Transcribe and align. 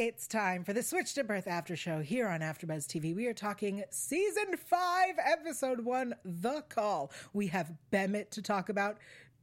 It's 0.00 0.28
time 0.28 0.62
for 0.62 0.72
the 0.72 0.84
Switched 0.84 1.18
at 1.18 1.26
Birth 1.26 1.48
After 1.48 1.74
Show 1.74 1.98
here 1.98 2.28
on 2.28 2.38
AfterBuzz 2.38 2.86
TV. 2.86 3.16
We 3.16 3.26
are 3.26 3.34
talking 3.34 3.82
season 3.90 4.56
five, 4.56 5.14
episode 5.18 5.84
one, 5.84 6.14
The 6.24 6.62
Call. 6.68 7.10
We 7.32 7.48
have 7.48 7.72
Bemet 7.92 8.30
to 8.30 8.40
talk 8.40 8.68
about, 8.68 8.98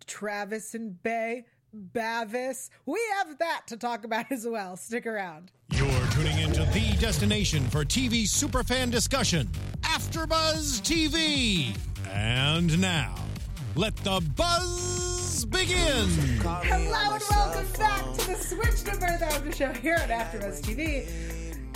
Travis 0.08 0.74
and 0.74 1.04
Bay, 1.04 1.44
Bavis. 1.74 2.70
We 2.86 3.02
have 3.18 3.38
that 3.40 3.64
to 3.68 3.76
talk 3.76 4.06
about 4.06 4.32
as 4.32 4.48
well. 4.48 4.78
Stick 4.78 5.06
around. 5.06 5.52
You're 5.72 6.08
tuning 6.12 6.40
into 6.40 6.64
the 6.72 6.96
destination 7.02 7.68
for 7.68 7.84
TV 7.84 8.24
superfan 8.24 8.90
discussion, 8.90 9.50
AfterBuzz 9.82 10.80
TV. 10.84 11.78
And 12.14 12.80
now, 12.80 13.14
let 13.76 13.94
the 13.98 14.22
buzz 14.38 15.15
begin. 15.44 16.08
Hello 16.40 17.16
and 17.16 17.24
welcome 17.30 17.68
back 17.78 18.04
to 18.14 18.28
the 18.28 18.36
Switched 18.36 18.88
at 18.88 19.00
Birth 19.02 19.22
After 19.22 19.52
Show 19.52 19.74
here 19.74 19.96
on 19.96 20.08
AfterBuzz 20.08 20.62
TV. 20.62 21.10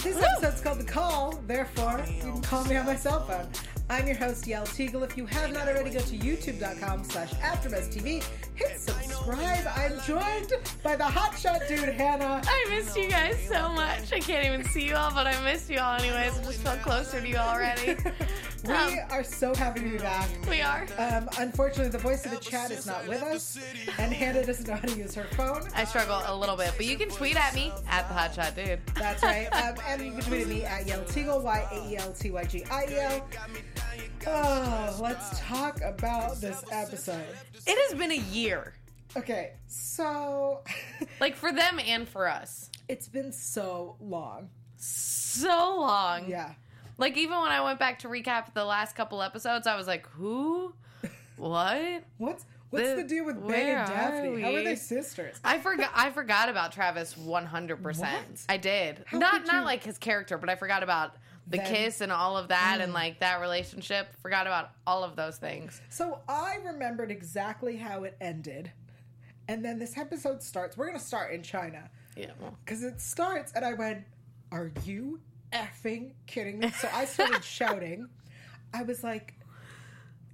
This 0.02 0.21
episode's 0.24 0.62
called 0.62 0.79
The 0.79 0.86
Call, 0.86 1.42
therefore, 1.46 2.06
you 2.07 2.32
can 2.32 2.42
call 2.42 2.64
me 2.66 2.78
on 2.78 2.86
my 2.86 2.96
cell 2.96 3.25
phone. 3.25 3.50
I'm 3.89 4.07
your 4.07 4.16
host, 4.16 4.46
Yael 4.46 4.64
Tygiel. 4.66 5.04
If 5.04 5.18
you 5.18 5.25
have 5.25 5.52
not 5.52 5.68
already, 5.68 5.89
go 5.89 6.00
to 6.00 6.18
youtube.com 6.18 7.04
slash 7.04 7.32
AfterBuzzTV. 7.32 8.24
Hit 8.59 8.79
subscribe. 8.79 9.68
I'm 9.75 9.99
joined 10.05 10.54
by 10.83 10.95
the 10.95 11.04
hotshot 11.05 11.68
dude, 11.68 11.89
Hannah. 11.89 12.41
I 12.45 12.65
missed 12.69 12.95
you 12.97 13.09
guys 13.09 13.37
so 13.47 13.69
much. 13.69 14.11
I 14.11 14.19
can't 14.19 14.45
even 14.45 14.63
see 14.65 14.85
you 14.87 14.95
all, 14.95 15.11
but 15.13 15.27
I 15.27 15.39
missed 15.43 15.69
you 15.69 15.79
all 15.79 15.97
anyways. 15.99 16.37
I 16.37 16.43
just 16.43 16.59
felt 16.61 16.82
closer 16.82 17.21
to 17.21 17.27
you 17.27 17.37
already. 17.37 17.97
We 18.65 18.73
Um, 18.73 18.93
are 19.09 19.23
so 19.23 19.55
happy 19.55 19.79
to 19.79 19.89
be 19.89 19.97
back. 19.99 20.27
we 20.49 20.59
are. 20.59 20.85
Um, 20.97 21.29
unfortunately, 21.39 21.91
the 21.91 21.97
voice 21.97 22.25
of 22.25 22.32
the 22.32 22.37
chat 22.39 22.71
is 22.71 22.85
not 22.85 23.07
with 23.07 23.21
us, 23.23 23.57
and 23.97 24.11
Hannah 24.13 24.45
doesn't 24.45 24.68
know 24.68 24.73
how 24.73 24.82
to 24.82 24.97
use 24.97 25.15
her 25.15 25.23
phone. 25.37 25.61
I 25.73 25.85
struggle 25.85 26.21
a 26.25 26.35
little 26.35 26.57
bit, 26.57 26.73
but 26.75 26.85
you 26.85 26.97
can 26.97 27.07
tweet 27.07 27.37
at 27.37 27.55
me 27.55 27.71
at 27.89 28.05
the 28.10 28.13
hotshot 28.13 28.55
dude. 28.55 28.82
That's 28.96 29.23
right. 29.23 29.47
Um, 29.54 29.75
and 29.87 30.01
you 30.05 30.11
can 30.11 30.21
tweet 30.23 30.41
at 30.41 30.47
me 30.49 30.65
at 30.65 30.85
Yael 30.85 31.07
Tygiel, 31.10 31.41
Y 31.41 31.68
A 31.71 31.89
E 31.89 31.96
L 31.96 32.11
T 32.11 32.31
Y 32.31 32.44
G 32.44 32.66
I 32.69 32.83
E 32.89 32.95
L. 32.99 33.27
Oh, 34.27 34.99
let's 35.01 35.39
talk 35.39 35.79
about 35.81 36.41
this 36.41 36.61
episode. 36.71 37.23
It 37.66 37.89
has 37.89 37.97
been 37.97 38.11
a 38.11 38.16
year, 38.31 38.48
Okay, 39.17 39.53
so 39.67 40.61
like 41.19 41.36
for 41.36 41.52
them 41.52 41.80
and 41.80 42.08
for 42.08 42.28
us. 42.28 42.69
it's 42.88 43.08
been 43.08 43.31
so 43.31 43.95
long. 44.00 44.50
So 44.78 45.75
long. 45.80 46.30
Yeah. 46.30 46.53
Like 46.97 47.17
even 47.17 47.39
when 47.39 47.52
I 47.52 47.61
went 47.61 47.80
back 47.80 48.00
to 48.00 48.08
recap 48.08 48.53
the 48.53 48.66
last 48.66 48.95
couple 48.95 49.22
episodes, 49.22 49.66
I 49.67 49.75
was 49.78 49.88
like, 49.88 50.06
who? 50.09 50.73
What? 51.38 52.03
What's 52.17 52.45
what's 52.69 52.89
The- 52.89 52.95
the, 52.97 53.03
deal 53.03 53.23
with 53.25 53.36
Bay 53.47 53.64
where 53.73 53.78
and 53.80 53.88
Daphne? 53.88 54.28
are 54.36 54.39
How 54.41 54.56
are 54.56 54.63
they 54.63 54.75
sisters? 54.75 55.39
I 55.44 55.58
forgot. 55.59 55.89
I 55.95 56.09
forgot 56.09 56.50
about 56.50 56.73
Travis 56.73 57.16
one 57.16 57.45
hundred 57.45 57.81
percent. 57.81 58.44
I 58.50 58.58
did. 58.58 59.03
How 59.08 59.17
not 59.19 59.47
not 59.47 59.59
you- 59.59 59.61
like 59.66 59.81
his 59.84 59.97
character, 59.97 60.38
but 60.38 60.50
I 60.50 60.56
forgot 60.56 60.84
about 60.84 61.16
the 61.50 61.58
kiss 61.59 62.02
and 62.02 62.11
all 62.11 62.38
of 62.38 62.50
that, 62.50 62.78
Mm. 62.80 62.83
and 62.86 62.94
like 62.94 63.19
that 63.19 63.42
relationship. 63.42 64.08
Forgot 64.22 64.45
about 64.47 64.72
all 64.86 65.03
of 65.03 65.16
those 65.16 65.38
things. 65.38 65.81
So 65.89 66.19
I 66.28 66.58
remembered 66.64 67.11
exactly 67.11 67.75
how 67.78 68.03
it 68.03 68.16
ended. 68.22 68.72
And 69.47 69.66
then 69.66 69.80
this 69.80 69.97
episode 69.97 70.44
starts. 70.44 70.78
We're 70.78 70.86
going 70.88 71.00
to 71.00 71.03
start 71.03 71.33
in 71.33 71.41
China. 71.41 71.89
Yeah. 72.16 72.31
Because 72.64 72.83
it 72.83 73.02
starts, 73.02 73.52
and 73.53 73.66
I 73.66 73.73
went, 73.73 74.03
Are 74.52 74.72
you 74.83 75.19
effing 75.52 76.11
kidding 76.28 76.59
me? 76.59 76.69
So 76.72 76.88
I 76.94 77.06
started 77.06 77.44
shouting. 77.58 78.08
I 78.73 78.84
was 78.84 79.03
like, 79.03 79.34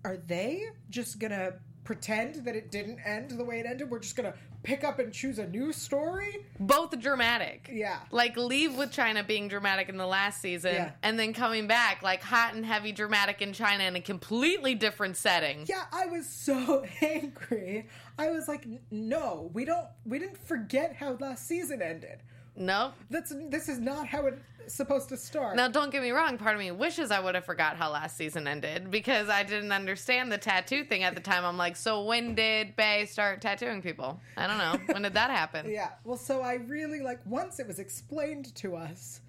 Are 0.03 0.17
they 0.17 0.65
just 0.89 1.19
going 1.19 1.31
to 1.31 1.53
pretend 1.85 2.43
that 2.45 2.55
it 2.55 2.71
didn't 2.71 2.99
end 3.05 3.31
the 3.31 3.45
way 3.45 3.59
it 3.59 3.65
ended? 3.65 3.89
We're 3.89 3.99
just 3.99 4.15
going 4.17 4.31
to 4.31 4.37
pick 4.65 4.83
up 4.83 4.99
and 4.99 5.13
choose 5.13 5.39
a 5.39 5.47
new 5.47 5.71
story? 5.71 6.45
Both 6.59 6.99
dramatic. 6.99 7.69
Yeah. 7.71 7.99
Like 8.11 8.35
leave 8.35 8.75
with 8.75 8.91
China 8.91 9.23
being 9.23 9.47
dramatic 9.47 9.87
in 9.89 9.97
the 9.97 10.05
last 10.07 10.41
season, 10.41 10.73
Yeah. 10.73 10.91
and 11.03 11.17
then 11.17 11.33
coming 11.33 11.67
back 11.67 12.01
like 12.01 12.21
hot 12.21 12.53
and 12.55 12.65
heavy 12.65 12.91
dramatic 12.91 13.41
in 13.41 13.53
China 13.53 13.83
in 13.83 13.95
a 13.95 14.01
completely 14.01 14.75
different 14.75 15.15
setting. 15.17 15.65
Yeah, 15.67 15.85
I 15.93 16.07
was 16.07 16.27
so 16.27 16.85
angry. 17.01 17.87
I 18.17 18.29
was 18.31 18.47
like, 18.47 18.65
"No, 18.91 19.49
we 19.53 19.65
don't. 19.65 19.87
We 20.05 20.19
didn't 20.19 20.37
forget 20.45 20.95
how 20.95 21.17
last 21.19 21.47
season 21.47 21.81
ended. 21.81 22.23
Nope. 22.55 22.93
That's 23.09 23.33
this 23.49 23.69
is 23.69 23.79
not 23.79 24.07
how 24.07 24.25
it's 24.27 24.41
supposed 24.73 25.09
to 25.09 25.17
start." 25.17 25.55
Now, 25.55 25.67
don't 25.67 25.91
get 25.91 26.01
me 26.01 26.11
wrong. 26.11 26.37
Part 26.37 26.55
of 26.55 26.59
me 26.59 26.71
wishes 26.71 27.11
I 27.11 27.19
would 27.19 27.35
have 27.35 27.45
forgot 27.45 27.75
how 27.77 27.91
last 27.91 28.17
season 28.17 28.47
ended 28.47 28.89
because 28.91 29.29
I 29.29 29.43
didn't 29.43 29.71
understand 29.71 30.31
the 30.31 30.37
tattoo 30.37 30.83
thing 30.83 31.03
at 31.03 31.15
the 31.15 31.21
time. 31.21 31.43
I'm 31.45 31.57
like, 31.57 31.75
so 31.75 32.03
when 32.03 32.33
did 32.35 32.75
Bay 32.75 33.05
start 33.05 33.41
tattooing 33.41 33.81
people? 33.81 34.19
I 34.37 34.47
don't 34.47 34.57
know. 34.57 34.93
When 34.93 35.03
did 35.03 35.13
that 35.13 35.29
happen? 35.29 35.69
Yeah. 35.75 35.89
Well, 36.03 36.17
so 36.17 36.41
I 36.41 36.53
really 36.55 37.01
like 37.01 37.19
once 37.25 37.59
it 37.59 37.67
was 37.67 37.79
explained 37.79 38.55
to 38.55 38.75
us, 38.75 39.19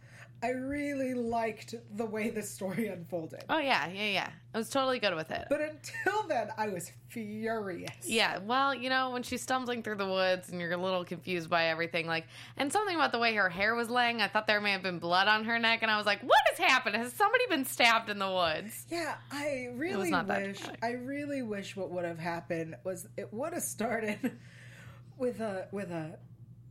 I 0.42 0.50
really 0.50 1.14
liked 1.14 1.74
the 1.96 2.04
way 2.04 2.28
the 2.30 2.42
story 2.42 2.88
unfolded. 2.88 3.44
Oh 3.48 3.58
yeah, 3.58 3.88
yeah, 3.88 4.08
yeah. 4.08 4.30
I 4.54 4.58
was 4.58 4.68
totally 4.68 4.98
good 4.98 5.14
with 5.14 5.30
it. 5.30 5.46
But 5.48 5.60
until 5.60 6.28
then, 6.28 6.50
I 6.56 6.68
was 6.68 6.92
furious. 7.08 7.90
Yeah, 8.06 8.38
well, 8.38 8.74
you 8.74 8.90
know, 8.90 9.10
when 9.10 9.22
she's 9.22 9.42
stumbling 9.42 9.82
through 9.82 9.96
the 9.96 10.06
woods 10.06 10.50
and 10.50 10.60
you're 10.60 10.72
a 10.72 10.76
little 10.76 11.04
confused 11.04 11.48
by 11.48 11.66
everything, 11.66 12.06
like, 12.06 12.26
and 12.56 12.70
something 12.72 12.94
about 12.94 13.12
the 13.12 13.18
way 13.18 13.34
her 13.34 13.48
hair 13.48 13.74
was 13.74 13.88
laying, 13.88 14.20
I 14.20 14.28
thought 14.28 14.46
there 14.46 14.60
may 14.60 14.72
have 14.72 14.82
been 14.82 14.98
blood 14.98 15.26
on 15.26 15.44
her 15.44 15.58
neck, 15.58 15.80
and 15.82 15.90
I 15.90 15.96
was 15.96 16.06
like, 16.06 16.22
what 16.22 16.40
has 16.50 16.58
happened? 16.58 16.96
Has 16.96 17.12
somebody 17.12 17.44
been 17.48 17.64
stabbed 17.64 18.10
in 18.10 18.18
the 18.18 18.30
woods? 18.30 18.86
Yeah, 18.90 19.16
I 19.30 19.70
really 19.74 20.12
wish. 20.12 20.60
I 20.82 20.92
really 20.92 21.42
wish 21.42 21.76
what 21.76 21.90
would 21.90 22.04
have 22.04 22.18
happened 22.18 22.76
was 22.84 23.08
it 23.16 23.32
would 23.32 23.54
have 23.54 23.62
started 23.62 24.38
with 25.18 25.40
a 25.40 25.68
with 25.72 25.90
a, 25.90 26.18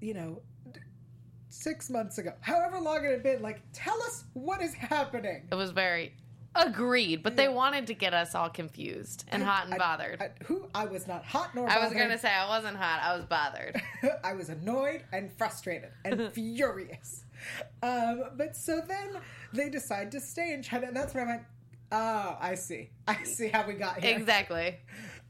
you 0.02 0.14
know, 0.14 0.42
six 1.50 1.90
months 1.90 2.18
ago, 2.18 2.34
however 2.42 2.80
long 2.80 3.04
it 3.06 3.12
had 3.12 3.24
been. 3.24 3.42
Like, 3.42 3.62
tell 3.74 4.02
us 4.04 4.26
what 4.34 4.62
is 4.62 4.74
happening. 4.74 5.48
It 5.52 5.56
was 5.56 5.72
very 5.72 6.14
agreed, 6.56 7.22
but 7.22 7.36
they 7.36 7.50
wanted 7.50 7.86
to 7.88 7.94
get 7.94 8.14
us 8.14 8.34
all 8.34 8.50
confused 8.50 9.26
and 9.30 9.44
hot 9.44 9.66
and 9.66 9.74
I- 9.74 9.78
bothered. 9.78 10.22
I, 10.22 10.32
who 10.46 10.68
I 10.74 10.86
was 10.86 11.08
not 11.08 11.26
hot 11.26 11.54
nor. 11.54 11.70
I 11.70 11.84
was 11.84 11.94
going 11.94 12.10
to 12.10 12.18
say 12.18 12.30
I 12.30 12.48
wasn't 12.48 12.78
hot, 12.78 13.02
I 13.04 13.16
was 13.16 13.26
bothered. 13.26 13.82
I 14.24 14.34
was 14.34 14.50
annoyed 14.50 15.04
and 15.12 15.32
frustrated 15.38 15.90
and 16.06 16.32
furious. 16.34 17.26
Um, 17.84 18.24
but 18.38 18.56
so 18.56 18.82
then 18.88 19.18
they 19.54 19.70
decide 19.70 20.12
to 20.14 20.22
stay 20.22 20.54
in 20.54 20.64
China, 20.64 20.88
and 20.88 20.96
that's 20.96 21.14
where 21.14 21.26
I 21.26 21.28
went. 21.28 21.42
Oh, 21.92 22.38
I 22.42 22.56
see. 22.56 22.90
I 23.08 23.24
see 23.24 23.48
how 23.50 23.68
we 23.68 23.74
got 23.74 24.04
here. 24.04 24.18
exactly. 24.18 24.78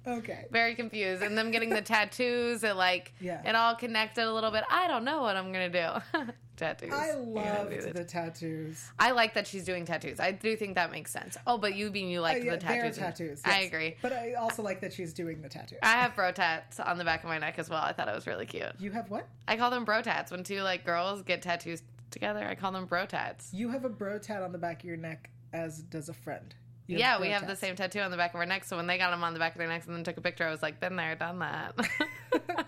Okay. 0.08 0.46
Very 0.52 0.76
confused. 0.76 1.22
And 1.24 1.38
them 1.38 1.52
getting 1.52 1.70
the 1.70 1.82
tattoos, 1.94 2.64
it 2.64 2.76
like, 2.76 3.14
Yeah. 3.20 3.42
it 3.48 3.56
all 3.56 3.76
connected 3.76 4.26
a 4.26 4.34
little 4.34 4.52
bit. 4.52 4.64
I 4.70 4.88
don't 4.88 5.04
know 5.04 5.22
what 5.22 5.36
I'm 5.36 5.52
going 5.52 5.72
to 5.72 6.02
do. 6.14 6.32
tattoos. 6.56 6.94
I 6.94 7.12
gonna 7.14 7.70
do 7.70 7.92
the 7.92 8.04
tattoos. 8.06 8.90
I 8.98 9.12
like 9.12 9.34
that 9.34 9.46
she's 9.48 9.66
doing 9.66 9.86
tattoos. 9.86 10.20
I 10.20 10.32
do 10.32 10.56
think 10.56 10.76
that 10.76 10.92
makes 10.92 11.12
sense. 11.12 11.38
Oh, 11.46 11.58
but 11.58 11.76
you 11.76 11.90
being 11.90 12.10
you 12.10 12.22
like 12.22 12.38
Uh, 12.42 12.46
yeah, 12.46 12.52
the 12.52 12.58
tattoos. 12.58 12.98
Tattoos. 12.98 13.42
I 13.46 13.60
agree. 13.62 13.96
But 14.02 14.14
I 14.14 14.34
also 14.34 14.64
like 14.64 14.82
that 14.82 14.94
she's 14.94 15.14
doing 15.14 15.42
the 15.42 15.50
tattoos. 15.50 15.80
I 15.84 15.94
have 15.94 16.16
bro 16.16 16.32
tats 16.32 16.80
on 16.80 16.98
the 16.98 17.04
back 17.04 17.24
of 17.24 17.30
my 17.30 17.38
neck 17.38 17.56
as 17.60 17.70
well. 17.70 17.82
I 17.84 17.92
thought 17.94 18.08
it 18.08 18.16
was 18.16 18.28
really 18.28 18.46
cute. 18.46 18.72
you 18.80 18.92
have 18.92 19.10
what? 19.10 19.28
I 19.48 19.58
call 19.58 19.70
them 19.70 19.86
bro 19.86 20.02
tats 20.02 20.32
when 20.32 20.44
two 20.44 20.62
like 20.62 20.86
girls 20.86 21.22
get 21.24 21.42
tattoos 21.42 21.84
together. 22.12 22.46
I 22.48 22.56
call 22.56 22.72
them 22.72 22.86
bro 22.86 23.06
tats. 23.06 23.50
You 23.54 23.70
have 23.70 23.84
a 23.86 23.90
bro 23.90 24.18
tat 24.18 24.42
on 24.42 24.52
the 24.52 24.58
back 24.58 24.80
of 24.82 24.86
your 24.86 24.98
neck, 24.98 25.30
as 25.52 25.80
does 25.80 26.08
a 26.10 26.14
friend. 26.14 26.56
You 26.88 26.98
Yeah, 26.98 27.18
bro 27.18 27.26
we 27.26 27.32
have 27.32 27.48
the 27.48 27.56
same 27.56 27.76
tattoo 27.76 28.00
on 28.00 28.12
the 28.12 28.18
back 28.18 28.34
of 28.34 28.40
our 28.40 28.46
necks. 28.46 28.68
So 28.68 28.78
when 28.78 28.88
they 28.88 28.98
got 28.98 29.12
them 29.12 29.24
on 29.24 29.34
the 29.34 29.40
back 29.40 29.54
of 29.54 29.58
their 29.58 29.68
necks 29.68 29.88
and 29.88 29.96
then 29.96 30.04
took 30.04 30.18
a 30.18 30.22
picture, 30.22 30.46
I 30.46 30.52
was 30.52 30.62
like, 30.62 30.80
been 30.80 30.96
there, 30.96 31.16
done 31.16 31.40
that. 31.40 31.74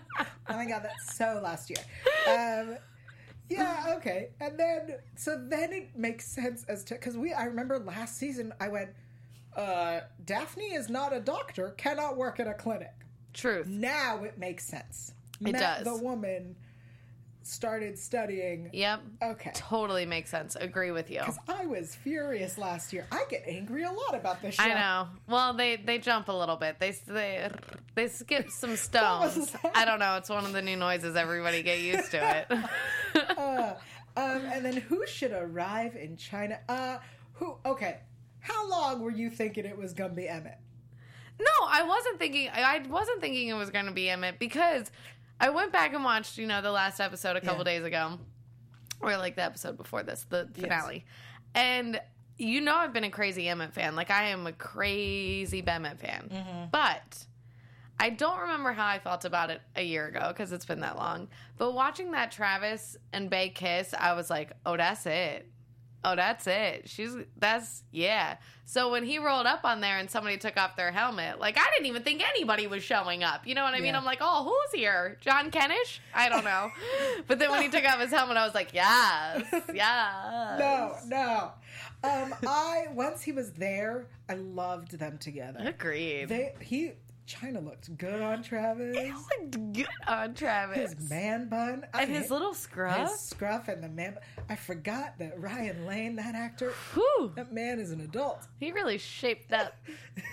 oh 0.48 0.56
my 0.56 0.66
god, 0.66 0.82
that's 0.82 1.16
so 1.16 1.40
last 1.42 1.70
year. 1.70 1.78
Um, 2.28 2.76
yeah, 3.48 3.94
okay. 3.96 4.30
And 4.40 4.58
then, 4.58 4.96
so 5.16 5.42
then 5.48 5.72
it 5.72 5.96
makes 5.96 6.26
sense 6.26 6.64
as 6.68 6.84
to 6.84 6.94
because 6.94 7.16
we. 7.16 7.32
I 7.32 7.44
remember 7.44 7.78
last 7.78 8.18
season 8.18 8.52
I 8.60 8.68
went. 8.68 8.90
Uh, 9.56 10.00
Daphne 10.24 10.74
is 10.74 10.88
not 10.88 11.12
a 11.12 11.20
doctor, 11.20 11.70
cannot 11.70 12.16
work 12.16 12.38
at 12.38 12.46
a 12.46 12.54
clinic. 12.54 12.92
Truth. 13.32 13.66
Now 13.66 14.22
it 14.24 14.38
makes 14.38 14.64
sense. 14.64 15.12
It 15.40 15.52
Met 15.52 15.60
does. 15.60 15.84
The 15.84 15.96
woman 15.96 16.56
started 17.48 17.98
studying. 17.98 18.70
Yep. 18.72 19.00
Okay. 19.22 19.50
Totally 19.54 20.06
makes 20.06 20.30
sense. 20.30 20.56
Agree 20.56 20.90
with 20.90 21.10
you. 21.10 21.20
Because 21.20 21.38
I 21.48 21.66
was 21.66 21.94
furious 21.94 22.58
last 22.58 22.92
year. 22.92 23.06
I 23.10 23.24
get 23.28 23.44
angry 23.46 23.84
a 23.84 23.90
lot 23.90 24.14
about 24.14 24.42
this 24.42 24.54
show. 24.54 24.62
I 24.62 24.74
know. 24.74 25.08
Well, 25.28 25.54
they 25.54 25.76
they 25.76 25.98
jump 25.98 26.28
a 26.28 26.32
little 26.32 26.56
bit. 26.56 26.78
They 26.78 26.92
they 27.06 27.50
they 27.94 28.08
skip 28.08 28.50
some 28.50 28.76
stones. 28.88 29.54
I 29.74 29.84
don't 29.84 29.98
know. 29.98 30.16
It's 30.16 30.28
one 30.28 30.44
of 30.44 30.52
the 30.52 30.62
new 30.62 30.76
noises. 30.76 31.16
Everybody 31.16 31.62
get 31.62 31.80
used 31.80 32.10
to 32.12 32.46
it. 32.48 32.58
Uh, 33.38 33.74
um, 34.16 34.42
and 34.46 34.64
then 34.64 34.76
who 34.76 35.06
should 35.06 35.32
arrive 35.32 35.96
in 35.96 36.16
China? 36.16 36.58
Uh, 36.68 36.98
who? 37.34 37.56
Okay. 37.64 37.98
How 38.40 38.68
long 38.68 39.00
were 39.00 39.10
you 39.10 39.30
thinking 39.30 39.64
it 39.64 39.76
was 39.76 39.92
gonna 39.92 40.14
be 40.14 40.28
Emmett? 40.28 40.58
no, 41.40 41.66
I 41.68 41.84
wasn't 41.84 42.18
thinking. 42.18 42.48
I 42.52 42.82
wasn't 42.88 43.20
thinking 43.20 43.48
it 43.48 43.54
was 43.54 43.70
going 43.70 43.86
to 43.86 43.92
be 43.92 44.08
Emmett 44.10 44.38
because 44.38 44.90
I 45.40 45.50
went 45.50 45.72
back 45.72 45.94
and 45.94 46.04
watched 46.04 46.38
you 46.38 46.46
know 46.46 46.60
the 46.62 46.70
last 46.72 47.00
episode 47.00 47.36
a 47.36 47.40
couple 47.40 47.60
Yeah. 47.66 47.78
days 47.78 47.84
ago, 47.84 48.18
or 49.00 49.16
like 49.16 49.36
the 49.36 49.42
episode 49.44 49.76
before 49.76 50.02
this, 50.02 50.26
the 50.28 50.48
finale, 50.54 51.04
and. 51.54 52.00
You 52.40 52.60
know 52.60 52.76
I've 52.76 52.92
been 52.92 53.02
a 53.02 53.10
crazy 53.10 53.48
Emmett 53.48 53.74
fan. 53.74 53.96
Like 53.96 54.12
I 54.12 54.28
am 54.28 54.46
a 54.46 54.52
crazy 54.52 55.60
Emmett 55.66 55.98
fan. 55.98 56.30
Mm-hmm. 56.32 56.64
But 56.70 57.26
I 57.98 58.10
don't 58.10 58.38
remember 58.42 58.70
how 58.70 58.86
I 58.86 59.00
felt 59.00 59.24
about 59.24 59.50
it 59.50 59.60
a 59.74 59.82
year 59.82 60.06
ago 60.06 60.28
because 60.28 60.52
it's 60.52 60.64
been 60.64 60.78
that 60.82 60.94
long. 60.96 61.26
But 61.56 61.72
watching 61.72 62.12
that 62.12 62.30
Travis 62.30 62.96
and 63.12 63.28
Bay 63.28 63.48
kiss, 63.48 63.92
I 63.92 64.12
was 64.12 64.30
like, 64.30 64.52
oh, 64.64 64.76
that's 64.76 65.04
it. 65.06 65.50
Oh, 66.04 66.14
that's 66.14 66.46
it. 66.46 66.88
She's 66.88 67.14
that's 67.38 67.82
yeah. 67.90 68.36
So 68.64 68.90
when 68.90 69.04
he 69.04 69.18
rolled 69.18 69.46
up 69.46 69.64
on 69.64 69.80
there 69.80 69.98
and 69.98 70.10
somebody 70.10 70.36
took 70.36 70.56
off 70.56 70.76
their 70.76 70.92
helmet, 70.92 71.40
like 71.40 71.58
I 71.58 71.64
didn't 71.74 71.86
even 71.86 72.02
think 72.02 72.22
anybody 72.26 72.66
was 72.66 72.82
showing 72.82 73.24
up. 73.24 73.46
You 73.46 73.54
know 73.54 73.64
what 73.64 73.74
I 73.74 73.78
mean? 73.78 73.86
Yeah. 73.86 73.98
I'm 73.98 74.04
like, 74.04 74.18
oh, 74.20 74.44
who's 74.44 74.78
here? 74.78 75.16
John 75.20 75.50
Kennish? 75.50 75.98
I 76.14 76.28
don't 76.28 76.44
know. 76.44 76.70
but 77.26 77.38
then 77.38 77.50
when 77.50 77.62
he 77.62 77.68
took 77.68 77.84
off 77.84 77.98
his 77.98 78.10
helmet, 78.10 78.36
I 78.36 78.44
was 78.44 78.54
like, 78.54 78.72
yes, 78.72 79.44
yes. 79.74 80.58
No, 80.60 80.96
no. 81.06 81.52
Um, 82.04 82.34
I 82.46 82.86
once 82.92 83.22
he 83.22 83.32
was 83.32 83.52
there, 83.52 84.06
I 84.28 84.34
loved 84.34 84.98
them 84.98 85.18
together. 85.18 85.60
Agreed. 85.64 86.28
They 86.28 86.54
he 86.60 86.92
China 87.28 87.60
looked 87.60 87.96
good 87.98 88.22
on 88.22 88.42
Travis. 88.42 88.96
It 88.96 89.12
looked 89.14 89.72
good 89.74 89.86
on 90.06 90.32
Travis. 90.34 90.94
His 90.94 91.10
man 91.10 91.48
bun 91.48 91.84
I 91.92 92.02
and 92.02 92.10
his 92.10 92.22
hate- 92.22 92.30
little 92.30 92.54
scruff. 92.54 93.10
his 93.10 93.20
scruff 93.20 93.68
and 93.68 93.84
the 93.84 93.88
man. 93.90 94.16
I 94.48 94.56
forgot 94.56 95.18
that 95.18 95.38
Ryan 95.38 95.86
Lane, 95.86 96.16
that 96.16 96.34
actor, 96.34 96.72
Whew. 96.94 97.32
that 97.36 97.52
man 97.52 97.78
is 97.80 97.90
an 97.90 98.00
adult. 98.00 98.46
He 98.58 98.72
really 98.72 98.96
shaped 98.98 99.52
up. 99.52 99.74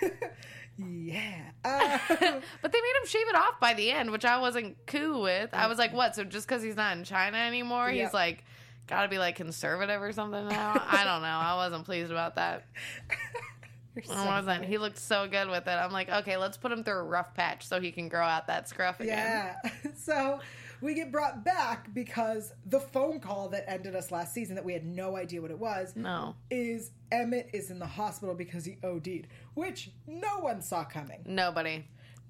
yeah. 0.78 1.42
Uh, 1.64 1.98
but 2.08 2.72
they 2.72 2.80
made 2.80 2.94
him 3.02 3.06
shave 3.06 3.28
it 3.28 3.34
off 3.36 3.60
by 3.60 3.74
the 3.74 3.90
end, 3.90 4.10
which 4.10 4.24
I 4.24 4.38
wasn't 4.38 4.76
cool 4.86 5.20
with. 5.22 5.50
I 5.52 5.66
was 5.66 5.78
like, 5.78 5.92
what? 5.92 6.14
So 6.16 6.24
just 6.24 6.48
because 6.48 6.62
he's 6.62 6.76
not 6.76 6.96
in 6.96 7.04
China 7.04 7.36
anymore, 7.36 7.90
Yep. 7.90 8.04
he's 8.06 8.14
like, 8.14 8.42
gotta 8.86 9.08
be 9.08 9.18
like 9.18 9.36
conservative 9.36 10.00
or 10.00 10.12
something 10.12 10.48
now? 10.48 10.82
I 10.88 11.04
don't 11.04 11.20
know. 11.22 11.28
I 11.28 11.56
wasn't 11.56 11.84
pleased 11.84 12.10
about 12.10 12.36
that. 12.36 12.64
So 14.04 14.12
I 14.14 14.40
wasn't. 14.40 14.64
He 14.64 14.78
looked 14.78 14.98
so 14.98 15.26
good 15.26 15.48
with 15.48 15.66
it. 15.66 15.70
I'm 15.70 15.92
like, 15.92 16.08
okay, 16.08 16.36
let's 16.36 16.56
put 16.56 16.70
him 16.72 16.84
through 16.84 16.98
a 16.98 17.02
rough 17.04 17.34
patch 17.34 17.66
so 17.66 17.80
he 17.80 17.90
can 17.92 18.08
grow 18.08 18.24
out 18.24 18.46
that 18.48 18.68
scruff 18.68 19.00
again. 19.00 19.16
Yeah. 19.64 19.70
So 19.96 20.40
we 20.82 20.94
get 20.94 21.10
brought 21.10 21.44
back 21.44 21.92
because 21.94 22.52
the 22.66 22.78
phone 22.78 23.18
call 23.18 23.48
that 23.48 23.68
ended 23.68 23.96
us 23.96 24.10
last 24.12 24.32
season 24.34 24.54
that 24.56 24.64
we 24.64 24.72
had 24.72 24.84
no 24.84 25.16
idea 25.16 25.40
what 25.42 25.50
it 25.50 25.58
was 25.58 25.94
No, 25.96 26.36
is 26.50 26.90
Emmett 27.10 27.48
is 27.52 27.70
in 27.70 27.78
the 27.78 27.86
hospital 27.86 28.34
because 28.34 28.64
he 28.64 28.76
OD'd, 28.84 29.26
which 29.54 29.90
no 30.06 30.38
one 30.40 30.60
saw 30.60 30.84
coming. 30.84 31.22
nobody. 31.26 31.84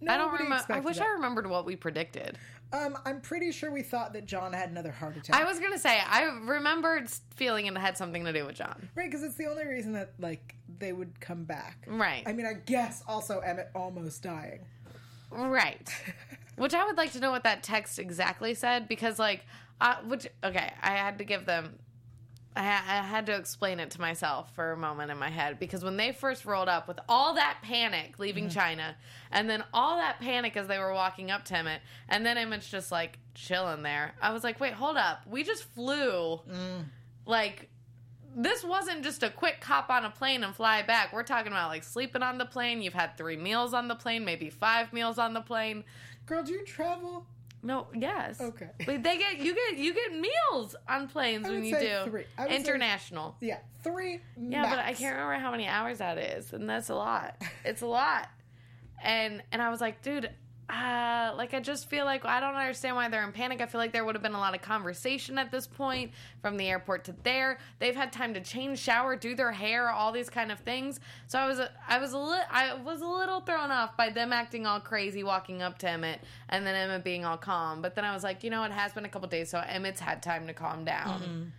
I 0.06 0.16
don't 0.18 0.32
remember. 0.32 0.64
I 0.68 0.80
wish 0.80 0.98
that. 0.98 1.06
I 1.06 1.10
remembered 1.12 1.46
what 1.48 1.64
we 1.64 1.74
predicted. 1.74 2.38
Um, 2.72 2.98
I'm 3.06 3.20
pretty 3.20 3.50
sure 3.52 3.70
we 3.70 3.82
thought 3.82 4.12
that 4.12 4.26
John 4.26 4.52
had 4.52 4.70
another 4.70 4.90
heart 4.90 5.16
attack. 5.16 5.34
I 5.34 5.44
was 5.44 5.58
gonna 5.58 5.78
say 5.78 6.00
I 6.06 6.24
remembered 6.24 7.08
feeling 7.34 7.66
it 7.66 7.76
had 7.78 7.96
something 7.96 8.24
to 8.24 8.32
do 8.32 8.44
with 8.44 8.56
John. 8.56 8.88
right 8.94 9.10
because 9.10 9.22
it's 9.22 9.36
the 9.36 9.46
only 9.46 9.64
reason 9.66 9.92
that 9.92 10.12
like 10.18 10.54
they 10.78 10.92
would 10.92 11.20
come 11.20 11.44
back. 11.44 11.84
Right. 11.86 12.22
I 12.26 12.32
mean, 12.32 12.46
I 12.46 12.54
guess 12.54 13.02
also 13.06 13.40
Emmett 13.40 13.70
almost 13.74 14.22
dying. 14.22 14.60
Right. 15.30 15.88
which 16.56 16.74
I 16.74 16.84
would 16.84 16.96
like 16.96 17.12
to 17.12 17.20
know 17.20 17.30
what 17.30 17.44
that 17.44 17.62
text 17.62 17.98
exactly 17.98 18.54
said 18.54 18.88
because, 18.88 19.18
like, 19.18 19.44
uh, 19.80 19.96
which 20.06 20.26
okay, 20.42 20.72
I 20.82 20.90
had 20.90 21.18
to 21.18 21.24
give 21.24 21.46
them. 21.46 21.78
I, 22.56 22.62
I 22.62 23.02
had 23.02 23.26
to 23.26 23.36
explain 23.36 23.80
it 23.80 23.90
to 23.92 24.00
myself 24.00 24.54
for 24.54 24.72
a 24.72 24.78
moment 24.78 25.10
in 25.10 25.18
my 25.18 25.28
head 25.28 25.58
because 25.58 25.84
when 25.84 25.98
they 25.98 26.12
first 26.12 26.46
rolled 26.46 26.70
up 26.70 26.88
with 26.88 26.98
all 27.06 27.34
that 27.34 27.58
panic 27.62 28.18
leaving 28.18 28.48
China, 28.48 28.96
and 29.30 29.48
then 29.50 29.62
all 29.74 29.98
that 29.98 30.20
panic 30.20 30.56
as 30.56 30.66
they 30.66 30.78
were 30.78 30.94
walking 30.94 31.30
up 31.30 31.44
to 31.46 31.56
Emmett, 31.58 31.82
and 32.08 32.24
then 32.24 32.38
Emmett's 32.38 32.70
just 32.70 32.90
like 32.90 33.18
chilling 33.34 33.82
there. 33.82 34.14
I 34.22 34.32
was 34.32 34.42
like, 34.42 34.58
wait, 34.58 34.72
hold 34.72 34.96
up, 34.96 35.26
we 35.26 35.42
just 35.44 35.64
flew, 35.74 36.40
like. 37.26 37.68
This 38.38 38.62
wasn't 38.62 39.02
just 39.02 39.22
a 39.22 39.30
quick 39.30 39.64
hop 39.64 39.88
on 39.88 40.04
a 40.04 40.10
plane 40.10 40.44
and 40.44 40.54
fly 40.54 40.82
back. 40.82 41.12
We're 41.12 41.22
talking 41.22 41.52
about 41.52 41.70
like 41.70 41.82
sleeping 41.82 42.22
on 42.22 42.36
the 42.36 42.44
plane. 42.44 42.82
You've 42.82 42.92
had 42.92 43.16
three 43.16 43.36
meals 43.38 43.72
on 43.72 43.88
the 43.88 43.94
plane, 43.94 44.26
maybe 44.26 44.50
five 44.50 44.92
meals 44.92 45.18
on 45.18 45.32
the 45.32 45.40
plane. 45.40 45.84
Girl, 46.26 46.42
do 46.42 46.52
you 46.52 46.62
travel? 46.64 47.26
No, 47.62 47.86
yes. 47.94 48.38
Okay. 48.40 48.68
But 48.84 49.02
they 49.02 49.16
get 49.16 49.38
you 49.38 49.54
get 49.54 49.78
you 49.78 49.94
get 49.94 50.12
meals 50.12 50.76
on 50.86 51.08
planes 51.08 51.48
when 51.48 51.64
you 51.64 51.78
do 51.78 52.10
three. 52.10 52.24
I 52.36 52.42
would 52.42 52.50
say- 52.50 52.56
international. 52.58 53.36
Yeah, 53.40 53.58
three. 53.82 54.20
yeah, 54.38 54.68
but 54.68 54.78
I 54.80 54.92
can't 54.92 55.14
remember 55.16 55.42
how 55.42 55.50
many 55.50 55.66
hours 55.66 55.98
that 55.98 56.18
is, 56.18 56.52
and 56.52 56.68
that's 56.68 56.90
a 56.90 56.94
lot. 56.94 57.40
It's 57.64 57.80
a 57.80 57.86
lot. 57.86 58.28
And 59.02 59.42
and 59.50 59.62
I 59.62 59.70
was 59.70 59.80
like, 59.80 60.02
dude, 60.02 60.30
uh, 60.68 61.32
like 61.36 61.54
I 61.54 61.60
just 61.60 61.88
feel 61.88 62.04
like 62.04 62.24
I 62.24 62.40
don't 62.40 62.54
understand 62.54 62.96
why 62.96 63.08
they're 63.08 63.22
in 63.22 63.30
panic. 63.32 63.60
I 63.60 63.66
feel 63.66 63.80
like 63.80 63.92
there 63.92 64.04
would 64.04 64.16
have 64.16 64.22
been 64.22 64.34
a 64.34 64.38
lot 64.38 64.54
of 64.54 64.62
conversation 64.62 65.38
at 65.38 65.52
this 65.52 65.66
point 65.66 66.10
from 66.42 66.56
the 66.56 66.68
airport 66.68 67.04
to 67.04 67.14
there. 67.22 67.58
They've 67.78 67.94
had 67.94 68.12
time 68.12 68.34
to 68.34 68.40
change, 68.40 68.80
shower, 68.80 69.14
do 69.14 69.36
their 69.36 69.52
hair, 69.52 69.90
all 69.90 70.10
these 70.10 70.28
kind 70.28 70.50
of 70.50 70.58
things. 70.60 70.98
So 71.28 71.38
I 71.38 71.46
was 71.46 71.60
I 71.88 71.98
was 71.98 72.12
a 72.12 72.18
li- 72.18 72.48
I 72.50 72.74
was 72.74 73.00
a 73.00 73.06
little 73.06 73.40
thrown 73.40 73.70
off 73.70 73.96
by 73.96 74.10
them 74.10 74.32
acting 74.32 74.66
all 74.66 74.80
crazy 74.80 75.22
walking 75.22 75.62
up 75.62 75.78
to 75.78 75.88
Emmett 75.88 76.20
and 76.48 76.66
then 76.66 76.74
Emmett 76.74 77.04
being 77.04 77.24
all 77.24 77.36
calm. 77.36 77.80
But 77.80 77.94
then 77.94 78.04
I 78.04 78.12
was 78.12 78.24
like, 78.24 78.42
you 78.42 78.50
know, 78.50 78.64
it 78.64 78.72
has 78.72 78.92
been 78.92 79.04
a 79.04 79.08
couple 79.08 79.28
days, 79.28 79.50
so 79.50 79.58
Emmett's 79.60 80.00
had 80.00 80.20
time 80.22 80.48
to 80.48 80.52
calm 80.52 80.84
down. 80.84 81.52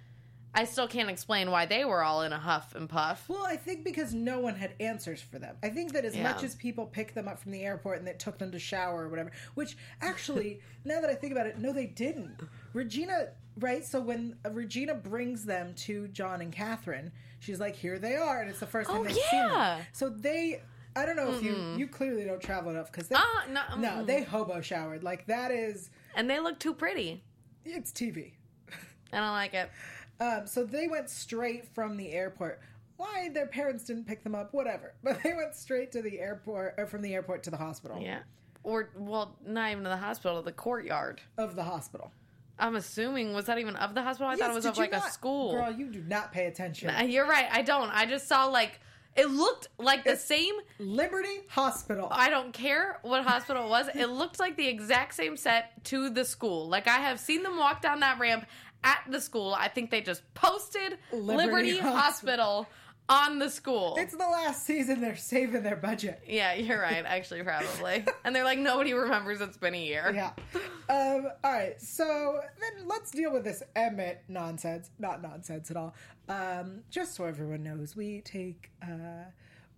I 0.53 0.63
still 0.65 0.88
can't 0.88 1.09
explain 1.09 1.51
why 1.51 1.65
they 1.67 1.85
were 1.85 2.01
all 2.03 2.23
in 2.23 2.33
a 2.33 2.39
huff 2.39 2.73
and 2.73 2.89
puff. 2.89 3.25
Well, 3.29 3.45
I 3.45 3.57
think 3.57 3.83
because 3.83 4.13
no 4.13 4.39
one 4.39 4.55
had 4.55 4.73
answers 4.79 5.21
for 5.21 5.38
them. 5.38 5.55
I 5.61 5.69
think 5.69 5.94
that 5.94 6.03
as 6.03 6.15
Yeah. 6.15 6.23
much 6.23 6.41
as 6.44 6.55
people 6.55 6.88
picked 6.88 7.13
them 7.13 7.27
up 7.27 7.38
from 7.38 7.51
the 7.51 7.63
airport 7.63 7.99
and 7.99 8.07
it 8.07 8.17
took 8.17 8.39
them 8.39 8.51
to 8.51 8.59
shower 8.59 9.03
or 9.03 9.09
whatever, 9.09 9.31
which 9.53 9.77
actually, 10.01 10.61
now 10.85 10.99
that 11.01 11.09
I 11.11 11.15
think 11.15 11.31
about 11.31 11.45
it, 11.45 11.59
no, 11.59 11.71
they 11.73 11.85
didn't. 11.85 12.39
Regina, 12.73 13.27
right? 13.59 13.85
So 13.85 13.99
when 14.01 14.35
Regina 14.49 14.95
brings 14.95 15.45
them 15.45 15.73
to 15.75 16.07
John 16.07 16.41
and 16.41 16.51
Catherine, 16.51 17.11
she's 17.39 17.59
like, 17.59 17.75
"Here 17.75 18.00
they 18.00 18.15
are," 18.15 18.41
and 18.41 18.50
it's 18.50 18.59
the 18.59 18.65
first 18.67 18.89
time 18.89 19.01
Oh, 19.01 19.03
they've 19.03 19.15
seen 19.15 19.47
them. 19.50 19.81
So 19.93 20.09
they. 20.09 20.61
I 20.95 21.05
don't 21.05 21.15
know 21.15 21.31
if 21.31 21.43
you 21.43 21.75
you 21.77 21.88
clearly 21.88 22.23
don't 22.23 22.41
travel 22.41 22.71
enough 22.71 22.91
because 22.91 23.07
they 23.07 23.15
Uh, 23.15 23.21
no, 23.51 23.61
no 23.77 23.88
mm-mm. 23.89 24.05
they 24.07 24.23
hobo 24.23 24.61
showered 24.61 25.03
like 25.03 25.27
that 25.27 25.51
is 25.51 25.91
And 26.15 26.27
they 26.27 26.39
look 26.39 26.57
too 26.57 26.73
pretty. 26.73 27.23
it's 27.63 27.91
TV. 27.91 28.31
I 29.13 29.17
don't 29.19 29.27
like 29.33 29.53
it. 29.53 29.69
Um, 30.19 30.47
so 30.47 30.63
they 30.63 30.87
went 30.87 31.09
straight 31.09 31.67
from 31.73 31.97
the 31.97 32.11
airport. 32.11 32.59
Why 32.97 33.29
their 33.29 33.45
parents 33.45 33.83
didn't 33.83 34.05
pick 34.05 34.23
them 34.23 34.33
up, 34.35 34.53
whatever. 34.53 34.93
But 35.03 35.21
they 35.23 35.33
went 35.33 35.55
straight 35.55 35.91
to 35.91 36.01
the 36.01 36.19
airport, 36.19 36.75
or 36.77 36.87
from 36.87 37.01
the 37.01 37.13
airport 37.13 37.43
to 37.43 37.51
the 37.51 37.57
hospital. 37.57 37.99
Yeah. 38.01 38.19
Or, 38.63 38.89
well, 38.97 39.35
not 39.45 39.71
even 39.71 39.83
to 39.83 39.89
the 39.89 39.97
hospital, 39.97 40.41
the 40.41 40.51
courtyard. 40.51 41.21
Of 41.37 41.55
the 41.55 41.63
hospital. 41.63 42.11
I'm 42.59 42.75
assuming, 42.75 43.33
was 43.33 43.45
that 43.45 43.59
even 43.59 43.75
of 43.75 43.93
the 43.93 44.01
hospital? 44.01 44.31
I 44.31 44.35
thought 44.35 44.49
it 44.49 44.55
was 44.55 44.65
of 44.65 44.77
like 44.77 44.93
a 44.93 45.01
school. 45.01 45.53
Girl, 45.53 45.71
you 45.71 45.87
do 45.87 46.01
not 46.01 46.31
pay 46.33 46.47
attention. 46.47 46.89
Uh, 46.89 47.03
You're 47.03 47.27
right. 47.27 47.47
I 47.51 47.61
don't. 47.61 47.89
I 47.89 48.05
just 48.07 48.27
saw 48.27 48.45
like, 48.45 48.79
it 49.15 49.29
looked 49.29 49.67
like 49.77 50.03
the 50.03 50.15
same. 50.15 50.53
Liberty 50.79 51.41
Hospital. 51.49 52.07
I 52.11 52.29
don't 52.29 52.53
care 52.53 52.99
what 53.01 53.23
hospital 53.23 53.65
it 53.65 53.69
was. 53.69 53.89
It 53.95 54.07
looked 54.07 54.39
like 54.39 54.57
the 54.57 54.67
exact 54.67 55.15
same 55.15 55.37
set 55.37 55.83
to 55.85 56.09
the 56.09 56.23
school. 56.23 56.67
Like 56.67 56.87
I 56.87 56.97
have 56.97 57.19
seen 57.19 57.41
them 57.43 57.57
walk 57.57 57.81
down 57.81 57.99
that 58.01 58.19
ramp 58.19 58.45
at 58.83 59.00
the 59.09 59.19
school. 59.21 59.56
I 59.57 59.68
think 59.68 59.91
they 59.91 60.01
just 60.01 60.21
posted 60.33 60.97
Liberty 61.12 61.47
Liberty, 61.47 61.77
Hospital. 61.77 62.65
Hospital 62.65 62.67
on 63.10 63.39
the 63.39 63.50
school. 63.50 63.96
it's 63.98 64.12
the 64.12 64.17
last 64.17 64.65
season 64.65 65.00
they're 65.00 65.15
saving 65.15 65.63
their 65.63 65.75
budget. 65.77 66.22
yeah, 66.27 66.53
you're 66.53 66.79
right. 66.79 67.05
Actually, 67.05 67.41
probably. 67.43 68.05
and 68.25 68.36
they're 68.36 68.43
like, 68.43 68.60
nobody 68.60 68.93
remembers 68.93 69.39
it's 69.39 69.57
been 69.57 69.75
a 69.75 69.81
year. 69.81 70.12
Yeah. 70.13 70.31
Um, 70.89 71.29
all 71.43 71.51
right. 71.53 71.81
So 71.81 72.39
then 72.60 72.88
let's 72.88 73.12
deal 73.12 73.31
with 73.31 73.43
this 73.43 73.63
Emmett 73.75 74.24
nonsense. 74.27 74.89
Not 75.00 75.22
nonsense 75.22 75.72
at 75.72 75.77
all. 75.77 75.96
Um, 76.27 76.81
just 76.89 77.15
so 77.15 77.24
everyone 77.24 77.63
knows, 77.63 77.96
we 77.96 78.22
take 78.22 78.72
uh, 78.84 79.25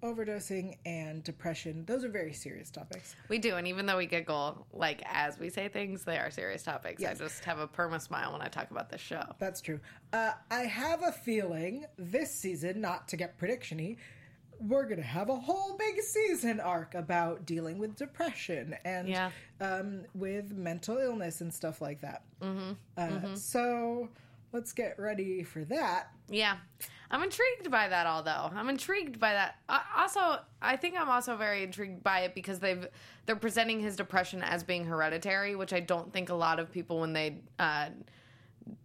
overdosing 0.01 0.77
and 0.85 1.23
depression. 1.23 1.83
Those 1.85 2.03
are 2.03 2.09
very 2.09 2.33
serious 2.33 2.69
topics. 2.69 3.15
We 3.27 3.37
do, 3.37 3.55
and 3.55 3.67
even 3.67 3.85
though 3.85 3.97
we 3.97 4.05
giggle, 4.05 4.65
like 4.73 5.01
as 5.05 5.37
we 5.39 5.49
say 5.49 5.67
things, 5.67 6.03
they 6.03 6.17
are 6.17 6.31
serious 6.31 6.63
topics. 6.63 7.03
I 7.03 7.13
just 7.13 7.43
have 7.45 7.59
a 7.59 7.67
perma 7.67 8.01
smile 8.01 8.31
when 8.33 8.41
I 8.41 8.47
talk 8.47 8.71
about 8.71 8.89
this 8.89 9.01
show. 9.01 9.23
That's 9.39 9.61
true. 9.61 9.79
Uh, 10.13 10.31
I 10.49 10.61
have 10.61 11.03
a 11.03 11.11
feeling 11.11 11.85
this 11.97 12.31
season, 12.31 12.81
not 12.81 13.07
to 13.09 13.17
get 13.17 13.37
prediction-y, 13.37 13.97
we're 14.61 14.83
gonna 14.85 15.01
have 15.01 15.29
a 15.29 15.35
whole 15.37 15.77
big 15.77 16.01
season 16.01 16.59
arc 16.59 16.93
about 16.93 17.45
dealing 17.45 17.77
with 17.77 17.95
depression 17.95 18.75
and 18.83 19.07
Yeah. 19.07 19.31
um, 19.61 20.01
with 20.13 20.51
mental 20.51 20.97
illness 20.97 21.39
and 21.39 21.53
stuff 21.53 21.81
like 21.81 22.01
that. 22.01 22.23
Mm-hmm. 22.41 22.71
Uh, 22.97 23.35
So 23.37 24.09
let's 24.51 24.73
get 24.73 24.97
ready 24.99 25.43
for 25.43 25.63
that. 25.65 26.11
Yeah, 26.29 26.57
I'm 27.11 27.23
intrigued 27.23 27.69
by 27.71 27.87
that. 27.89 28.05
Although 28.07 28.51
I'm 28.53 28.69
intrigued 28.69 29.19
by 29.19 29.33
that. 29.33 29.55
I, 29.67 29.81
also, 29.97 30.39
I 30.61 30.75
think 30.75 30.99
I'm 30.99 31.09
also 31.09 31.35
very 31.35 31.63
intrigued 31.63 32.03
by 32.03 32.21
it 32.21 32.35
because 32.35 32.59
they've 32.59 32.87
they're 33.25 33.35
presenting 33.35 33.79
his 33.79 33.95
depression 33.95 34.41
as 34.43 34.63
being 34.63 34.85
hereditary, 34.85 35.55
which 35.55 35.73
I 35.73 35.79
don't 35.79 36.11
think 36.13 36.29
a 36.29 36.35
lot 36.35 36.59
of 36.59 36.71
people 36.71 36.99
when 36.99 37.13
they. 37.13 37.37
Uh, 37.57 37.89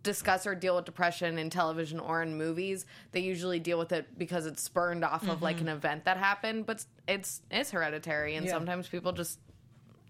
discuss 0.02 0.46
or 0.46 0.54
deal 0.54 0.76
with 0.76 0.86
depression 0.86 1.36
in 1.36 1.50
television 1.50 2.00
or 2.00 2.22
in 2.22 2.38
movies 2.38 2.86
they 3.12 3.20
usually 3.20 3.58
deal 3.58 3.78
with 3.78 3.92
it 3.92 4.06
because 4.18 4.46
it's 4.46 4.62
spurned 4.62 5.04
off 5.04 5.28
of 5.28 5.42
like 5.42 5.60
an 5.60 5.68
event 5.68 6.06
that 6.06 6.16
happened 6.16 6.64
but 6.64 6.82
it's 7.06 7.42
it's 7.50 7.70
hereditary 7.70 8.34
and 8.36 8.46
Yeah. 8.46 8.52
sometimes 8.52 8.88
people 8.88 9.12
just 9.12 9.38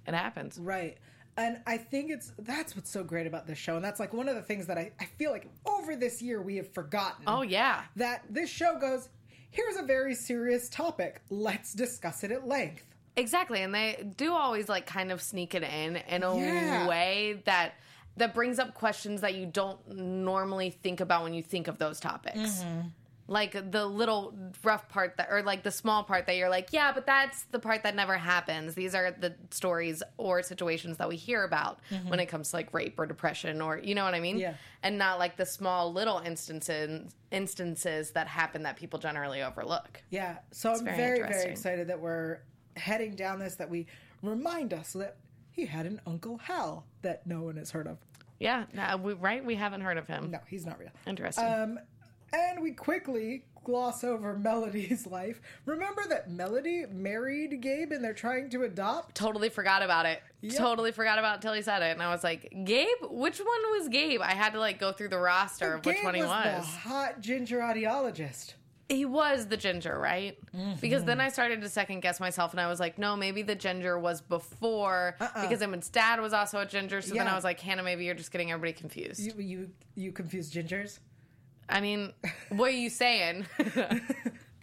it 0.06 0.14
happens 0.14 0.58
Right. 0.60 0.96
And 1.36 1.58
I 1.66 1.76
think 1.78 2.10
it's 2.10 2.32
that's 2.38 2.76
what's 2.76 2.90
so 2.90 3.02
great 3.02 3.26
about 3.26 3.46
this 3.46 3.58
show. 3.58 3.76
And 3.76 3.84
that's 3.84 3.98
like 4.00 4.12
one 4.12 4.28
of 4.28 4.36
the 4.36 4.42
things 4.42 4.66
that 4.66 4.78
I, 4.78 4.92
I 5.00 5.04
feel 5.04 5.32
like 5.32 5.48
over 5.66 5.96
this 5.96 6.22
year 6.22 6.40
we 6.40 6.56
have 6.56 6.72
forgotten. 6.72 7.24
oh 7.26 7.42
yeah 7.42 7.82
That 7.96 8.22
this 8.30 8.48
show 8.50 8.78
goes, 8.78 9.08
here's 9.50 9.76
a 9.76 9.82
very 9.82 10.14
serious 10.14 10.68
topic. 10.68 11.22
Let's 11.30 11.72
discuss 11.74 12.22
it 12.24 12.30
at 12.30 12.46
length. 12.46 12.84
Exactly, 13.16 13.62
and 13.62 13.72
they 13.74 14.12
do 14.16 14.32
always 14.32 14.68
like 14.68 14.86
kind 14.86 15.12
of 15.12 15.22
sneak 15.22 15.54
it 15.54 15.62
in 15.62 15.96
in 15.96 16.22
a 16.22 16.36
Yeah. 16.36 16.88
way 16.88 17.42
that 17.46 17.74
that 18.16 18.32
brings 18.32 18.58
up 18.60 18.74
questions 18.74 19.20
that 19.22 19.34
you 19.34 19.44
don't 19.46 19.78
normally 19.96 20.70
think 20.70 21.00
about 21.00 21.24
when 21.24 21.34
you 21.34 21.42
think 21.42 21.66
of 21.68 21.78
those 21.78 21.98
topics. 21.98 22.38
Mm-hmm. 22.62 22.88
Like 23.26 23.70
the 23.72 23.86
little 23.86 24.34
rough 24.62 24.86
part 24.90 25.16
that, 25.16 25.28
or 25.30 25.42
like 25.42 25.62
the 25.62 25.70
small 25.70 26.04
part 26.04 26.26
that 26.26 26.36
you're 26.36 26.50
like, 26.50 26.68
yeah, 26.72 26.92
but 26.92 27.06
that's 27.06 27.44
the 27.44 27.58
part 27.58 27.82
that 27.84 27.94
never 27.94 28.18
happens. 28.18 28.74
These 28.74 28.94
are 28.94 29.12
the 29.12 29.34
stories 29.50 30.02
or 30.18 30.42
situations 30.42 30.98
that 30.98 31.08
we 31.08 31.16
hear 31.16 31.42
about 31.42 31.80
when 32.06 32.20
it 32.20 32.26
comes 32.26 32.50
to 32.50 32.56
like 32.56 32.74
rape 32.74 32.98
or 32.98 33.06
depression, 33.06 33.62
or 33.62 33.78
you 33.78 33.94
know 33.94 34.04
what 34.04 34.12
I 34.12 34.20
mean? 34.20 34.34
Mm-hmm. 34.34 34.42
Yeah. 34.42 34.54
And 34.82 34.98
not 34.98 35.18
like 35.18 35.36
the 35.38 35.46
small 35.46 35.90
little 35.90 36.18
instances 36.18 37.14
instances 37.30 38.10
that 38.10 38.28
happen 38.28 38.62
that 38.64 38.76
people 38.76 38.98
generally 38.98 39.42
overlook. 39.42 40.02
Yeah. 40.10 40.36
So 40.50 40.72
I'm 40.72 40.84
very 40.84 41.20
very, 41.20 41.28
very 41.32 41.50
excited 41.50 41.88
that 41.88 42.00
we're 42.00 42.40
heading 42.76 43.16
down 43.16 43.38
this, 43.38 43.54
that 43.54 43.70
we 43.70 43.86
remind 44.22 44.74
us 44.74 44.92
that 44.92 45.16
he 45.50 45.64
had 45.64 45.86
an 45.86 46.00
Uncle 46.06 46.36
Hal 46.36 46.84
that 47.00 47.26
no 47.26 47.40
one 47.40 47.56
has 47.56 47.70
heard 47.70 47.86
of. 47.86 47.96
Yeah, 48.40 48.64
no, 48.74 48.96
we, 48.96 49.12
right? 49.14 49.42
We 49.44 49.54
haven't 49.54 49.80
heard 49.80 49.96
of 49.96 50.08
him. 50.08 50.32
No, 50.32 50.40
he's 50.48 50.66
not 50.66 50.78
real. 50.78 50.90
Interesting. 51.06 51.44
Um, 51.44 51.78
and 52.34 52.60
we 52.60 52.72
quickly 52.72 53.44
gloss 53.64 54.04
over 54.04 54.36
Melody's 54.38 55.06
life. 55.06 55.40
Remember 55.64 56.02
that 56.08 56.30
Melody 56.30 56.84
married 56.92 57.60
Gabe 57.62 57.92
and 57.92 58.04
they're 58.04 58.12
trying 58.12 58.50
to 58.50 58.64
adopt? 58.64 59.14
totally 59.14 59.48
forgot 59.48 59.82
about 59.82 60.06
it. 60.06 60.22
Yep. 60.42 60.56
Totally 60.56 60.92
forgot 60.92 61.18
about 61.18 61.32
it 61.32 61.36
until 61.36 61.54
he 61.54 61.62
said 61.62 61.82
it, 61.82 61.92
and 61.92 62.02
I 62.02 62.10
was 62.10 62.22
like, 62.22 62.52
"Gabe, 62.64 62.86
which 63.08 63.38
one 63.38 63.78
was 63.78 63.88
Gabe?" 63.88 64.20
I 64.20 64.32
had 64.32 64.52
to 64.52 64.58
like 64.58 64.78
go 64.78 64.92
through 64.92 65.08
the 65.08 65.18
roster 65.18 65.74
of 65.74 65.86
which 65.86 65.96
Gabe 65.96 66.04
one 66.04 66.14
he 66.14 66.20
was, 66.20 66.28
was. 66.28 66.66
the 66.66 66.88
hot 66.88 67.20
ginger 67.20 67.60
audiologist. 67.60 68.54
He 68.90 69.06
was 69.06 69.46
the 69.46 69.56
ginger, 69.56 69.98
right? 69.98 70.36
Mm-hmm. 70.54 70.74
Because 70.82 71.04
then 71.04 71.18
I 71.18 71.30
started 71.30 71.62
to 71.62 71.70
second 71.70 72.00
guess 72.00 72.20
myself, 72.20 72.52
and 72.52 72.60
I 72.60 72.68
was 72.68 72.78
like, 72.78 72.98
"No, 72.98 73.16
maybe 73.16 73.40
the 73.40 73.54
ginger 73.54 73.98
was 73.98 74.20
before." 74.20 75.16
Uh-uh. 75.18 75.40
Because 75.40 75.62
Emmett's 75.62 75.88
dad 75.88 76.20
was 76.20 76.34
also 76.34 76.58
a 76.60 76.66
ginger, 76.66 77.00
so 77.00 77.14
then 77.14 77.26
I 77.26 77.34
was 77.34 77.44
like, 77.44 77.58
"Hannah, 77.58 77.82
maybe 77.82 78.04
you're 78.04 78.14
just 78.14 78.30
getting 78.30 78.52
everybody 78.52 78.74
confused." 78.74 79.20
You 79.20 79.32
you 79.38 79.70
you 79.94 80.12
confuse 80.12 80.52
gingers? 80.52 80.98
I 81.68 81.80
mean, 81.80 82.12
what 82.50 82.68
are 82.70 82.76
you 82.76 82.90
saying? 82.90 83.46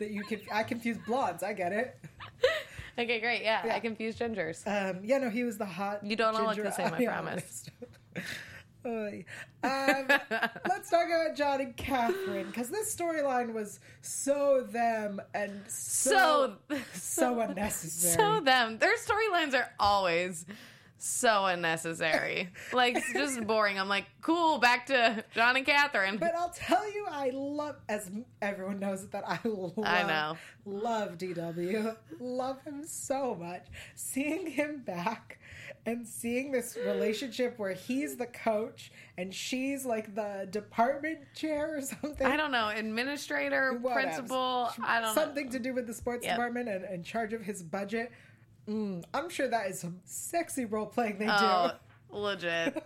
That 0.02 0.10
you 0.10 0.24
can 0.24 0.42
I 0.52 0.64
confuse 0.64 0.98
blondes. 0.98 1.44
I 1.44 1.54
get 1.54 1.72
it. 1.72 1.96
okay, 2.98 3.20
great. 3.20 3.44
Yeah, 3.44 3.64
Yeah. 3.64 3.76
I 3.76 3.80
confused 3.80 4.18
gingers. 4.18 4.66
Um, 4.66 5.02
yeah, 5.04 5.20
no, 5.20 5.30
he 5.30 5.44
was 5.44 5.60
the 5.60 5.66
hot. 5.66 6.04
You 6.04 6.16
don't 6.16 6.34
all 6.34 6.42
look 6.46 6.56
ginger 6.56 6.64
the 6.64 6.72
same, 6.72 6.92
I 6.92 7.06
promise. 7.06 7.70
Oy. 8.84 9.26
um, 9.62 10.08
let's 10.68 10.90
talk 10.90 11.06
about 11.06 11.38
John 11.38 11.62
and 11.62 11.78
Catherine 11.78 12.48
because 12.48 12.72
this 12.72 12.96
storyline 12.96 13.54
was 13.54 13.80
so 14.02 14.66
them 14.68 15.22
and 15.36 15.62
so 15.68 16.56
so, 16.68 16.78
so 16.94 17.40
unnecessary. 17.42 18.16
So 18.16 18.42
them. 18.42 18.80
Their 18.80 18.98
storylines 18.98 19.54
are 19.54 19.70
always 19.80 20.48
so 21.04 21.46
unnecessary. 21.46 22.50
like 22.74 22.96
it's 22.98 23.14
just 23.14 23.42
boring. 23.48 23.80
I'm 23.80 23.90
like, 23.90 24.06
cool, 24.22 24.58
back 24.60 24.86
to 24.88 25.24
John 25.34 25.58
and 25.58 25.66
Catherine. 25.66 26.18
But 26.18 26.36
I'll 26.36 26.50
tell 26.56 26.90
you, 26.92 27.06
I 27.10 27.32
love, 27.34 27.76
as 27.90 28.10
everyone 28.42 28.80
knows 28.80 29.08
that 29.10 29.24
I 29.28 29.40
love, 29.44 29.74
I 29.84 30.04
know. 30.04 30.38
love 30.66 31.18
DW, 31.18 31.96
love 32.20 32.62
him 32.64 32.84
so 32.86 33.36
much. 33.40 33.66
Seeing 33.96 34.48
him 34.48 34.80
back 34.86 35.40
and 35.86 36.08
seeing 36.08 36.52
this 36.52 36.78
relationship 36.86 37.58
where 37.58 37.74
he's 37.74 38.16
the 38.16 38.28
coach 38.28 38.92
and 39.18 39.34
she's 39.34 39.84
like 39.86 40.14
the 40.14 40.48
department 40.52 41.20
chair 41.34 41.78
or 41.78 41.82
something. 41.82 42.28
I 42.28 42.38
don't 42.38 42.52
know, 42.52 42.70
administrator, 42.70 43.74
Whatever. 43.80 44.02
principal, 44.12 44.72
I 44.84 45.02
don't 45.02 45.16
something 45.16 45.46
know. 45.48 45.52
to 45.54 45.60
do 45.60 45.74
with 45.74 45.88
the 45.88 45.94
sports 45.94 46.24
Yep. 46.26 46.36
department 46.36 46.70
and 46.70 46.86
in 46.86 47.04
charge 47.04 47.34
of 47.34 47.42
his 47.42 47.64
budget. 47.64 48.12
Mm, 48.68 49.04
I'm 49.14 49.30
sure 49.30 49.48
that 49.48 49.68
is 49.68 49.80
some 49.80 50.00
sexy 50.06 50.66
role 50.66 50.86
playing 50.86 51.18
they 51.18 51.28
Oh, 51.30 51.72
do. 52.12 52.18
legit. 52.18 52.84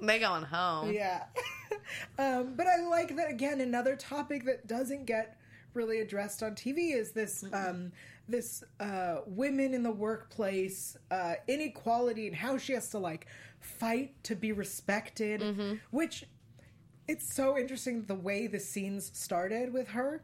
they 0.00 0.18
going 0.18 0.42
home. 0.42 0.92
Yeah. 0.92 1.24
um, 2.18 2.54
but 2.56 2.66
I 2.66 2.76
like 2.88 3.14
that 3.16 3.30
again. 3.30 3.60
Another 3.60 3.96
topic 3.96 4.44
that 4.44 4.66
doesn't 4.66 5.04
get 5.06 5.38
really 5.74 6.00
addressed 6.00 6.42
on 6.42 6.54
TV 6.54 6.94
is 6.94 7.12
this 7.12 7.44
um, 7.52 7.92
this 8.28 8.64
uh, 8.80 9.18
women 9.26 9.74
in 9.74 9.82
the 9.82 9.90
workplace 9.90 10.96
uh, 11.10 11.34
inequality 11.48 12.26
and 12.26 12.36
how 12.36 12.56
she 12.58 12.72
has 12.72 12.88
to 12.90 12.98
like 12.98 13.26
fight 13.60 14.14
to 14.24 14.34
be 14.34 14.52
respected. 14.52 15.80
Which 15.90 16.24
it's 17.06 17.34
so 17.34 17.58
interesting 17.58 18.04
the 18.04 18.14
way 18.14 18.46
the 18.46 18.60
scenes 18.60 19.10
started 19.14 19.72
with 19.72 19.88
her 19.88 20.22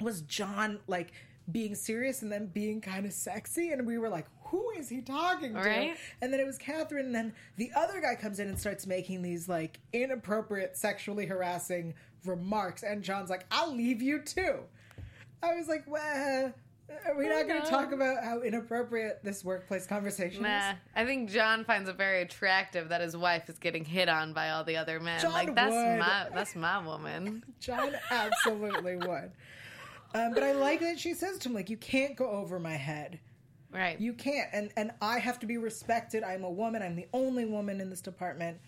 was 0.00 0.22
John 0.22 0.80
like 0.86 1.12
being 1.50 1.74
serious 1.74 2.22
and 2.22 2.30
then 2.30 2.46
being 2.46 2.80
kind 2.80 3.06
of 3.06 3.12
sexy 3.12 3.70
and 3.72 3.86
we 3.86 3.98
were 3.98 4.08
like 4.08 4.26
who 4.44 4.70
is 4.78 4.88
he 4.88 5.00
talking 5.00 5.54
to 5.54 5.60
Right. 5.60 5.96
and 6.20 6.32
then 6.32 6.40
it 6.40 6.46
was 6.46 6.58
catherine 6.58 7.06
and 7.06 7.14
then 7.14 7.32
the 7.56 7.70
other 7.76 8.00
guy 8.00 8.14
comes 8.14 8.38
in 8.38 8.48
and 8.48 8.58
starts 8.58 8.86
making 8.86 9.22
these 9.22 9.48
like 9.48 9.78
inappropriate 9.92 10.76
sexually 10.76 11.26
harassing 11.26 11.94
remarks 12.24 12.82
and 12.82 13.02
john's 13.02 13.30
like 13.30 13.46
i'll 13.50 13.74
leave 13.74 14.02
you 14.02 14.20
too 14.20 14.60
i 15.42 15.54
was 15.54 15.68
like 15.68 15.84
well 15.88 16.52
are 17.06 17.16
we 17.16 17.26
oh, 17.26 17.28
not 17.28 17.46
going 17.46 17.62
to 17.62 17.68
talk 17.68 17.92
about 17.92 18.24
how 18.24 18.40
inappropriate 18.42 19.20
this 19.22 19.44
workplace 19.44 19.86
conversation 19.86 20.42
Nah, 20.42 20.70
is 20.70 20.76
I 20.96 21.04
think 21.04 21.30
John 21.30 21.64
finds 21.64 21.88
it 21.88 21.96
very 21.96 22.22
attractive 22.22 22.88
that 22.88 23.00
his 23.00 23.16
wife 23.16 23.48
is 23.48 23.58
getting 23.58 23.84
hit 23.84 24.08
on 24.08 24.32
by 24.32 24.50
all 24.50 24.64
the 24.64 24.76
other 24.76 24.98
men. 24.98 25.20
John 25.20 25.32
like 25.32 25.54
that's 25.54 25.70
would. 25.72 25.98
my 25.98 26.26
that's 26.34 26.56
my 26.56 26.84
woman. 26.84 27.44
John 27.60 27.92
absolutely 28.10 28.96
would. 28.96 29.30
Um, 30.14 30.34
but 30.34 30.42
I 30.42 30.52
like 30.52 30.80
that 30.80 30.98
she 30.98 31.14
says 31.14 31.38
to 31.38 31.48
him, 31.48 31.54
like, 31.54 31.70
you 31.70 31.76
can't 31.76 32.16
go 32.16 32.28
over 32.28 32.58
my 32.58 32.74
head. 32.74 33.20
Right. 33.72 34.00
You 34.00 34.12
can't. 34.14 34.48
And 34.52 34.72
and 34.76 34.90
I 35.00 35.18
have 35.20 35.38
to 35.40 35.46
be 35.46 35.56
respected. 35.56 36.24
I'm 36.24 36.42
a 36.42 36.50
woman. 36.50 36.82
I'm 36.82 36.96
the 36.96 37.06
only 37.12 37.44
woman 37.44 37.80
in 37.80 37.88
this 37.88 38.00
department. 38.00 38.58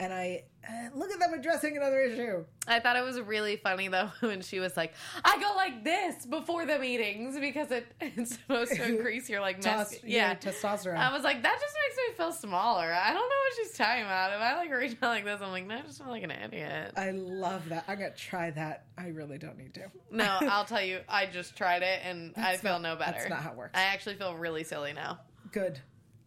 And 0.00 0.14
I 0.14 0.44
uh, 0.66 0.96
look 0.96 1.10
at 1.10 1.18
them 1.18 1.34
addressing 1.34 1.76
another 1.76 2.00
issue. 2.00 2.44
I 2.66 2.80
thought 2.80 2.96
it 2.96 3.04
was 3.04 3.20
really 3.20 3.56
funny 3.56 3.88
though 3.88 4.10
when 4.20 4.40
she 4.40 4.58
was 4.58 4.74
like, 4.74 4.94
"I 5.22 5.38
go 5.38 5.52
like 5.54 5.84
this 5.84 6.24
before 6.24 6.64
the 6.64 6.78
meetings 6.78 7.38
because 7.38 7.70
it, 7.70 7.86
it's 8.00 8.32
supposed 8.36 8.72
to 8.72 8.82
increase 8.82 9.28
your 9.28 9.42
like 9.42 9.62
your 9.62 9.84
yeah 10.04 10.34
testosterone. 10.34 10.96
I 10.96 11.12
was 11.12 11.22
like, 11.22 11.42
that 11.42 11.58
just 11.60 11.74
makes 11.86 11.96
me 12.08 12.16
feel 12.16 12.32
smaller. 12.32 12.90
I 12.90 13.12
don't 13.12 13.16
know 13.16 13.20
what 13.20 13.52
she's 13.58 13.76
talking 13.76 14.04
about. 14.04 14.32
If 14.32 14.40
I 14.40 14.56
like 14.56 14.70
reach 14.72 14.96
out 15.02 15.08
like 15.08 15.24
this, 15.26 15.40
I'm 15.42 15.50
like, 15.50 15.66
no, 15.66 15.76
I 15.76 15.82
just 15.82 15.98
feel 16.02 16.08
like 16.10 16.22
an 16.22 16.30
idiot. 16.30 16.92
I 16.96 17.10
love 17.10 17.68
that. 17.68 17.84
I'm 17.86 17.98
gonna 17.98 18.10
try 18.14 18.50
that. 18.52 18.86
I 18.96 19.08
really 19.08 19.36
don't 19.36 19.58
need 19.58 19.74
to. 19.74 19.82
No, 20.10 20.38
I'll 20.40 20.64
tell 20.64 20.82
you, 20.82 21.00
I 21.10 21.26
just 21.26 21.56
tried 21.56 21.82
it 21.82 22.00
and 22.04 22.32
I 22.38 22.56
feel 22.56 22.78
not- 22.78 22.82
no 22.82 22.96
better. 22.96 23.18
that's 23.18 23.28
not 23.28 23.42
how 23.42 23.50
it 23.50 23.56
works. 23.56 23.78
I 23.78 23.82
actually 23.82 24.14
feel 24.14 24.34
really 24.34 24.64
silly 24.64 24.94
now. 24.94 25.20
Good. 25.52 25.78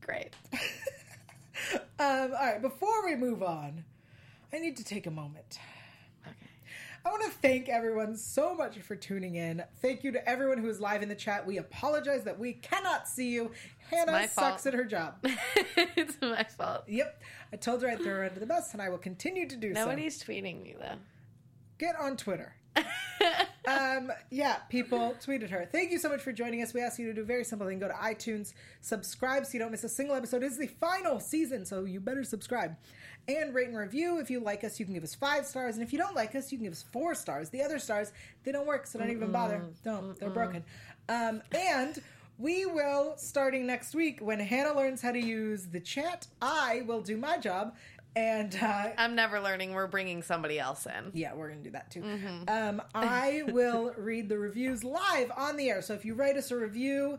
Great. 0.01 0.35
Um, 1.71 1.79
all 1.99 2.29
right. 2.31 2.61
Before 2.61 3.05
we 3.05 3.15
move 3.15 3.43
on, 3.43 3.83
I 4.51 4.59
need 4.59 4.77
to 4.77 4.83
take 4.83 5.07
a 5.07 5.11
moment. 5.11 5.59
Okay. 6.27 6.35
I 7.05 7.09
want 7.09 7.23
to 7.23 7.29
thank 7.29 7.69
everyone 7.69 8.15
so 8.15 8.55
much 8.55 8.77
for 8.79 8.95
tuning 8.95 9.35
in. 9.35 9.63
Thank 9.81 10.03
you 10.03 10.11
to 10.11 10.29
everyone 10.29 10.57
who 10.57 10.69
is 10.69 10.79
live 10.79 11.03
in 11.03 11.09
the 11.09 11.15
chat. 11.15 11.45
We 11.45 11.57
apologize 11.57 12.23
that 12.23 12.39
we 12.39 12.53
cannot 12.53 13.07
see 13.07 13.29
you. 13.29 13.51
Hannah 13.89 14.27
sucks 14.27 14.65
at 14.65 14.73
her 14.73 14.85
job. 14.85 15.15
it's 15.95 16.17
my 16.21 16.43
fault. 16.43 16.83
Yep. 16.87 17.21
I 17.51 17.55
told 17.57 17.81
her 17.83 17.89
I'd 17.89 17.99
throw 17.99 18.15
her 18.15 18.25
under 18.25 18.39
the 18.39 18.45
bus, 18.45 18.73
and 18.73 18.81
I 18.81 18.89
will 18.89 18.97
continue 18.97 19.47
to 19.47 19.55
do 19.55 19.73
so. 19.73 19.85
Nobody's 19.85 20.21
tweeting 20.23 20.63
me 20.63 20.75
though. 20.79 20.95
Get 21.77 21.95
on 21.99 22.17
Twitter. 22.17 22.55
um, 23.79 24.11
yeah, 24.29 24.57
people 24.69 25.15
tweeted 25.23 25.49
her. 25.49 25.67
Thank 25.71 25.91
you 25.91 25.99
so 25.99 26.09
much 26.09 26.21
for 26.21 26.31
joining 26.31 26.61
us. 26.61 26.73
We 26.73 26.81
ask 26.81 26.99
you 26.99 27.07
to 27.07 27.13
do 27.13 27.21
a 27.21 27.25
very 27.25 27.43
simple 27.43 27.67
thing. 27.67 27.79
Go 27.79 27.87
to 27.87 27.93
iTunes, 27.93 28.53
subscribe 28.81 29.45
so 29.45 29.53
you 29.53 29.59
don't 29.59 29.71
miss 29.71 29.83
a 29.83 29.89
single 29.89 30.15
episode. 30.15 30.43
It's 30.43 30.57
the 30.57 30.67
final 30.67 31.19
season, 31.19 31.65
so 31.65 31.83
you 31.85 31.99
better 31.99 32.23
subscribe. 32.23 32.75
And 33.27 33.53
rate 33.53 33.69
and 33.69 33.77
review. 33.77 34.19
If 34.19 34.29
you 34.29 34.39
like 34.41 34.63
us, 34.63 34.79
you 34.79 34.85
can 34.85 34.93
give 34.93 35.03
us 35.03 35.15
five 35.15 35.45
stars. 35.45 35.75
And 35.75 35.83
if 35.83 35.93
you 35.93 35.99
don't 35.99 36.15
like 36.15 36.35
us, 36.35 36.51
you 36.51 36.57
can 36.57 36.65
give 36.65 36.73
us 36.73 36.83
four 36.91 37.15
stars. 37.15 37.49
The 37.49 37.61
other 37.61 37.79
stars, 37.79 38.11
they 38.43 38.51
don't 38.51 38.67
work, 38.67 38.85
so 38.85 38.99
don't 38.99 39.11
even 39.11 39.31
bother. 39.31 39.63
Don't. 39.83 40.19
They're 40.19 40.29
broken. 40.29 40.63
Um, 41.07 41.41
and 41.53 42.01
we 42.37 42.65
will, 42.65 43.13
starting 43.15 43.65
next 43.65 43.93
week, 43.93 44.19
when 44.19 44.39
Hannah 44.39 44.75
learns 44.75 45.01
how 45.01 45.11
to 45.11 45.19
use 45.19 45.67
the 45.67 45.79
chat, 45.79 46.27
I 46.41 46.83
will 46.87 47.01
do 47.01 47.15
my 47.15 47.37
job. 47.37 47.75
And 48.15 48.55
uh, 48.61 48.89
I'm 48.97 49.15
never 49.15 49.39
learning. 49.39 49.73
We're 49.73 49.87
bringing 49.87 50.21
somebody 50.21 50.59
else 50.59 50.85
in. 50.85 51.11
yeah, 51.13 51.33
we're 51.33 51.49
gonna 51.49 51.61
do 51.63 51.71
that 51.71 51.89
too. 51.89 52.03
Um, 52.47 52.81
I 52.93 53.43
will 53.47 53.93
read 53.97 54.29
the 54.29 54.37
reviews 54.37 54.83
live 54.83 55.31
on 55.35 55.57
the 55.57 55.69
air. 55.69 55.81
So 55.81 55.93
if 55.95 56.05
you 56.05 56.13
write 56.13 56.37
us 56.37 56.51
a 56.51 56.55
review, 56.57 57.17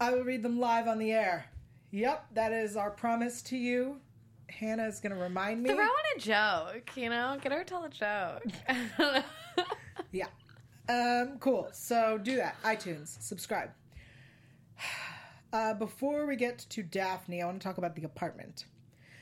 I 0.00 0.12
will 0.14 0.24
read 0.24 0.42
them 0.42 0.58
live 0.58 0.88
on 0.88 0.98
the 0.98 1.12
air. 1.12 1.46
Yep, 1.90 2.26
that 2.34 2.52
is 2.52 2.76
our 2.76 2.90
promise 2.90 3.42
to 3.42 3.56
you. 3.58 4.00
Hannah 4.48 4.86
is 4.86 5.00
gonna 5.00 5.16
remind 5.18 5.62
me. 5.62 5.70
Throw 5.70 5.84
in 5.84 6.16
a 6.16 6.20
joke, 6.20 6.90
you 6.96 7.10
know? 7.10 7.36
Get 7.42 7.52
her 7.52 7.58
to 7.58 7.64
tell 7.64 7.84
a 7.84 7.88
joke. 7.90 9.22
Yeah. 10.12 10.26
Um, 10.88 11.38
cool. 11.40 11.68
So 11.72 12.18
do 12.18 12.36
that. 12.36 12.56
iTunes, 12.62 13.20
subscribe. 13.22 13.70
Uh, 15.52 15.72
before 15.72 16.26
we 16.26 16.36
get 16.36 16.58
to 16.58 16.82
Daphne, 16.82 17.40
I 17.40 17.46
want 17.46 17.62
to 17.62 17.66
talk 17.66 17.78
about 17.78 17.94
the 17.94 18.02
apartment. 18.04 18.66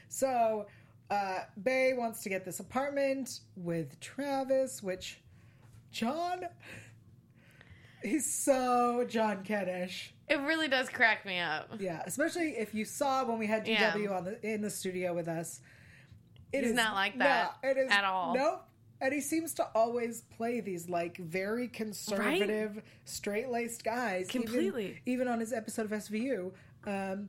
So, 0.09 0.67
uh, 1.11 1.41
Bay 1.63 1.93
wants 1.93 2.23
to 2.23 2.29
get 2.29 2.45
this 2.45 2.61
apartment 2.61 3.41
with 3.57 3.99
Travis, 4.01 4.83
which 4.83 5.21
John, 5.91 6.47
he's 8.03 8.33
so 8.33 9.05
John 9.09 9.45
Kennish. 9.45 10.11
It 10.29 10.41
really 10.41 10.69
does 10.69 10.89
crack 10.89 11.27
me 11.27 11.39
up. 11.39 11.71
Yeah, 11.79 12.03
especially 12.07 12.51
if 12.57 12.75
you 12.75 12.85
saw 12.85 13.25
when 13.25 13.39
we 13.39 13.47
had 13.47 13.67
Yeah. 13.69 13.93
DW 13.93 14.11
on 14.17 14.25
the 14.25 14.47
in 14.47 14.63
the 14.63 14.71
studio 14.71 15.15
with 15.15 15.29
us. 15.29 15.61
It 16.53 16.61
He's 16.63 16.71
is- 16.71 16.77
not 16.77 16.95
like 16.95 17.19
that 17.19 17.57
no, 17.63 17.71
it 17.71 17.77
is 17.77 17.91
at 17.91 18.05
all. 18.05 18.35
Nope. 18.35 18.67
And 19.01 19.13
he 19.13 19.21
seems 19.21 19.53
to 19.55 19.65
always 19.75 20.23
play 20.23 20.61
these 20.61 20.89
like 20.89 21.17
very 21.19 21.69
conservative, 21.69 22.81
straight 23.05 23.49
laced 23.51 23.85
guys. 23.85 24.29
even- 24.31 24.43
Completely. 24.47 25.01
Even, 25.05 25.29
on 25.29 25.41
his 25.41 25.53
episode 25.53 25.85
of 25.87 25.93
SVU. 25.93 26.53
Um, 26.85 27.29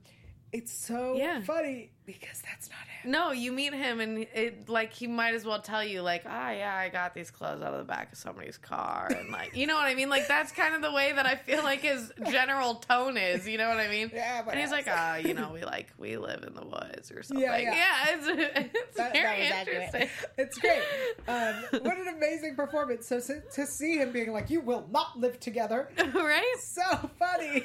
it's 0.52 0.72
so 0.72 1.16
Yeah. 1.16 1.42
funny 1.42 1.90
because 2.06 2.40
that's 2.42 2.70
not 2.70 2.78
him. 3.02 3.10
No, 3.10 3.32
you 3.32 3.52
meet 3.52 3.74
him 3.74 4.00
and 4.00 4.18
it 4.34 4.68
like 4.68 4.92
he 4.92 5.06
might 5.06 5.34
as 5.34 5.44
well 5.44 5.60
tell 5.60 5.84
you 5.84 6.02
like, 6.02 6.22
ah, 6.26 6.50
yeah, 6.50 6.74
I 6.74 6.88
got 6.88 7.14
these 7.14 7.30
clothes 7.30 7.62
out 7.62 7.72
of 7.74 7.78
the 7.78 7.84
back 7.84 8.12
of 8.12 8.18
somebody's 8.18 8.56
car, 8.58 9.10
and 9.14 9.30
like, 9.30 9.54
you 9.56 9.66
know 9.66 9.74
what 9.74 9.84
I 9.86 9.94
mean? 9.94 10.08
Like 10.08 10.26
that's 10.28 10.52
kind 10.52 10.74
of 10.74 10.82
the 10.82 10.92
way 10.92 11.12
that 11.12 11.26
I 11.26 11.34
feel 11.36 11.62
like 11.62 11.80
his 11.80 12.12
general 12.30 12.76
tone 12.76 13.16
is. 13.16 13.46
You 13.48 13.58
know 13.58 13.68
what 13.68 13.78
I 13.78 13.88
mean? 13.88 14.10
Yeah, 14.14 14.42
but 14.42 14.52
and 14.52 14.60
he's 14.60 14.70
like, 14.70 14.86
ah, 14.88 15.16
you 15.16 15.34
know, 15.34 15.50
we 15.52 15.64
like 15.64 15.92
we 15.98 16.16
live 16.16 16.42
in 16.44 16.54
the 16.54 16.64
woods 16.64 17.10
or 17.12 17.22
something. 17.24 17.44
Yeah, 17.44 17.58
Yeah, 17.58 17.74
yeah. 17.74 18.04
it's 18.16 18.26
it's 18.28 18.96
That- 18.96 19.12
that 19.12 19.12
very 19.12 19.46
accurate. 19.48 19.94
interesting. 19.94 20.08
It's 20.38 20.58
great. 20.58 20.82
Um, 21.28 21.54
what 21.82 21.98
an 21.98 22.06
amazing 22.16 22.54
performance. 22.54 23.06
So, 23.08 23.18
so 23.18 23.40
to 23.54 23.66
see 23.66 23.96
him 23.98 24.12
being 24.12 24.32
like, 24.32 24.48
"You 24.48 24.60
will 24.60 24.86
not 24.92 25.18
live 25.18 25.40
together," 25.40 25.88
right? 26.14 26.54
so 26.60 27.10
funny. 27.18 27.64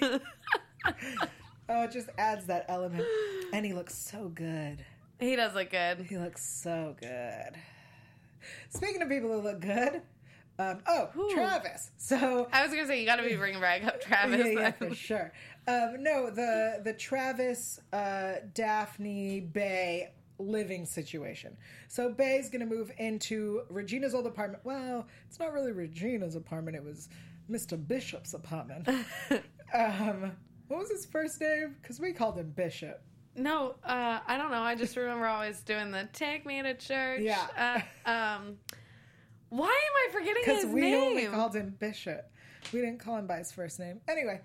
Oh, 1.71 1.83
it 1.83 1.91
just 1.91 2.09
adds 2.17 2.45
that 2.47 2.65
element. 2.67 3.05
And 3.53 3.65
he 3.65 3.73
looks 3.73 3.93
so 3.93 4.29
good. 4.29 4.85
He 5.19 5.35
does 5.35 5.53
look 5.53 5.71
good. 5.71 6.05
He 6.09 6.17
looks 6.17 6.41
so 6.41 6.95
good. 7.01 7.57
Speaking 8.69 9.01
of 9.01 9.09
people 9.09 9.29
who 9.29 9.41
look 9.41 9.59
good, 9.59 10.01
um, 10.57 10.79
oh, 10.87 11.09
Who? 11.13 11.33
Travis. 11.33 11.91
So 11.97 12.47
I 12.53 12.63
was 12.63 12.73
gonna 12.73 12.87
say 12.87 12.99
you 13.01 13.05
got 13.05 13.17
to 13.17 13.23
be 13.23 13.35
bringing 13.35 13.59
back 13.59 13.83
up 13.85 13.99
Travis. 14.07 14.47
yeah, 14.47 14.59
yeah, 14.59 14.71
for 14.89 14.95
sure. 14.95 15.33
Um, 15.67 15.97
no, 15.99 16.29
the 16.29 16.81
the 16.83 16.93
Travis, 16.93 17.79
uh, 17.91 18.35
Daphne, 18.53 19.41
Bay 19.41 20.11
living 20.39 20.85
situation. 20.85 21.57
So 21.87 22.09
Bay's 22.09 22.49
gonna 22.49 22.65
move 22.65 22.91
into 22.97 23.63
Regina's 23.69 24.15
old 24.15 24.27
apartment. 24.27 24.63
Well, 24.63 25.07
it's 25.27 25.39
not 25.39 25.51
really 25.51 25.71
Regina's 25.71 26.35
apartment. 26.35 26.77
It 26.77 26.83
was 26.83 27.09
Mr. 27.49 27.75
Bishop's 27.87 28.33
apartment. 28.33 28.87
um, 29.73 30.31
what 30.71 30.79
was 30.79 30.89
his 30.89 31.05
first 31.05 31.41
name? 31.41 31.75
Because 31.81 31.99
we 31.99 32.13
called 32.13 32.37
him 32.37 32.49
Bishop. 32.55 33.01
No, 33.35 33.75
uh, 33.83 34.19
I 34.25 34.37
don't 34.37 34.51
know. 34.51 34.61
I 34.61 34.75
just 34.75 34.95
remember 34.95 35.27
always 35.27 35.59
doing 35.61 35.91
the 35.91 36.07
"Take 36.13 36.45
Me 36.45 36.61
to 36.61 36.73
Church." 36.73 37.21
Yeah. 37.21 37.83
Uh, 38.05 38.09
um, 38.09 38.57
why 39.49 39.67
am 39.67 40.09
I 40.09 40.13
forgetting 40.13 40.43
his 40.45 40.63
name? 40.63 40.73
Because 40.73 40.73
we 40.73 40.95
only 40.95 41.27
called 41.27 41.55
him 41.55 41.75
Bishop. 41.77 42.31
We 42.71 42.79
didn't 42.79 42.99
call 42.99 43.17
him 43.17 43.27
by 43.27 43.39
his 43.39 43.51
first 43.51 43.79
name. 43.79 43.99
Anyway, 44.07 44.39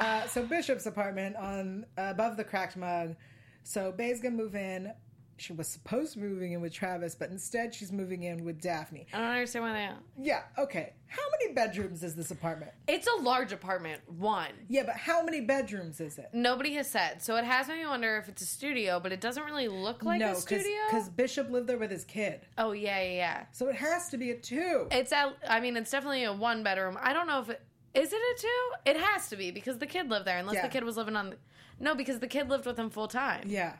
uh, 0.00 0.26
so 0.26 0.44
Bishop's 0.44 0.86
apartment 0.86 1.36
on 1.36 1.86
above 1.96 2.36
the 2.36 2.44
cracked 2.44 2.76
mug. 2.76 3.14
So 3.62 3.92
Bay's 3.92 4.20
gonna 4.20 4.36
move 4.36 4.56
in. 4.56 4.92
She 5.40 5.54
was 5.54 5.68
supposed 5.68 6.12
to 6.12 6.18
be 6.18 6.26
moving 6.26 6.52
in 6.52 6.60
with 6.60 6.72
Travis, 6.72 7.14
but 7.14 7.30
instead 7.30 7.74
she's 7.74 7.90
moving 7.90 8.24
in 8.24 8.44
with 8.44 8.60
Daphne. 8.60 9.06
I 9.12 9.18
don't 9.18 9.26
understand 9.28 9.64
why 9.64 9.72
they. 9.72 9.90
Yeah, 10.22 10.42
okay. 10.58 10.92
How 11.06 11.22
many 11.40 11.54
bedrooms 11.54 12.02
is 12.02 12.14
this 12.14 12.30
apartment? 12.30 12.72
It's 12.86 13.08
a 13.08 13.22
large 13.22 13.50
apartment. 13.50 14.02
One. 14.06 14.50
Yeah, 14.68 14.82
but 14.84 14.96
how 14.96 15.24
many 15.24 15.40
bedrooms 15.40 15.98
is 16.00 16.18
it? 16.18 16.28
Nobody 16.34 16.74
has 16.74 16.88
said, 16.88 17.22
so 17.22 17.36
it 17.36 17.44
has 17.44 17.68
me 17.68 17.86
wonder 17.86 18.18
if 18.18 18.28
it's 18.28 18.42
a 18.42 18.46
studio, 18.46 19.00
but 19.00 19.12
it 19.12 19.20
doesn't 19.22 19.42
really 19.44 19.68
look 19.68 20.04
like 20.04 20.20
no, 20.20 20.32
a 20.32 20.36
studio. 20.36 20.76
because 20.90 21.08
Bishop 21.08 21.50
lived 21.50 21.68
there 21.68 21.78
with 21.78 21.90
his 21.90 22.04
kid, 22.04 22.42
oh 22.58 22.72
yeah, 22.72 23.00
yeah, 23.00 23.12
yeah. 23.12 23.44
so 23.52 23.68
it 23.68 23.76
has 23.76 24.10
to 24.10 24.18
be 24.18 24.30
a 24.32 24.36
two. 24.36 24.88
It's 24.90 25.12
at. 25.12 25.36
I 25.48 25.60
mean, 25.60 25.76
it's 25.76 25.90
definitely 25.90 26.24
a 26.24 26.32
one 26.32 26.62
bedroom. 26.62 26.98
I 27.00 27.12
don't 27.14 27.26
know 27.26 27.40
if 27.40 27.48
it 27.48 27.62
is 27.94 28.12
it 28.12 28.16
a 28.16 28.40
two. 28.40 28.90
It 28.90 28.96
has 28.98 29.28
to 29.30 29.36
be 29.36 29.50
because 29.50 29.78
the 29.78 29.86
kid 29.86 30.10
lived 30.10 30.26
there, 30.26 30.38
unless 30.38 30.56
Yeah. 30.56 30.62
the 30.62 30.68
kid 30.68 30.84
was 30.84 30.96
living 30.98 31.16
on. 31.16 31.30
The, 31.30 31.36
no, 31.80 31.94
because 31.94 32.18
the 32.18 32.28
kid 32.28 32.50
lived 32.50 32.66
with 32.66 32.78
him 32.78 32.90
full 32.90 33.08
time. 33.08 33.44
Yeah. 33.46 33.76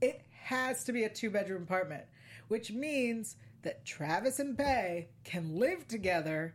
It 0.00 0.22
has 0.48 0.82
to 0.84 0.92
be 0.92 1.04
a 1.04 1.08
two 1.10 1.28
bedroom 1.30 1.62
apartment, 1.62 2.04
which 2.48 2.72
means 2.72 3.36
that 3.62 3.84
Travis 3.84 4.38
and 4.38 4.56
Bay 4.56 5.08
can 5.22 5.58
live 5.58 5.86
together 5.86 6.54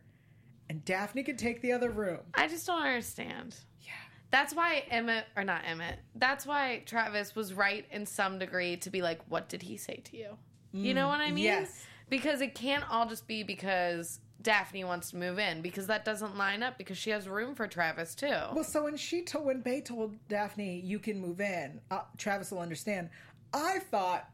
and 0.67 0.83
Daphne 0.83 1.21
can 1.21 1.37
take 1.37 1.61
the 1.61 1.71
other 1.71 1.91
room. 1.91 2.21
I 2.33 2.47
just 2.47 2.65
don't 2.65 2.81
understand. 2.81 3.55
Yeah. 3.81 3.91
That's 4.31 4.55
why 4.55 4.85
Emmett, 4.89 5.25
or 5.35 5.43
not 5.43 5.61
Emmett, 5.67 5.99
that's 6.15 6.47
why 6.47 6.81
Travis 6.87 7.35
was 7.35 7.53
right 7.53 7.85
in 7.91 8.07
some 8.07 8.39
degree 8.39 8.77
to 8.77 8.89
be 8.89 9.03
like, 9.03 9.21
what 9.29 9.47
did 9.47 9.61
he 9.61 9.77
say 9.77 10.01
to 10.05 10.17
you? 10.17 10.37
You 10.71 10.95
know 10.95 11.07
what 11.07 11.21
I 11.21 11.29
mean? 11.29 11.43
yes. 11.43 11.85
Because 12.09 12.41
it 12.41 12.55
can't 12.55 12.83
all 12.89 13.07
just 13.07 13.27
be 13.27 13.43
because 13.43 14.19
Daphne 14.41 14.83
wants 14.83 15.11
to 15.11 15.17
move 15.17 15.39
in, 15.39 15.61
because 15.61 15.87
that 15.87 16.03
doesn't 16.03 16.37
line 16.37 16.63
up 16.63 16.77
because 16.77 16.97
she 16.97 17.11
has 17.11 17.27
room 17.27 17.55
for 17.55 17.67
Travis 17.67 18.13
too. 18.13 18.35
Well, 18.53 18.63
so 18.63 18.83
when 18.83 18.97
she 18.97 19.21
told, 19.21 19.45
when 19.45 19.61
Bay 19.61 19.81
told 19.81 20.15
Daphne, 20.27 20.81
you 20.83 20.99
can 20.99 21.19
move 21.19 21.39
in, 21.39 21.79
uh, 21.89 22.01
Travis 22.17 22.51
will 22.51 22.59
understand. 22.59 23.09
I 23.53 23.79
thought 23.79 24.29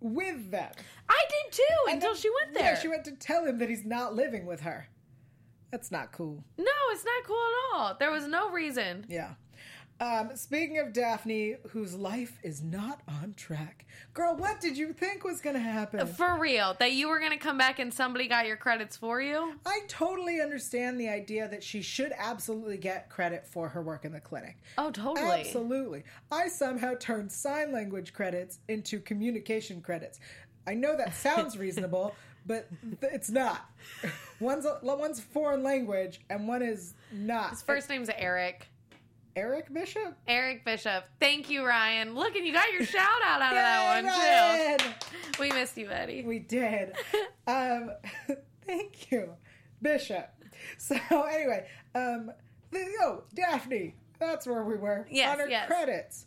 with 0.00 0.50
them. 0.50 0.70
I 1.08 1.24
did 1.30 1.52
too 1.52 1.62
And 1.88 1.94
until 1.96 2.12
then- 2.12 2.20
she 2.22 2.30
went 2.42 2.54
there. 2.54 2.72
Yeah, 2.74 2.78
she 2.78 2.88
went 2.88 3.04
to 3.06 3.12
tell 3.12 3.44
him 3.46 3.58
that 3.58 3.68
he's 3.68 3.84
not 3.84 4.14
living 4.14 4.46
with 4.46 4.60
her. 4.62 4.88
That's 5.70 5.90
not 5.90 6.12
cool. 6.12 6.44
no, 6.56 6.64
it's 6.90 7.04
not 7.04 7.24
cool 7.24 7.36
at 7.36 7.74
all. 7.78 7.96
There 7.98 8.10
was 8.10 8.26
no 8.26 8.50
reason. 8.50 9.06
Yeah. 9.08 9.34
Um, 10.00 10.30
speaking 10.34 10.78
of 10.78 10.92
Daphne, 10.92 11.56
whose 11.70 11.94
life 11.94 12.38
is 12.42 12.62
not 12.62 13.00
on 13.08 13.34
track. 13.36 13.86
Girl, 14.12 14.36
what 14.36 14.60
did 14.60 14.76
you 14.76 14.92
think 14.92 15.24
was 15.24 15.40
going 15.40 15.54
to 15.54 15.60
happen? 15.60 16.04
For 16.06 16.36
real, 16.38 16.74
that 16.80 16.92
you 16.92 17.08
were 17.08 17.20
going 17.20 17.30
to 17.30 17.38
come 17.38 17.56
back 17.56 17.78
and 17.78 17.94
somebody 17.94 18.26
got 18.26 18.46
your 18.46 18.56
credits 18.56 18.96
for 18.96 19.20
you? 19.20 19.54
I 19.64 19.80
totally 19.86 20.40
understand 20.40 20.98
the 20.98 21.08
idea 21.08 21.48
that 21.48 21.62
she 21.62 21.80
should 21.80 22.12
absolutely 22.18 22.76
get 22.76 23.08
credit 23.08 23.46
for 23.46 23.68
her 23.68 23.82
work 23.82 24.04
in 24.04 24.12
the 24.12 24.20
clinic. 24.20 24.56
Oh, 24.78 24.90
totally. 24.90 25.40
Absolutely. 25.40 26.04
I 26.30 26.48
somehow 26.48 26.94
turned 26.98 27.30
sign 27.30 27.72
language 27.72 28.12
credits 28.12 28.58
into 28.68 28.98
communication 28.98 29.80
credits. 29.80 30.18
I 30.66 30.74
know 30.74 30.96
that 30.96 31.14
sounds 31.14 31.56
reasonable, 31.56 32.16
but 32.46 32.68
th- 33.00 33.12
it's 33.12 33.30
not. 33.30 33.70
One's 34.40 34.66
a, 34.66 34.78
one's 34.82 35.20
foreign 35.20 35.62
language 35.62 36.20
and 36.28 36.48
one 36.48 36.62
is 36.62 36.94
not. 37.12 37.50
His 37.50 37.62
first 37.62 37.88
name's 37.88 38.10
Eric. 38.16 38.66
Eric 39.36 39.72
Bishop. 39.72 40.16
Eric 40.28 40.64
Bishop. 40.64 41.04
Thank 41.20 41.50
you, 41.50 41.64
Ryan. 41.66 42.14
Look, 42.14 42.36
and 42.36 42.46
you 42.46 42.52
got 42.52 42.72
your 42.72 42.84
shout 42.84 43.22
out 43.24 43.42
out 43.42 43.52
of 43.52 43.56
that 43.56 43.94
one, 43.96 44.06
Ryan! 44.06 44.78
too. 44.78 45.40
We 45.40 45.50
missed 45.50 45.76
you, 45.76 45.86
Betty. 45.86 46.22
We 46.22 46.38
did. 46.38 46.92
Um, 47.46 47.90
thank 48.66 49.12
you, 49.12 49.34
Bishop. 49.82 50.30
So 50.78 50.96
anyway, 51.30 51.66
um, 51.94 52.30
the, 52.70 52.86
oh 53.02 53.24
Daphne, 53.34 53.94
that's 54.18 54.46
where 54.46 54.64
we 54.64 54.76
were 54.76 55.06
Yes, 55.10 55.34
on 55.34 55.40
her 55.40 55.48
yes. 55.50 55.66
credits. 55.66 56.24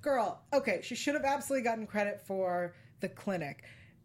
Girl, 0.00 0.40
okay, 0.52 0.78
she 0.84 0.94
should 0.94 1.14
have 1.14 1.24
absolutely 1.24 1.64
gotten 1.64 1.84
credit 1.84 2.20
for 2.24 2.74
the 3.00 3.08
clinic, 3.08 3.64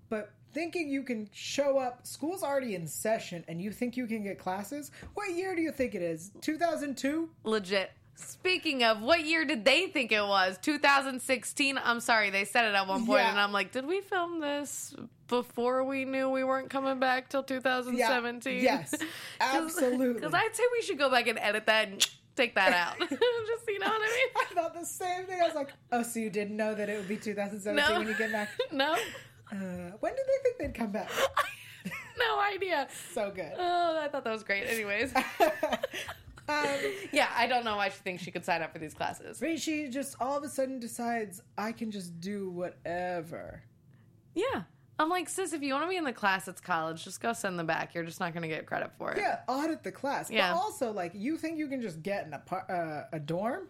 but 0.09 0.33
thinking 0.53 0.89
you 0.89 1.03
can 1.03 1.29
show 1.33 1.77
up, 1.77 2.05
school's 2.05 2.43
already 2.43 2.75
in 2.75 2.87
session, 2.87 3.43
and 3.47 3.61
you 3.61 3.71
think 3.71 3.97
you 3.97 4.07
can 4.07 4.23
get 4.23 4.37
classes. 4.39 4.91
What 5.13 5.31
year 5.33 5.55
do 5.55 5.61
you 5.61 5.71
think 5.71 5.95
it 5.95 6.01
is? 6.01 6.31
Two 6.41 6.57
thousand 6.57 6.97
two. 6.97 7.29
Legit. 7.43 7.91
Speaking 8.15 8.83
of, 8.83 9.01
what 9.01 9.25
year 9.25 9.43
did 9.43 9.65
they 9.65 9.87
think 9.87 10.11
it 10.11 10.21
was? 10.21 10.59
2016? 10.61 11.79
I'm 11.83 11.99
sorry, 11.99 12.29
they 12.29 12.45
said 12.45 12.65
it 12.65 12.75
at 12.75 12.87
one 12.87 13.07
point, 13.07 13.21
Yeah. 13.23 13.31
and 13.31 13.39
I'm 13.39 13.51
like, 13.51 13.71
did 13.71 13.87
we 13.87 14.01
film 14.01 14.39
this 14.39 14.93
before 15.27 15.83
we 15.83 16.05
knew 16.05 16.29
we 16.29 16.43
weren't 16.43 16.69
coming 16.69 16.99
back 16.99 17.27
till 17.27 17.41
2017? 17.41 18.61
yes, 18.63 18.93
absolutely. 19.41 20.13
Because 20.13 20.33
I'd 20.33 20.55
say 20.55 20.63
we 20.71 20.83
should 20.83 20.99
go 20.99 21.09
back 21.09 21.25
and 21.27 21.39
edit 21.39 21.65
that 21.65 21.87
and 21.87 22.07
take 22.35 22.53
that 22.53 22.71
out. 22.73 22.99
Just, 23.09 23.21
you 23.67 23.79
know 23.79 23.87
what 23.87 24.01
I 24.01 24.05
mean? 24.05 24.27
I 24.51 24.53
thought 24.61 24.73
the 24.79 24.85
same 24.85 25.25
thing. 25.25 25.41
I 25.41 25.45
was 25.47 25.55
like, 25.55 25.69
oh, 25.91 26.03
so 26.03 26.19
you 26.19 26.29
didn't 26.29 26.55
know 26.55 26.75
that 26.75 26.89
it 26.89 26.97
would 26.99 27.07
be 27.07 27.17
2017 27.17 27.75
No. 27.75 27.97
when 27.99 28.07
you 28.07 28.15
get 28.15 28.31
back? 28.31 28.49
No. 28.71 28.95
Uh, 29.53 29.91
when 29.99 30.15
did 30.15 30.25
they 30.25 30.43
think 30.43 30.57
they'd 30.59 30.73
come 30.73 30.91
back? 30.91 31.09
no 32.17 32.39
idea. 32.39 32.87
So 33.13 33.31
good. 33.31 33.53
Oh, 33.57 33.99
I 34.01 34.07
thought 34.07 34.23
that 34.23 34.31
was 34.31 34.43
great. 34.43 34.65
Anyways. 34.67 35.13
um, 36.49 36.65
yeah, 37.11 37.29
I 37.35 37.45
don't 37.47 37.63
know 37.63 37.75
why 37.75 37.89
she 37.89 37.97
thinks 37.97 38.23
she 38.23 38.31
could 38.31 38.43
sign 38.43 38.61
up 38.63 38.73
for 38.73 38.79
these 38.79 38.93
classes. 38.93 39.41
Right, 39.41 39.59
she 39.59 39.89
just 39.89 40.15
all 40.19 40.37
of 40.37 40.43
a 40.43 40.49
sudden 40.49 40.79
decides 40.79 41.41
I 41.57 41.71
can 41.71 41.91
just 41.91 42.19
do 42.19 42.49
whatever. 42.49 43.61
Yeah. 44.33 44.63
I'm 44.99 45.09
like, 45.09 45.27
sis, 45.27 45.53
if 45.53 45.61
you 45.61 45.73
want 45.73 45.85
to 45.85 45.89
be 45.89 45.97
in 45.97 46.03
the 46.03 46.13
class, 46.13 46.47
it's 46.47 46.61
college. 46.61 47.03
Just 47.03 47.19
go 47.19 47.33
send 47.33 47.57
them 47.57 47.65
back. 47.65 47.93
You're 47.93 48.03
just 48.03 48.19
not 48.19 48.33
going 48.33 48.43
to 48.43 48.47
get 48.47 48.65
credit 48.65 48.91
for 48.97 49.11
it. 49.11 49.17
Yeah, 49.17 49.39
audit 49.47 49.83
the 49.83 49.91
class. 49.91 50.29
Yeah. 50.29 50.53
But 50.53 50.59
also, 50.59 50.91
like, 50.91 51.11
you 51.15 51.37
think 51.37 51.57
you 51.57 51.67
can 51.67 51.81
just 51.81 52.03
get 52.03 52.27
in 52.27 52.33
a 52.33 52.55
uh, 52.55 53.05
a 53.11 53.19
dorm? 53.19 53.69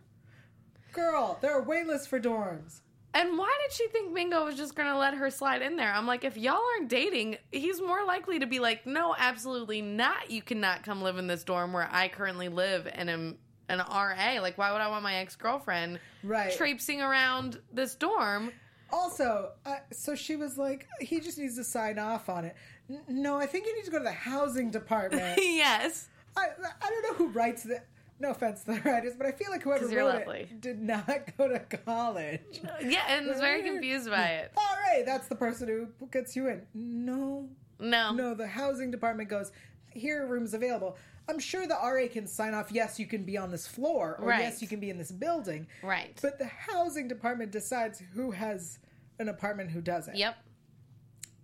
Girl, 0.91 1.37
there 1.41 1.57
are 1.57 1.65
waitlists 1.65 2.07
for 2.07 2.19
dorms. 2.19 2.81
And 3.15 3.37
why 3.37 3.55
did 3.63 3.73
she 3.75 3.87
think 3.89 4.11
Mingo 4.11 4.43
was 4.45 4.55
just 4.55 4.73
going 4.75 4.89
to 4.89 4.97
let 4.97 5.13
her 5.13 5.29
slide 5.29 5.61
in 5.61 5.75
there? 5.75 5.93
I'm 5.93 6.07
like, 6.07 6.23
if 6.23 6.35
y'all 6.35 6.59
aren't 6.75 6.89
dating, 6.89 7.37
he's 7.51 7.79
more 7.79 8.03
likely 8.05 8.39
to 8.39 8.47
be 8.47 8.59
like, 8.59 8.87
no, 8.87 9.15
absolutely 9.17 9.81
not. 9.83 10.31
You 10.31 10.41
cannot 10.41 10.83
come 10.83 11.01
live 11.03 11.17
in 11.17 11.27
this 11.27 11.43
dorm 11.43 11.73
where 11.73 11.87
I 11.91 12.07
currently 12.07 12.49
live 12.49 12.87
and 12.91 13.09
am 13.11 13.37
an 13.69 13.79
RA. 13.79 14.39
Like, 14.41 14.57
why 14.57 14.71
would 14.71 14.81
I 14.81 14.87
want 14.87 15.03
my 15.03 15.15
ex 15.15 15.35
girlfriend 15.35 15.99
Right. 16.23 16.51
traipsing 16.57 17.01
around 17.01 17.59
this 17.71 17.93
dorm? 17.93 18.51
Also, 18.91 19.51
uh, 19.65 19.77
so 19.91 20.15
she 20.15 20.35
was 20.35 20.57
like, 20.57 20.87
he 20.99 21.19
just 21.19 21.37
needs 21.37 21.55
to 21.57 21.63
sign 21.63 21.99
off 21.99 22.29
on 22.29 22.45
it. 22.45 22.55
N- 22.89 23.01
no, 23.07 23.37
I 23.37 23.45
think 23.45 23.65
you 23.67 23.75
need 23.75 23.85
to 23.85 23.91
go 23.91 23.97
to 23.99 24.03
the 24.03 24.11
housing 24.11 24.71
department. 24.79 25.37
yes. 25.39 26.09
I, 26.35 26.47
I 26.81 26.89
don't 26.89 27.03
know 27.03 27.13
who 27.13 27.27
writes 27.27 27.61
that. 27.63 27.85
No 28.19 28.31
offense 28.31 28.63
to 28.63 28.73
the 28.73 28.81
writers, 28.81 29.13
but 29.17 29.25
I 29.27 29.31
feel 29.31 29.49
like 29.51 29.63
whoever 29.63 29.85
wrote 29.87 30.15
lovely. 30.19 30.41
it 30.41 30.61
did 30.61 30.79
not 30.81 31.07
go 31.37 31.47
to 31.49 31.59
college. 31.59 32.61
Yeah, 32.81 33.01
and 33.09 33.27
was 33.27 33.39
very 33.39 33.63
confused 33.63 34.09
by 34.09 34.23
it. 34.27 34.51
All 34.57 34.75
right, 34.93 35.05
that's 35.05 35.27
the 35.27 35.35
person 35.35 35.67
who 35.67 36.07
gets 36.07 36.35
you 36.35 36.47
in. 36.47 36.61
No, 36.73 37.49
No. 37.79 38.13
no, 38.13 38.33
the 38.33 38.47
housing 38.47 38.91
department 38.91 39.29
goes, 39.29 39.51
here 39.91 40.23
are 40.23 40.27
rooms 40.27 40.53
available. 40.53 40.95
I'm 41.27 41.39
sure 41.39 41.65
the 41.67 41.75
RA 41.75 42.07
can 42.11 42.27
sign 42.27 42.53
off, 42.53 42.71
yes, 42.71 42.99
you 42.99 43.05
can 43.07 43.23
be 43.23 43.37
on 43.37 43.49
this 43.51 43.65
floor, 43.67 44.17
or 44.19 44.27
Right. 44.27 44.41
yes, 44.41 44.61
you 44.61 44.67
can 44.67 44.79
be 44.79 44.89
in 44.89 44.97
this 44.97 45.11
building. 45.11 45.67
Right. 45.81 46.17
But 46.21 46.37
the 46.37 46.45
housing 46.47 47.07
department 47.07 47.51
decides 47.51 48.01
who 48.13 48.31
has 48.31 48.79
an 49.19 49.29
apartment, 49.29 49.71
who 49.71 49.81
doesn't. 49.81 50.15
Yep. 50.17 50.35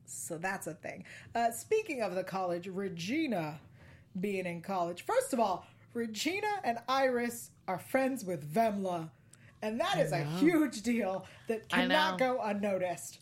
So 0.05 0.37
that's 0.37 0.67
a 0.67 0.73
thing. 0.73 1.03
Uh, 1.35 1.51
speaking 1.51 2.01
of 2.01 2.15
the 2.15 2.23
college, 2.23 2.67
Regina 2.67 3.59
being 4.19 4.45
in 4.45 4.61
college. 4.61 5.03
First 5.03 5.33
of 5.33 5.39
all, 5.39 5.65
Regina 5.93 6.47
and 6.63 6.77
Iris 6.87 7.51
are 7.67 7.79
friends 7.79 8.23
with 8.25 8.51
Vimla. 8.53 9.09
And 9.61 9.79
that 9.81 9.99
is 9.99 10.11
a 10.13 10.23
huge 10.23 10.81
deal 10.83 11.25
that 11.47 11.67
cannot 11.67 12.17
go 12.17 12.39
unnoticed. 12.41 13.19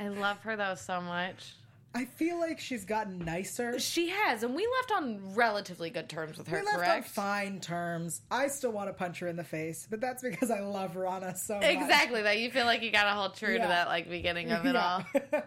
I 0.00 0.08
love 0.08 0.38
her 0.40 0.56
though 0.56 0.74
so 0.76 1.00
much. 1.00 1.54
I 1.94 2.04
feel 2.04 2.38
like 2.38 2.60
she's 2.60 2.84
gotten 2.84 3.18
nicer. 3.18 3.78
She 3.78 4.08
has, 4.10 4.42
and 4.42 4.54
we 4.54 4.66
left 4.78 4.92
on 4.92 5.34
relatively 5.34 5.90
good 5.90 6.08
terms 6.08 6.36
with 6.38 6.46
her, 6.48 6.58
We 6.58 6.62
left 6.64 6.76
correct? 6.76 6.96
on 6.96 7.02
fine 7.24 7.60
terms. 7.60 8.20
I 8.30 8.48
still 8.48 8.70
want 8.70 8.88
to 8.90 8.92
punch 8.92 9.18
her 9.20 9.26
in 9.26 9.36
the 9.36 9.42
face, 9.44 9.86
but 9.90 10.00
that's 10.00 10.22
because 10.22 10.50
I 10.50 10.60
love 10.60 10.96
Rana 10.96 11.34
so 11.36 11.54
much. 11.56 11.64
Exactly 11.64 12.22
that 12.22 12.38
you 12.38 12.50
feel 12.50 12.66
like 12.66 12.82
you 12.82 12.90
gotta 12.92 13.10
hold 13.18 13.34
true 13.34 13.54
Yeah. 13.54 13.62
to 13.62 13.68
that 13.68 13.88
like 13.88 14.08
beginning 14.08 14.52
of 14.52 14.64
it 14.66 14.76
all. 14.76 15.02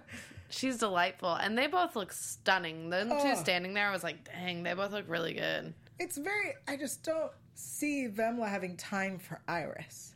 She's 0.50 0.78
delightful, 0.80 1.34
and 1.34 1.58
they 1.58 1.68
both 1.68 1.96
look 1.96 2.12
stunning. 2.12 2.90
The 2.90 3.08
Oh. 3.10 3.24
two 3.24 3.36
standing 3.40 3.74
there, 3.74 3.88
I 3.88 3.92
was 3.92 4.04
like, 4.04 4.26
dang, 4.26 4.64
they 4.64 4.74
both 4.74 4.92
look 4.92 5.06
really 5.08 5.34
good. 5.34 5.74
It's 6.02 6.18
very. 6.18 6.56
I 6.68 6.78
just 6.78 7.04
don't 7.04 7.32
see 7.54 8.08
Vimla 8.08 8.50
having 8.50 8.76
time 8.76 9.20
for 9.20 9.40
Iris. 9.48 10.16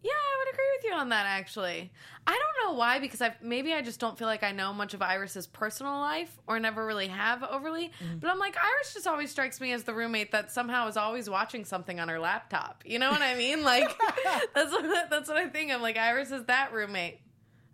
Yeah, 0.00 0.12
I 0.12 0.36
would 0.38 0.54
agree 0.54 0.64
with 0.76 0.84
you 0.84 0.92
on 0.92 1.08
that. 1.08 1.26
Actually, 1.26 1.90
I 2.24 2.30
don't 2.30 2.64
know 2.64 2.78
why 2.78 3.00
because 3.00 3.20
I 3.20 3.34
maybe 3.42 3.72
I 3.72 3.82
just 3.82 3.98
don't 3.98 4.16
feel 4.16 4.28
like 4.28 4.44
I 4.44 4.52
know 4.52 4.72
much 4.72 4.94
of 4.94 5.02
Iris's 5.02 5.48
personal 5.48 5.98
life 5.98 6.38
or 6.46 6.60
never 6.60 6.86
really 6.86 7.08
have 7.08 7.42
overly. 7.42 7.90
Mm. 8.00 8.20
But 8.20 8.30
I'm 8.30 8.38
like 8.38 8.56
Iris 8.56 8.94
just 8.94 9.08
always 9.08 9.32
strikes 9.32 9.60
me 9.60 9.72
as 9.72 9.82
the 9.82 9.92
roommate 9.92 10.30
that 10.30 10.52
somehow 10.52 10.86
is 10.86 10.96
always 10.96 11.28
watching 11.28 11.64
something 11.64 11.98
on 11.98 12.08
her 12.08 12.20
laptop. 12.20 12.84
You 12.86 13.00
know 13.00 13.10
what 13.10 13.22
I 13.22 13.34
mean? 13.34 13.64
Like 13.64 13.88
that's 14.54 14.70
what 14.70 15.10
that's 15.10 15.28
what 15.28 15.36
I 15.36 15.48
think. 15.48 15.72
I'm 15.72 15.82
like 15.82 15.98
Iris 15.98 16.30
is 16.30 16.44
that 16.44 16.72
roommate. 16.72 17.18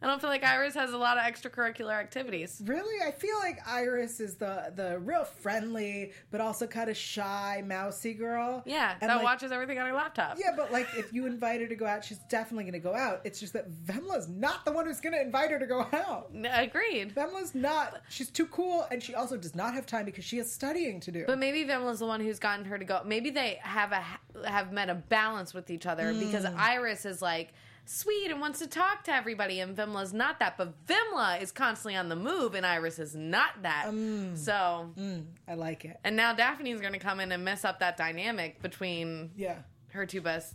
I 0.05 0.07
don't 0.07 0.21
feel 0.21 0.29
like 0.29 0.45
Iris 0.45 0.75
has 0.75 0.93
a 0.93 0.99
lot 0.99 1.17
of 1.17 1.25
extracurricular 1.25 1.95
activities. 1.99 2.61
Really, 2.67 3.03
I 3.03 3.11
feel 3.11 3.39
like 3.39 3.67
Iris 3.67 4.21
is 4.21 4.37
the 4.37 4.71
the 4.77 4.99
real 4.99 5.25
friendly, 5.25 6.13
but 6.31 6.43
also 6.43 6.67
kind 6.67 6.91
of 6.91 6.97
shy, 6.97 7.63
mousy 7.67 8.13
girl. 8.13 8.63
Yeah, 8.67 8.97
And, 9.01 9.09
that 9.09 9.17
like, 9.17 9.25
watches 9.25 9.51
everything 9.51 9.79
on 9.79 9.87
her 9.87 9.95
laptop. 9.95 10.37
Yeah, 10.39 10.53
but 10.55 10.71
like 10.71 10.87
if 10.95 11.11
you 11.15 11.25
invite 11.35 11.63
her 11.63 11.67
to 11.67 11.75
go 11.75 11.87
out, 11.87 12.05
she's 12.05 12.19
definitely 12.29 12.65
going 12.65 12.75
to 12.75 12.79
go 12.81 12.95
out. 12.95 13.23
It's 13.25 13.41
just 13.41 13.55
that 13.55 13.71
Vimla's 13.71 14.29
not 14.29 14.67
the 14.67 14.73
one 14.73 14.85
who's 14.87 15.01
going 15.01 15.15
to 15.15 15.23
invite 15.23 15.51
her 15.51 15.59
to 15.59 15.67
go 15.67 15.81
out. 15.95 16.31
Agreed. 16.53 17.15
Vimla's 17.15 17.55
not. 17.55 18.03
She's 18.11 18.29
too 18.29 18.47
cool, 18.47 18.87
and 18.91 19.03
she 19.03 19.15
also 19.15 19.39
does 19.39 19.55
not 19.55 19.73
have 19.73 19.87
time 19.87 20.05
because 20.05 20.25
she 20.25 20.37
has 20.37 20.53
studying 20.53 21.01
to 21.01 21.11
do. 21.11 21.25
But 21.27 21.39
maybe 21.39 21.65
Vimla's 21.65 22.01
the 22.01 22.07
one 22.07 22.21
who's 22.21 22.39
gotten 22.39 22.67
her 22.67 22.79
to 22.79 22.85
go. 22.85 23.01
Maybe 23.07 23.31
they 23.31 23.59
have 23.63 23.93
a 23.93 24.05
have 24.47 24.71
met 24.71 24.91
a 24.91 24.95
balance 24.95 25.55
with 25.55 25.71
each 25.71 25.87
other 25.87 26.13
because 26.13 26.45
Mm. 26.45 26.59
Iris 26.59 27.07
is 27.07 27.23
like 27.23 27.55
sweet 27.87 28.31
and 28.31 28.41
wants 28.41 28.59
to 28.61 28.67
talk 28.67 29.05
to 29.05 29.13
everybody, 29.13 29.61
and 29.61 29.77
Vimla's 29.77 30.13
not 30.13 30.39
that. 30.41 30.57
But 30.57 30.75
Vimla 30.87 31.41
is 31.41 31.53
constantly 31.53 31.97
on 31.97 32.09
the 32.09 32.17
move, 32.17 32.55
and 32.55 32.65
Iris 32.65 32.99
is 32.99 33.15
not 33.15 33.63
that. 33.63 33.87
Um, 33.89 34.37
So, 34.37 34.93
Mm, 34.97 35.27
I 35.49 35.55
like 35.55 35.85
it. 35.85 35.99
and 36.05 36.17
now 36.17 36.33
Daphne's 36.35 36.81
going 36.81 36.93
to 36.95 36.99
come 36.99 37.21
in 37.21 37.31
and 37.33 37.45
mess 37.45 37.65
up 37.65 37.81
that 37.81 37.97
dynamic 37.97 38.61
between 38.63 39.33
Yeah. 39.37 39.59
her 39.91 40.07
two 40.07 40.21
best. 40.21 40.55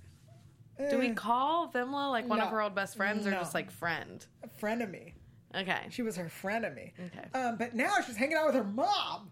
Do 0.89 0.97
we 0.97 1.09
Eh, 1.09 1.13
call 1.13 1.69
Vimla 1.71 2.09
like 2.09 2.27
one 2.27 2.39
of 2.39 2.49
her 2.49 2.61
old 2.61 2.73
best 2.73 2.95
friends, 2.95 3.27
or 3.27 3.31
No. 3.31 3.39
just 3.39 3.53
like 3.53 3.69
friend? 3.69 4.25
a 4.43 4.47
frenemy? 4.47 5.13
Okay. 5.53 5.87
She 5.89 6.01
was 6.03 6.15
her 6.15 6.25
frenemy. 6.29 6.93
Okay. 7.07 7.27
Um, 7.37 7.57
but 7.57 7.73
now 7.75 7.91
she's 8.05 8.15
hanging 8.15 8.37
out 8.37 8.45
with 8.45 8.55
her 8.55 8.63
mom. 8.63 9.31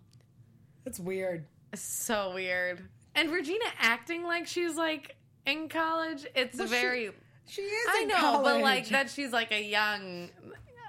That's 0.84 1.00
weird. 1.00 1.46
So 1.76 2.34
weird. 2.34 2.90
And 3.16 3.30
Regina 3.32 3.66
acting 3.80 4.24
like 4.24 4.46
she's 4.48 4.76
like 4.76 5.16
in 5.46 5.70
college. 5.70 6.26
It's 6.36 6.58
Well, 6.58 6.68
very. 6.68 7.08
She 7.08 7.12
is. 7.50 7.88
A 7.88 7.92
college. 7.92 8.12
I 8.12 8.22
know, 8.22 8.44
but 8.44 8.62
like 8.62 8.88
that 8.90 9.10
she's 9.10 9.32
like 9.32 9.52
a 9.52 9.64
young, 9.64 10.30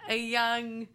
a 0.08 0.16
young, 0.16 0.88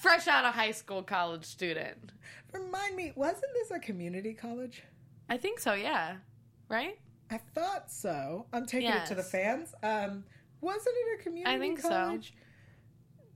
fresh 0.00 0.26
out 0.28 0.44
of 0.44 0.54
high 0.54 0.72
school 0.72 1.02
college 1.02 1.44
student. 1.44 2.12
Remind 2.52 2.96
me, 2.96 3.12
wasn't 3.14 3.52
this 3.54 3.70
a 3.70 3.78
community 3.78 4.34
college? 4.34 4.82
I 5.28 5.36
think 5.36 5.60
so. 5.60 5.74
Yeah. 5.74 6.16
Right. 6.68 6.98
I 7.30 7.38
thought 7.54 7.90
so. 7.90 8.46
I'm 8.52 8.66
taking 8.66 8.90
it 8.90 9.06
to 9.06 9.14
the 9.14 9.22
fans. 9.22 9.74
Um, 9.82 10.24
wasn't 10.60 10.96
it 10.98 11.20
a 11.20 11.22
community 11.22 11.56
college? 11.56 11.56
I 11.56 11.64
think 11.64 11.80
so. 11.80 12.20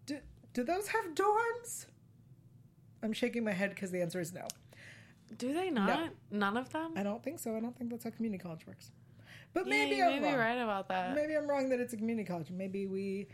Do, 0.07 0.19
do 0.53 0.65
those 0.65 0.89
have 0.89 1.15
dorms? 1.15 1.87
I'm 3.03 3.13
shaking 3.13 3.45
my 3.45 3.53
head 3.53 3.71
because 3.71 3.91
the 3.91 4.03
answer 4.03 4.19
is 4.19 4.33
no. 4.33 4.49
Do 5.39 5.53
they 5.53 5.71
not? 5.71 6.11
None 6.31 6.57
of 6.57 6.71
them. 6.71 6.93
I 6.97 7.03
don't 7.03 7.23
think 7.23 7.39
so. 7.39 7.57
I 7.57 7.61
don't 7.61 7.77
think 7.77 7.91
that's 7.91 8.05
how 8.05 8.11
community 8.11 8.43
college 8.43 8.67
works. 8.67 8.91
But 9.55 9.67
Yeah, 9.67 9.71
maybe 9.71 9.97
you 9.97 10.05
I'm 10.05 10.11
may 10.11 10.19
be 10.19 10.25
wrong. 10.27 10.35
right 10.37 10.59
about 10.59 10.89
that. 10.89 11.15
Maybe 11.15 11.35
I'm 11.37 11.49
wrong 11.49 11.69
that 11.71 11.81
it's 11.81 11.93
a 11.93 11.97
community 11.97 12.27
college. 12.27 12.51
Maybe 12.51 12.87
we. 12.87 13.29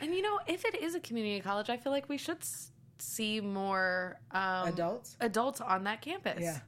And 0.00 0.14
you 0.14 0.22
know, 0.22 0.38
if 0.46 0.64
it 0.64 0.80
is 0.80 0.94
a 0.94 1.00
community 1.00 1.40
college, 1.40 1.70
I 1.70 1.76
feel 1.76 1.90
like 1.90 2.08
we 2.08 2.18
should 2.18 2.38
s- 2.42 2.70
see 2.98 3.40
more 3.40 4.20
um, 4.30 4.68
Adults? 4.68 5.16
adults 5.20 5.60
on 5.60 5.84
that 5.84 6.02
campus. 6.02 6.40
Yeah. 6.42 6.58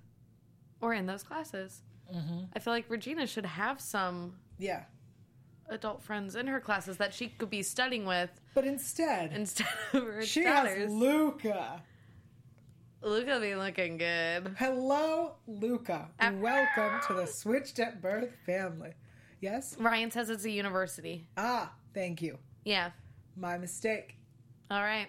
Or 0.80 0.94
in 0.94 1.06
those 1.06 1.22
classes. 1.22 1.82
Mm-hmm. 2.12 2.44
I 2.56 2.58
feel 2.58 2.72
like 2.72 2.86
Regina 2.88 3.26
should 3.26 3.46
have 3.46 3.80
some 3.80 4.34
Yeah. 4.58 4.84
adult 5.68 6.02
friends 6.02 6.34
in 6.34 6.46
her 6.48 6.58
classes 6.58 6.96
that 6.96 7.12
she 7.14 7.28
could 7.28 7.50
be 7.50 7.62
studying 7.62 8.04
with 8.06 8.30
But 8.54 8.64
instead, 8.64 9.32
instead 9.32 9.68
of 9.92 10.02
her 10.04 10.22
she 10.22 10.42
daughters. 10.42 10.78
has 10.78 10.90
Luca. 10.90 11.82
Luca 13.02 13.40
be 13.40 13.54
looking 13.54 13.96
good. 13.96 14.54
Hello, 14.58 15.32
Luca. 15.46 16.08
Ah. 16.20 16.32
Welcome 16.34 17.00
to 17.06 17.14
the 17.14 17.26
Switched 17.26 17.78
at 17.78 18.02
Birth 18.02 18.34
family. 18.44 18.92
Yes? 19.40 19.74
Ryan 19.78 20.10
says 20.10 20.28
it's 20.28 20.44
a 20.44 20.50
university. 20.50 21.26
Ah, 21.38 21.72
thank 21.94 22.20
you. 22.20 22.36
Yeah. 22.64 22.90
My 23.36 23.56
mistake. 23.56 24.16
All 24.70 24.82
right. 24.82 25.06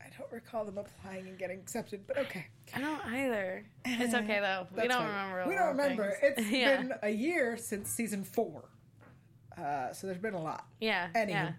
I 0.00 0.04
don't 0.16 0.30
recall 0.30 0.64
them 0.64 0.78
applying 0.78 1.26
and 1.26 1.36
getting 1.36 1.58
accepted, 1.58 2.06
but 2.06 2.18
okay. 2.18 2.46
I 2.72 2.78
don't 2.80 3.00
either. 3.12 3.66
It's 3.84 4.14
okay 4.14 4.38
though. 4.38 4.68
we 4.80 4.86
don't 4.86 4.98
fine. 4.98 5.08
remember. 5.08 5.48
We 5.48 5.54
don't 5.56 5.68
remember. 5.76 6.16
things. 6.20 6.34
It's 6.38 6.50
yeah. 6.52 6.76
been 6.76 6.92
a 7.02 7.10
year 7.10 7.56
since 7.56 7.90
season 7.90 8.22
four. 8.22 8.68
Uh, 9.58 9.92
so 9.92 10.06
there's 10.06 10.20
been 10.20 10.34
a 10.34 10.42
lot. 10.42 10.66
yeah. 10.80 11.08
Anywho, 11.16 11.30
yeah. 11.30 11.52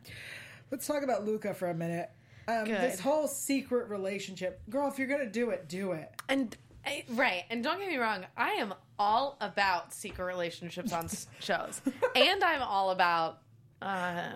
let's 0.71 0.87
talk 0.87 1.03
about 1.03 1.25
Luca 1.25 1.53
for 1.53 1.69
a 1.69 1.73
minute. 1.73 2.09
Um, 2.47 2.67
this 2.67 2.99
whole 2.99 3.27
secret 3.27 3.89
relationship. 3.89 4.61
Girl, 4.69 4.87
if 4.87 4.99
you're 4.99 5.07
going 5.07 5.21
to 5.25 5.29
do 5.31 5.49
it, 5.49 5.67
do 5.67 5.93
it. 5.93 6.11
And 6.29 6.55
I- 6.85 7.03
right, 7.09 7.43
and 7.49 7.63
don't 7.63 7.79
get 7.79 7.87
me 7.87 7.97
wrong, 7.97 8.25
I 8.37 8.51
am 8.51 8.73
all 8.99 9.37
about 9.41 9.93
secret 9.93 10.25
relationships 10.25 10.93
on 10.93 11.07
shows, 11.39 11.81
and 12.15 12.43
I'm 12.43 12.61
all 12.61 12.91
about. 12.91 13.39
Uh, 13.81 14.29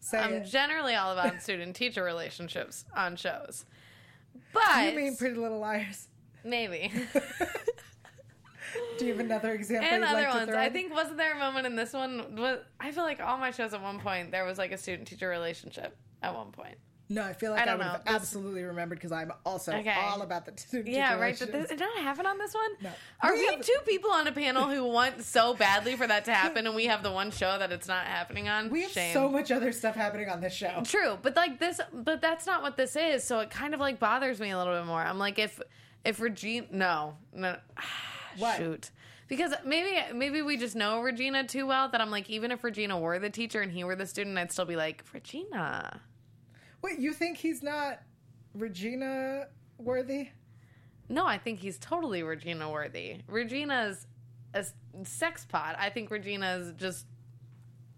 Say 0.00 0.18
I'm 0.18 0.32
it. 0.34 0.44
generally 0.46 0.94
all 0.94 1.12
about 1.12 1.42
student-teacher 1.42 2.02
relationships 2.02 2.84
on 2.96 3.16
shows, 3.16 3.64
but 4.52 4.90
you 4.92 4.96
mean 4.96 5.16
Pretty 5.16 5.36
Little 5.36 5.58
Liars? 5.58 6.08
maybe. 6.44 6.90
Do 8.98 9.04
you 9.06 9.12
have 9.12 9.20
another 9.20 9.52
example? 9.52 9.88
and 9.90 10.02
other 10.04 10.22
like 10.22 10.34
ones. 10.34 10.50
I 10.50 10.70
think 10.70 10.94
wasn't 10.94 11.18
there 11.18 11.34
a 11.34 11.38
moment 11.38 11.66
in 11.66 11.76
this 11.76 11.92
one? 11.92 12.36
Was, 12.36 12.60
I 12.80 12.90
feel 12.92 13.04
like 13.04 13.20
all 13.20 13.36
my 13.36 13.50
shows 13.50 13.74
at 13.74 13.82
one 13.82 13.98
point 14.00 14.30
there 14.30 14.44
was 14.44 14.56
like 14.58 14.72
a 14.72 14.78
student-teacher 14.78 15.28
relationship 15.28 15.96
at 16.22 16.34
one 16.34 16.50
point. 16.52 16.76
No, 17.12 17.22
I 17.24 17.32
feel 17.34 17.50
like 17.50 17.60
I 17.60 17.62
I, 17.62 17.66
don't 17.66 17.78
would 17.78 17.84
know. 17.86 17.92
This- 18.04 18.14
absolutely 18.14 18.62
remembered 18.62 18.96
because 18.98 19.12
I'm 19.12 19.32
also 19.44 19.72
Okay. 19.72 19.94
all 19.98 20.22
about 20.22 20.46
the 20.46 20.52
two 20.52 20.82
Yeah, 20.86 21.18
right. 21.18 21.38
But 21.38 21.52
this, 21.52 21.70
it 21.70 21.78
not 21.78 21.96
happen 21.98 22.24
on 22.24 22.38
this 22.38 22.54
one. 22.54 22.70
No. 22.82 22.90
Are 23.20 23.32
We 23.34 23.40
we, 23.40 23.46
have- 23.54 23.60
two 23.66 23.76
people 23.86 24.10
on 24.10 24.26
a 24.26 24.32
panel 24.32 24.68
who 24.68 24.84
want 24.84 25.22
so 25.22 25.52
badly 25.54 25.94
for 25.96 26.06
that 26.06 26.24
to 26.24 26.32
happen, 26.34 26.66
and 26.66 26.74
we 26.74 26.86
have 26.86 27.02
the 27.02 27.12
one 27.12 27.30
show 27.30 27.58
that 27.58 27.70
it's 27.70 27.86
not 27.86 28.06
happening 28.06 28.48
on? 28.48 28.70
We 28.70 28.82
have 28.82 28.90
Shame. 28.92 29.12
so 29.12 29.28
much 29.28 29.50
other 29.50 29.72
stuff 29.72 29.94
happening 29.94 30.28
on 30.30 30.40
this 30.40 30.54
show. 30.54 30.82
True, 30.84 31.18
but 31.20 31.36
like 31.36 31.58
this, 31.58 31.80
but 31.92 32.20
that's 32.22 32.46
not 32.46 32.62
what 32.62 32.76
this 32.78 32.96
is. 32.96 33.22
So 33.24 33.40
it 33.40 33.50
kind 33.50 33.74
of 33.74 33.80
like 33.80 33.98
bothers 33.98 34.40
me 34.40 34.50
a 34.50 34.56
little 34.58 34.74
bit 34.74 34.86
more. 34.86 35.02
I'm 35.02 35.18
like, 35.18 35.38
if 35.38 35.60
if 36.04 36.18
Regina, 36.20 36.66
no, 36.70 37.16
no, 37.34 37.56
What? 38.38 38.56
shoot, 38.56 38.90
because 39.28 39.52
maybe 39.66 40.00
maybe 40.14 40.40
we 40.40 40.56
just 40.56 40.74
know 40.76 41.00
Regina 41.02 41.44
too 41.46 41.66
well 41.66 41.88
that 41.90 42.00
I'm 42.00 42.10
like, 42.10 42.30
even 42.30 42.50
if 42.50 42.64
Regina 42.64 42.98
were 42.98 43.18
the 43.18 43.28
teacher 43.30 43.60
and 43.60 43.70
he 43.70 43.84
were 43.84 43.96
the 43.96 44.06
student, 44.06 44.38
I'd 44.38 44.50
still 44.50 44.64
be 44.64 44.76
like, 44.76 45.04
Regina. 45.12 46.00
Wait, 46.82 46.98
you 46.98 47.12
think 47.12 47.38
he's 47.38 47.62
not 47.62 48.00
Regina 48.54 49.46
worthy? 49.78 50.28
No, 51.08 51.26
I 51.26 51.38
think 51.38 51.60
he's 51.60 51.78
totally 51.78 52.22
Regina 52.22 52.70
worthy. 52.70 53.18
Regina's 53.28 54.06
a 54.54 54.64
sex 55.04 55.44
pot. 55.44 55.76
I 55.78 55.90
think 55.90 56.10
Regina's 56.10 56.72
just 56.76 57.06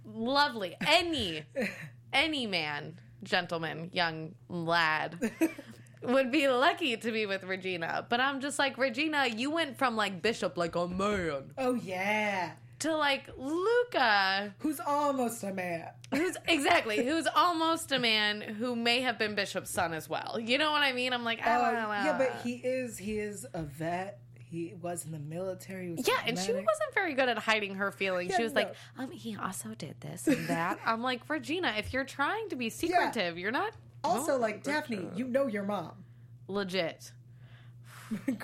lovely. 0.04 0.76
Any 0.86 1.44
any 2.12 2.46
man, 2.46 2.98
gentleman, 3.22 3.90
young 3.92 4.34
lad 4.48 5.32
would 6.02 6.30
be 6.30 6.48
lucky 6.48 6.96
to 6.96 7.12
be 7.12 7.26
with 7.26 7.44
Regina. 7.44 8.06
But 8.08 8.20
I'm 8.20 8.40
just 8.40 8.58
like, 8.58 8.78
Regina, 8.78 9.26
you 9.26 9.50
went 9.50 9.76
from 9.78 9.96
like 9.96 10.22
Bishop, 10.22 10.56
like 10.56 10.76
a 10.76 10.86
man, 10.86 11.52
Oh 11.58 11.74
yeah. 11.74 12.52
To 12.80 12.96
like 12.96 13.28
Luca, 13.36 14.54
Who's 14.58 14.80
almost 14.80 15.42
a 15.44 15.52
man. 15.52 15.88
who's 16.12 16.36
exactly, 16.48 17.04
who's 17.06 17.26
almost 17.34 17.92
a 17.92 17.98
man 17.98 18.40
who 18.40 18.76
may 18.76 19.00
have 19.02 19.18
been 19.18 19.34
Bishop's 19.34 19.70
son 19.70 19.94
as 19.94 20.08
well. 20.08 20.38
You 20.40 20.58
know 20.58 20.70
what 20.72 20.82
I 20.82 20.92
mean? 20.92 21.12
I'm 21.12 21.24
like, 21.24 21.44
I 21.46 21.54
Uh, 21.56 21.70
don't 21.70 21.74
know. 21.74 21.88
yeah, 21.90 22.18
but 22.18 22.40
he 22.42 22.54
is 22.56 22.98
he 22.98 23.18
is 23.18 23.46
a 23.54 23.62
vet. 23.62 24.18
He 24.38 24.74
was 24.80 25.04
in 25.04 25.10
the 25.12 25.18
military. 25.18 25.94
Yeah, 25.98 26.14
and 26.26 26.38
she 26.38 26.52
wasn't 26.52 26.94
very 26.94 27.14
good 27.14 27.28
at 27.28 27.38
hiding 27.38 27.74
her 27.76 27.90
feelings. 27.90 28.30
Yeah, 28.30 28.36
she 28.36 28.42
was 28.44 28.52
like, 28.54 28.74
no. 28.96 29.04
um, 29.04 29.10
he 29.10 29.36
also 29.36 29.70
did 29.74 30.00
this 30.00 30.28
and 30.28 30.46
that. 30.48 30.78
I'm 30.86 31.02
like, 31.02 31.28
Regina, 31.28 31.74
if 31.76 31.92
you're 31.92 32.04
trying 32.04 32.48
to 32.50 32.56
be 32.56 32.70
secretive, 32.70 33.36
you're 33.38 33.50
not 33.50 33.72
also 34.04 34.38
like 34.38 34.62
Daphne. 34.62 35.08
You 35.16 35.26
know 35.26 35.46
your 35.48 35.64
mom. 35.64 36.04
legit. 36.48 37.12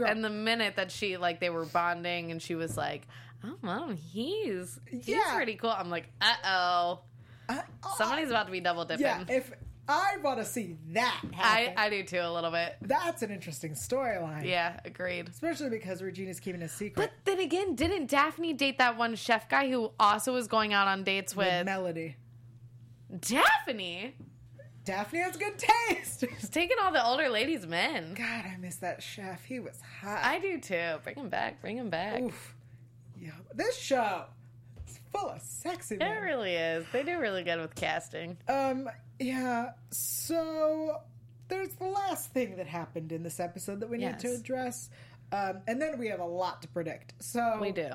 And 0.04 0.24
the 0.24 0.30
minute 0.30 0.76
that 0.76 0.90
she 0.90 1.16
like 1.16 1.38
they 1.38 1.50
were 1.50 1.66
bonding 1.66 2.30
and 2.32 2.40
she 2.42 2.54
was 2.56 2.76
like, 2.76 3.06
"Oh, 3.44 3.56
mom, 3.62 3.96
he's 3.96 4.78
he's 4.88 5.08
Yeah. 5.08 5.34
pretty 5.34 5.54
cool." 5.56 5.70
I'm 5.70 5.90
like, 5.90 6.08
"Uh 6.20 6.34
oh, 6.44 7.00
somebody's 7.96 8.30
about 8.30 8.46
to 8.46 8.52
be 8.52 8.60
double 8.60 8.84
dipping." 8.84 9.04
yeah, 9.06 9.24
if 9.28 9.52
I 9.88 10.18
want 10.22 10.38
to 10.38 10.44
see 10.44 10.76
that 10.92 11.20
I 11.36 11.74
I 11.76 11.90
do 11.90 12.04
too 12.04 12.20
a 12.20 12.32
little 12.32 12.50
bit. 12.52 12.76
that's 12.82 13.22
an 13.22 13.30
interesting 13.32 13.72
storyline. 13.72 14.44
Yeah, 14.44 14.78
agreed. 14.84 15.28
especially 15.28 15.70
because 15.70 16.00
Regina's 16.02 16.38
keeping 16.38 16.62
a 16.62 16.68
secret 16.68 16.94
But 16.96 17.10
then 17.24 17.40
again, 17.40 17.74
didn't 17.74 18.06
Daphne 18.08 18.52
date 18.52 18.78
that 18.78 18.96
one 18.96 19.16
chef 19.16 19.48
guy 19.48 19.68
who 19.70 19.90
also 19.98 20.32
was 20.32 20.46
going 20.46 20.72
out 20.72 20.86
on 20.86 21.02
dates 21.02 21.34
with 21.34 21.46
with 21.48 21.66
Melody. 21.66 22.16
Daphne? 23.18 24.14
Daphne 24.84 25.18
has 25.20 25.36
good 25.36 25.58
taste. 25.58 26.24
She's 26.40 26.48
taking 26.48 26.76
all 26.82 26.92
the 26.92 27.04
older 27.04 27.28
ladies' 27.28 27.66
men. 27.66 28.14
God, 28.14 28.44
I 28.46 28.56
miss 28.58 28.76
that 28.76 29.02
chef. 29.02 29.44
He 29.44 29.58
was 29.60 29.78
hot. 30.00 30.20
I 30.22 30.38
do 30.38 30.58
too. 30.58 30.94
Bring 31.04 31.16
him 31.16 31.28
back. 31.28 31.60
Bring 31.60 31.76
him 31.76 31.90
back. 31.90 32.22
Oof. 32.22 32.54
Yeah, 33.20 33.32
this 33.54 33.76
show 33.76 34.24
is 34.88 34.98
full 35.12 35.28
of 35.30 35.42
sexy 35.42 35.96
It 35.96 35.98
men. 36.00 36.22
really 36.22 36.54
is. 36.54 36.86
They 36.92 37.02
do 37.02 37.18
really 37.18 37.42
good 37.44 37.60
with 37.60 37.74
casting. 37.74 38.38
Um, 38.48 38.88
yeah. 39.18 39.70
So 39.90 41.02
there's 41.48 41.74
the 41.74 41.84
last 41.84 42.32
thing 42.32 42.56
that 42.56 42.66
happened 42.66 43.12
in 43.12 43.22
this 43.22 43.38
episode 43.40 43.80
that 43.80 43.90
we 43.90 43.98
need 43.98 44.18
to 44.20 44.28
address. 44.34 44.88
Um, 45.32 45.60
and 45.68 45.80
then 45.80 45.98
we 45.98 46.08
have 46.08 46.20
a 46.20 46.24
lot 46.26 46.62
to 46.62 46.68
predict. 46.68 47.14
So 47.22 47.58
We 47.60 47.72
do. 47.72 47.90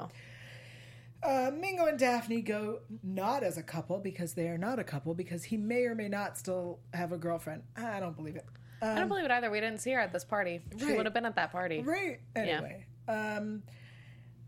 Uh, 1.24 1.50
Mingo 1.58 1.86
and 1.88 1.98
Daphne 1.98 2.42
go 2.42 2.80
not 3.02 3.42
as 3.42 3.58
a 3.58 3.64
couple 3.64 3.98
because 3.98 4.34
they 4.36 4.48
are 4.48 4.60
not 4.60 4.78
a 4.78 4.84
couple 4.84 5.16
because 5.16 5.44
he 5.44 5.58
may 5.58 5.86
or 5.86 5.96
may 5.96 6.08
not 6.08 6.38
still 6.38 6.80
have 6.94 7.12
a 7.14 7.18
girlfriend. 7.18 7.64
I 7.76 8.00
don't 8.00 8.16
believe 8.16 8.36
it. 8.36 8.46
I 8.82 8.94
don't 9.00 9.08
believe 9.08 9.26
it 9.26 9.32
either. 9.32 9.50
We 9.50 9.60
didn't 9.60 9.80
see 9.80 9.92
her 9.94 10.00
at 10.00 10.14
this 10.14 10.24
party. 10.24 10.62
She 10.78 10.86
Right. 10.86 10.98
would 10.98 11.06
have 11.08 11.14
been 11.16 11.26
at 11.26 11.36
that 11.38 11.52
party. 11.52 11.82
Right. 11.82 12.20
Anyway. 12.36 12.86
Um 13.08 13.64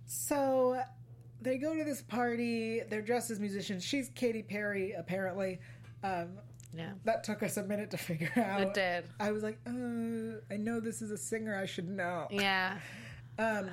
so 0.08 0.82
they 1.42 1.58
go 1.58 1.76
to 1.76 1.84
this 1.84 2.02
party. 2.02 2.82
They're 2.90 3.02
dressed 3.02 3.30
as 3.30 3.40
musicians. 3.40 3.84
She's 3.84 4.10
Katy 4.16 4.44
Perry, 4.44 4.94
apparently. 4.94 5.60
Um 6.04 6.30
Yeah. 6.74 6.92
that 7.06 7.24
took 7.24 7.44
us 7.44 7.58
a 7.58 7.64
minute 7.64 7.92
to 7.92 7.98
figure 7.98 8.32
out. 8.36 8.62
It 8.62 8.74
did. 8.74 9.06
I 9.20 9.32
was 9.32 9.44
like, 9.44 9.60
uh, 9.68 10.40
I 10.52 10.58
know 10.58 10.80
this 10.80 11.02
is 11.02 11.12
a 11.12 11.18
singer. 11.18 11.56
I 11.56 11.66
should 11.66 11.88
know. 11.90 12.28
Yeah. 12.32 12.80
Um, 13.40 13.70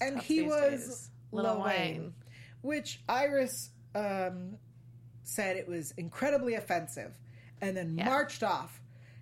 and 0.00 0.18
he 0.22 0.40
was 0.40 1.10
Lil 1.32 1.62
Wayne, 1.62 1.64
Wayne. 1.66 2.14
which 2.62 3.02
Iris 3.06 3.68
um, 3.94 4.56
said 5.22 5.58
it 5.58 5.68
was 5.68 5.92
incredibly 5.98 6.54
offensive, 6.54 7.12
and 7.60 7.76
then 7.76 7.98
Yeah. 7.98 8.06
marched 8.06 8.42
off. 8.42 8.80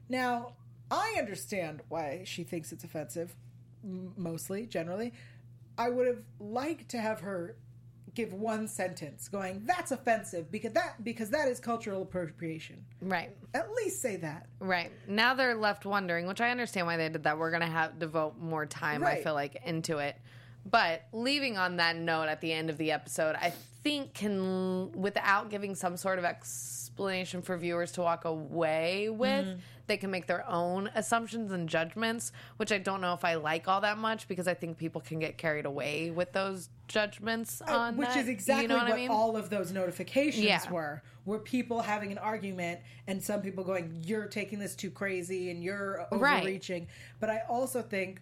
Now 0.09 0.53
I 0.92 1.16
understand 1.18 1.83
why 1.88 2.23
she 2.25 2.44
thinks 2.44 2.70
it's 2.70 2.85
offensive, 2.85 3.35
mostly, 4.16 4.66
generally. 4.66 5.12
I 5.81 5.88
would 5.88 6.07
have 6.07 6.23
liked 6.38 6.90
to 6.90 7.01
have 7.01 7.21
her 7.21 7.57
give 8.14 8.33
one 8.33 8.66
sentence 8.66 9.29
going 9.29 9.62
that's 9.64 9.93
offensive 9.93 10.51
because 10.51 10.73
that 10.73 11.03
because 11.05 11.31
that 11.31 11.47
is 11.49 11.61
cultural 11.61 12.03
appropriation 12.03 12.85
Right. 13.01 13.31
at 13.55 13.71
least 13.73 14.03
say 14.03 14.16
that 14.16 14.47
Right. 14.59 14.90
Now 15.07 15.33
they're 15.33 15.55
left 15.55 15.87
wondering, 15.87 16.27
which 16.27 16.40
I 16.40 16.51
understand 16.51 16.87
why 16.87 16.97
they 16.97 17.09
did 17.09 17.23
that. 17.23 17.38
We're 17.38 17.51
going 17.51 17.62
to 17.62 17.66
have 17.69 17.99
devote 17.99 18.37
more 18.38 18.66
time, 18.66 19.05
I 19.05 19.23
feel 19.23 19.33
like, 19.35 19.62
into 19.64 19.99
it. 19.99 20.16
But 20.64 21.03
leaving 21.12 21.57
on 21.59 21.77
that 21.77 21.96
note 21.96 22.29
at 22.29 22.40
the 22.40 22.53
end 22.53 22.70
of 22.70 22.79
the 22.79 22.92
episode, 22.92 23.35
I 23.40 23.51
think 23.83 24.14
can, 24.14 24.92
without 24.92 25.51
giving 25.51 25.75
some 25.75 25.96
sort 25.96 26.18
of 26.18 26.25
explanation 26.25 27.42
for 27.42 27.57
viewers 27.57 27.92
to 27.92 28.03
walk 28.03 28.25
away 28.25 29.09
with, 29.09 29.46
Mm-hmm. 29.46 29.59
they 29.87 29.96
can 29.96 30.11
make 30.11 30.27
their 30.27 30.49
own 30.49 30.90
assumptions 30.94 31.51
and 31.51 31.68
judgments, 31.68 32.31
which 32.59 32.70
I 32.73 32.79
don't 32.79 33.01
know 33.01 33.14
if 33.14 33.25
I 33.25 33.35
like 33.37 33.66
all 33.68 33.81
that 33.81 33.96
much 33.99 34.29
because 34.29 34.46
I 34.46 34.55
think 34.55 34.77
people 34.77 35.01
can 35.01 35.18
get 35.18 35.38
carried 35.38 35.64
away 35.66 36.11
with 36.11 36.33
those 36.33 36.68
judgments 36.88 37.62
on 37.62 37.94
Uh, 37.94 37.96
which 37.96 38.09
that. 38.09 38.16
is 38.18 38.29
exactly 38.29 38.62
you 38.62 38.68
know 38.68 38.77
what, 38.77 38.85
what, 38.88 38.92
I 38.92 38.96
mean? 38.96 39.11
all 39.11 39.37
of 39.37 39.49
those 39.51 39.73
notifications 39.73 40.44
Yeah. 40.44 40.70
were 40.70 41.03
were 41.25 41.38
people 41.38 41.81
having 41.83 42.11
an 42.12 42.18
argument 42.18 42.81
and 43.07 43.23
some 43.23 43.40
people 43.42 43.62
going 43.64 44.03
you're 44.07 44.27
taking 44.27 44.59
this 44.59 44.75
too 44.75 44.90
crazy 44.90 45.51
and 45.51 45.62
you're 45.62 46.07
Right. 46.12 46.38
overreaching 46.42 46.88
but 47.20 47.31
i 47.31 47.42
also 47.49 47.81
think 47.83 48.20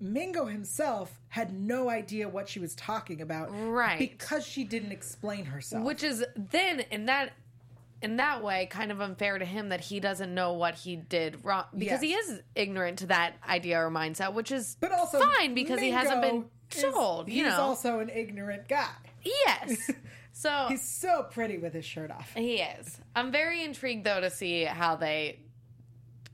mingo 0.00 0.44
himself 0.46 1.18
had 1.28 1.52
no 1.52 1.88
idea 1.88 2.28
what 2.28 2.48
she 2.48 2.58
was 2.58 2.74
talking 2.74 3.20
about 3.20 3.48
Right. 3.50 3.98
because 3.98 4.46
she 4.46 4.64
didn't 4.64 4.92
explain 4.92 5.46
herself. 5.46 5.84
Which 5.84 6.02
is 6.02 6.24
then 6.36 6.80
in 6.90 7.06
that 7.06 7.32
in 8.02 8.16
that 8.16 8.42
way 8.42 8.66
kind 8.66 8.92
of 8.92 9.00
unfair 9.00 9.38
to 9.38 9.44
him 9.44 9.70
that 9.70 9.80
he 9.80 10.00
doesn't 10.00 10.34
know 10.34 10.52
what 10.52 10.74
he 10.74 10.96
did 10.96 11.42
wrong 11.44 11.64
because 11.76 12.02
he 12.02 12.12
is 12.12 12.42
ignorant 12.54 12.98
to 12.98 13.06
that 13.06 13.34
idea 13.48 13.78
or 13.80 13.90
mindset 13.90 14.34
which 14.34 14.52
is 14.52 14.76
but 14.80 14.92
also 14.92 15.18
fine 15.18 15.54
because 15.54 15.80
he 15.80 15.90
hasn't 15.90 16.20
been 16.20 16.34
Mingo 16.34 16.48
is- 16.74 16.82
told 16.94 17.28
you 17.28 17.44
he's 17.44 17.52
know? 17.54 17.60
also 17.62 18.00
an 18.00 18.10
ignorant 18.10 18.68
guy. 18.68 18.90
Yes. 19.24 19.90
So 20.38 20.66
he's 20.68 20.82
so 20.82 21.22
pretty 21.30 21.56
with 21.56 21.72
his 21.72 21.86
shirt 21.86 22.10
off. 22.10 22.30
He 22.34 22.56
is. 22.56 23.00
I'm 23.14 23.32
very 23.32 23.64
intrigued 23.64 24.04
though 24.04 24.20
to 24.20 24.28
see 24.28 24.64
how 24.64 24.94
they 24.96 25.38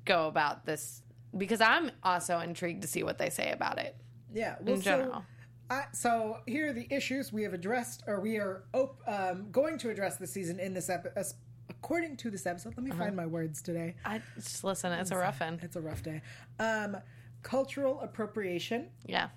go 0.04 0.26
about 0.26 0.66
this 0.66 1.01
because 1.36 1.60
i'm 1.60 1.90
also 2.02 2.38
intrigued 2.40 2.82
to 2.82 2.88
see 2.88 3.02
what 3.02 3.18
they 3.18 3.30
say 3.30 3.50
about 3.52 3.78
it 3.78 3.96
Yeah, 4.32 4.56
well, 4.60 4.74
in 4.76 4.82
so, 4.82 4.90
general. 4.90 5.24
I, 5.70 5.84
so 5.92 6.38
here 6.46 6.68
are 6.68 6.72
the 6.72 6.86
issues 6.90 7.32
we 7.32 7.42
have 7.44 7.54
addressed, 7.54 8.02
or 8.06 8.20
we 8.20 8.36
are 8.36 8.64
op- 8.74 9.00
um, 9.06 9.50
going 9.50 9.78
to 9.78 9.88
address 9.90 10.16
this 10.16 10.30
season 10.30 10.60
in 10.60 10.74
this 10.74 10.90
episode. 10.90 11.34
According 11.70 12.16
to 12.18 12.30
this 12.30 12.44
episode, 12.46 12.74
let 12.76 12.84
me 12.84 12.90
Uh-huh. 12.90 13.04
find 13.04 13.16
my 13.16 13.24
words 13.26 13.62
today. 13.62 13.94
i 14.04 14.20
just 14.36 14.64
listen 14.64 14.92
it's 14.92 15.10
a 15.12 15.16
rough 15.16 15.40
one 15.40 15.58
It's 15.62 15.76
a 15.76 15.80
rough 15.80 16.02
day. 16.02 16.20
Um, 16.58 16.96
cultural 17.42 18.00
appropriation, 18.02 18.88
yeah 19.06 19.28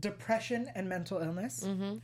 depression 0.00 0.68
and 0.74 0.88
mental 0.88 1.18
illness, 1.20 1.62
Mm-hmm. 1.64 1.98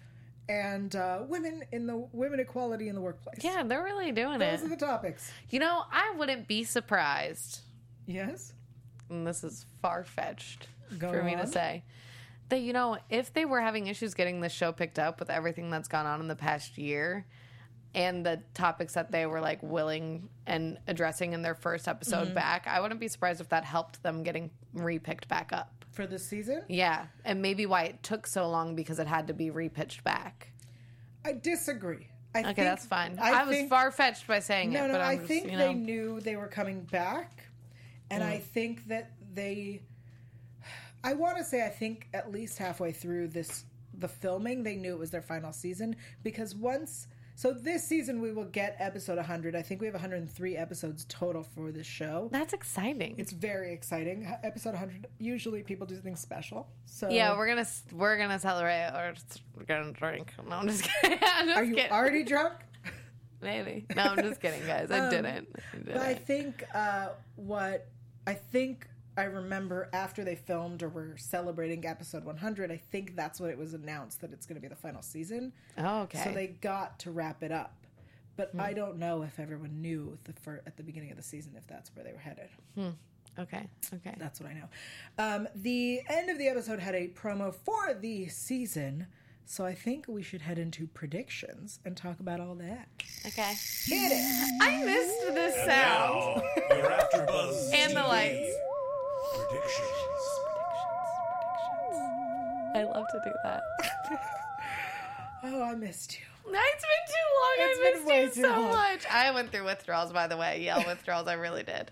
and 0.48 0.94
uh, 0.96 1.20
women 1.28 1.62
in 1.72 1.87
the 1.87 1.96
women 2.12 2.40
equality 2.40 2.88
in 2.88 2.94
the 2.94 3.00
workplace. 3.00 3.42
yeah 3.42 3.62
they're 3.64 3.83
really 3.83 4.12
doing 4.12 4.38
those 4.38 4.61
it 4.61 4.62
Those 4.62 4.66
are 4.66 4.76
the 4.76 4.87
topics. 4.87 5.31
you 5.50 5.59
know 5.59 5.83
i 5.90 6.14
wouldn't 6.16 6.46
be 6.48 6.62
surprised 6.64 7.61
Yes. 8.07 8.52
And 9.12 9.27
this 9.27 9.44
is 9.44 9.66
far 9.81 10.03
fetched 10.05 10.66
for 10.98 11.22
me 11.22 11.37
to 11.37 11.46
say, 11.46 11.85
that 12.48 12.59
you 12.61 12.72
know, 12.72 12.98
if 13.09 13.33
they 13.33 13.44
were 13.44 13.61
having 13.61 13.87
issues 13.87 14.14
getting 14.14 14.40
this 14.40 14.53
show 14.53 14.72
picked 14.72 14.98
up 14.98 15.20
with 15.20 15.31
everything 15.31 15.70
that's 15.70 15.88
gone 15.88 16.07
on 16.07 16.20
in 16.20 16.29
the 16.29 16.37
past 16.37 16.77
year 16.77 17.25
and 17.94 18.25
the 18.27 18.42
topics 18.55 18.94
that 18.94 19.11
they 19.12 19.27
were 19.27 19.40
like 19.40 19.62
willing 19.62 20.29
and 20.46 20.79
addressing 20.88 21.33
in 21.35 21.42
their 21.42 21.55
first 21.55 21.87
episode 21.88 22.27
Mm-hmm. 22.27 22.35
back, 22.35 22.66
I 22.66 22.81
wouldn't 22.81 23.01
be 23.01 23.09
surprised 23.09 23.40
if 23.40 23.48
that 23.51 23.64
helped 23.64 24.03
them 24.03 24.22
getting 24.22 24.51
repicked 24.75 25.29
back 25.29 25.53
up. 25.53 25.85
For 25.92 26.07
this 26.07 26.25
season, 26.27 26.62
Yeah, 26.68 27.07
and 27.25 27.42
maybe 27.42 27.66
why 27.66 27.83
it 27.85 28.03
took 28.03 28.27
so 28.27 28.48
long 28.48 28.75
because 28.75 28.98
it 28.98 29.07
had 29.07 29.27
to 29.29 29.35
be 29.35 29.51
repitched 29.51 30.03
back. 30.05 30.53
I 31.25 31.35
disagree. 31.35 32.09
I 32.35 32.38
Okay, 32.38 32.46
think, 32.46 32.57
that's 32.57 32.87
fine. 32.87 33.18
I, 33.20 33.44
was 33.44 33.55
think- 33.57 33.68
far 33.68 33.90
fetched 33.90 34.27
by 34.27 34.38
saying 34.38 34.72
No, 34.72 34.85
it, 34.87 34.88
no, 34.88 34.94
but 34.94 35.01
I'm 35.03 35.16
just, 35.18 35.29
think 35.29 35.51
you 35.51 35.59
they 35.59 35.72
know, 35.75 35.79
Mm. 35.79 35.85
knew 35.85 36.20
they 36.20 36.37
were 36.37 36.46
coming 36.48 36.81
back, 36.85 37.44
and 38.12 38.25
I 38.25 38.38
think 38.38 38.88
that 38.88 39.12
they. 39.35 39.83
I 41.05 41.14
want 41.14 41.37
to 41.38 41.44
say 41.44 41.64
I 41.66 41.68
think 41.68 42.09
at 42.14 42.31
least 42.31 42.59
halfway 42.59 42.92
through 42.92 43.29
this 43.29 43.64
the 43.94 44.09
filming 44.09 44.62
they 44.62 44.77
knew 44.77 44.92
it 44.92 44.98
was 44.98 45.11
their 45.11 45.22
final 45.22 45.53
season 45.53 45.94
because 46.22 46.55
once 46.55 47.09
so 47.35 47.53
this 47.53 47.85
season 47.87 48.20
we 48.20 48.33
will 48.33 48.46
get 48.46 48.75
episode 48.79 49.16
100 49.16 49.55
i 49.55 49.61
think 49.62 49.81
we 49.81 49.87
have 49.87 49.94
103 49.94 50.57
episodes 50.57 51.05
total 51.11 51.42
for 51.42 51.70
this 51.70 51.87
show 51.87 52.29
that's 52.33 52.53
exciting. 52.55 53.14
it's 53.18 53.33
very 53.33 53.72
exciting 53.72 54.27
episode 54.42 54.70
100 54.70 55.07
usually 55.18 55.62
people 55.62 55.87
do 55.87 55.96
things 55.96 56.20
special 56.20 56.68
so 56.87 57.11
yeah, 57.11 57.37
we're 57.37 57.46
gonna 57.46 57.66
we're 57.92 58.16
gonna 58.16 58.38
celebrate 58.38 58.90
or 58.94 59.14
we're 59.57 59.64
gonna 59.64 59.92
drink. 59.92 60.33
No, 60.48 60.57
I'm 60.57 60.68
just 60.68 60.85
kidding. 60.85 61.18
I'm 61.22 61.46
just 61.46 61.59
are 61.59 61.64
you 61.64 61.75
kidding. 61.75 61.92
already 61.92 62.25
drunk 62.25 62.55
Maybe. 63.42 63.87
No, 63.96 64.03
I'm 64.03 64.22
just 64.22 64.40
kidding, 64.40 64.64
guys. 64.66 64.90
I 64.90 65.11
didn't. 65.11 65.27
I 65.27 65.77
Um, 65.77 65.83
But 65.85 65.96
I 65.96 66.14
think 66.14 66.64
uh, 66.72 67.09
what 67.35 67.88
I 68.26 68.35
think 68.35 68.88
I 69.16 69.24
remember 69.24 69.90
after 69.92 70.24
they 70.24 70.37
filmed 70.37 70.82
or 70.82 70.88
were 70.88 71.16
celebrating 71.16 71.85
episode 71.87 72.24
100, 72.24 72.70
I 72.70 72.76
think 72.76 73.14
that's 73.14 73.40
when 73.40 73.50
it 73.50 73.58
was 73.58 73.74
announced 73.74 74.20
that 74.22 74.32
it's 74.32 74.46
going 74.46 74.56
to 74.56 74.62
be 74.62 74.68
the 74.68 74.76
final 74.76 75.02
season. 75.02 75.52
Oh, 75.76 76.02
okay. 76.02 76.18
Hmm. 76.18 76.24
So 76.24 76.35
they 76.35 76.46
got 76.48 76.98
to 77.00 77.11
wrap 77.11 77.42
it 77.42 77.52
up. 77.52 77.74
But 78.37 78.52
I 78.58 78.72
don't 78.72 78.98
know 78.98 79.22
if 79.22 79.38
everyone 79.38 79.82
knew 79.82 80.16
the 80.24 80.32
fir- 80.32 80.62
at 80.66 80.78
the 80.78 80.82
beginning 80.82 81.11
of 81.11 81.18
the 81.18 81.22
season 81.22 81.52
if 81.56 81.66
that's 81.66 81.94
where 81.94 82.02
they 82.04 82.12
were 82.12 82.18
headed. 82.18 82.48
Okay. 83.38 83.68
Okay. 83.94 84.14
That's 84.18 84.40
what 84.40 84.50
I 84.50 84.54
know. 84.54 84.68
Um, 85.18 85.48
the 85.54 86.00
end 86.08 86.30
of 86.30 86.38
the 86.38 86.48
episode 86.48 86.80
had 86.80 86.94
a 86.94 87.08
promo 87.08 87.54
for 87.54 87.92
the 87.92 88.28
season, 88.28 89.06
so 89.44 89.64
I 89.66 89.74
think 89.74 90.07
we 90.09 90.22
should 90.22 90.42
head 90.42 90.59
into 90.59 90.87
predictions 90.87 91.78
and 91.85 91.96
talk 91.96 92.20
about 92.20 92.40
all 92.40 92.55
that. 92.57 92.88
Okay. 93.26 93.52
Hit 93.87 94.12
it! 94.12 94.62
I 94.62 94.83
missed 94.85 95.35
this 95.35 95.55
sound 95.66 96.42
Now, 96.70 96.76
your 96.76 96.90
AfterBuzz 96.90 97.74
and 97.74 97.92
the 97.96 98.00
TV 98.00 98.09
lights. 98.09 98.57
predictions. 99.35 100.24
Predictions. 100.46 101.22
Predictions. 101.83 102.74
I 102.74 102.83
love 102.85 103.07
to 103.12 103.20
do 103.24 103.33
that. 103.44 103.62
Oh, 105.44 105.61
I 105.61 105.74
missed 105.74 106.16
you. 106.20 106.52
No, 106.52 106.57
It's 106.62 106.85
been 106.85 107.05
too 107.09 107.28
long. 107.40 107.57
It's 107.59 107.78
I 107.81 107.83
been 107.83 107.94
missed 107.94 108.07
way 108.07 108.22
you 108.22 108.28
too 108.28 108.42
so 108.42 108.61
long. 108.62 108.70
much. 108.70 109.05
I 109.11 109.33
went 109.33 109.50
through 109.50 109.64
withdrawals, 109.64 110.12
by 110.12 110.28
the 110.28 110.37
way. 110.37 110.62
Yeah, 110.62 110.87
withdrawals. 110.87 111.26
I 111.26 111.33
really 111.33 111.64
did. 111.64 111.90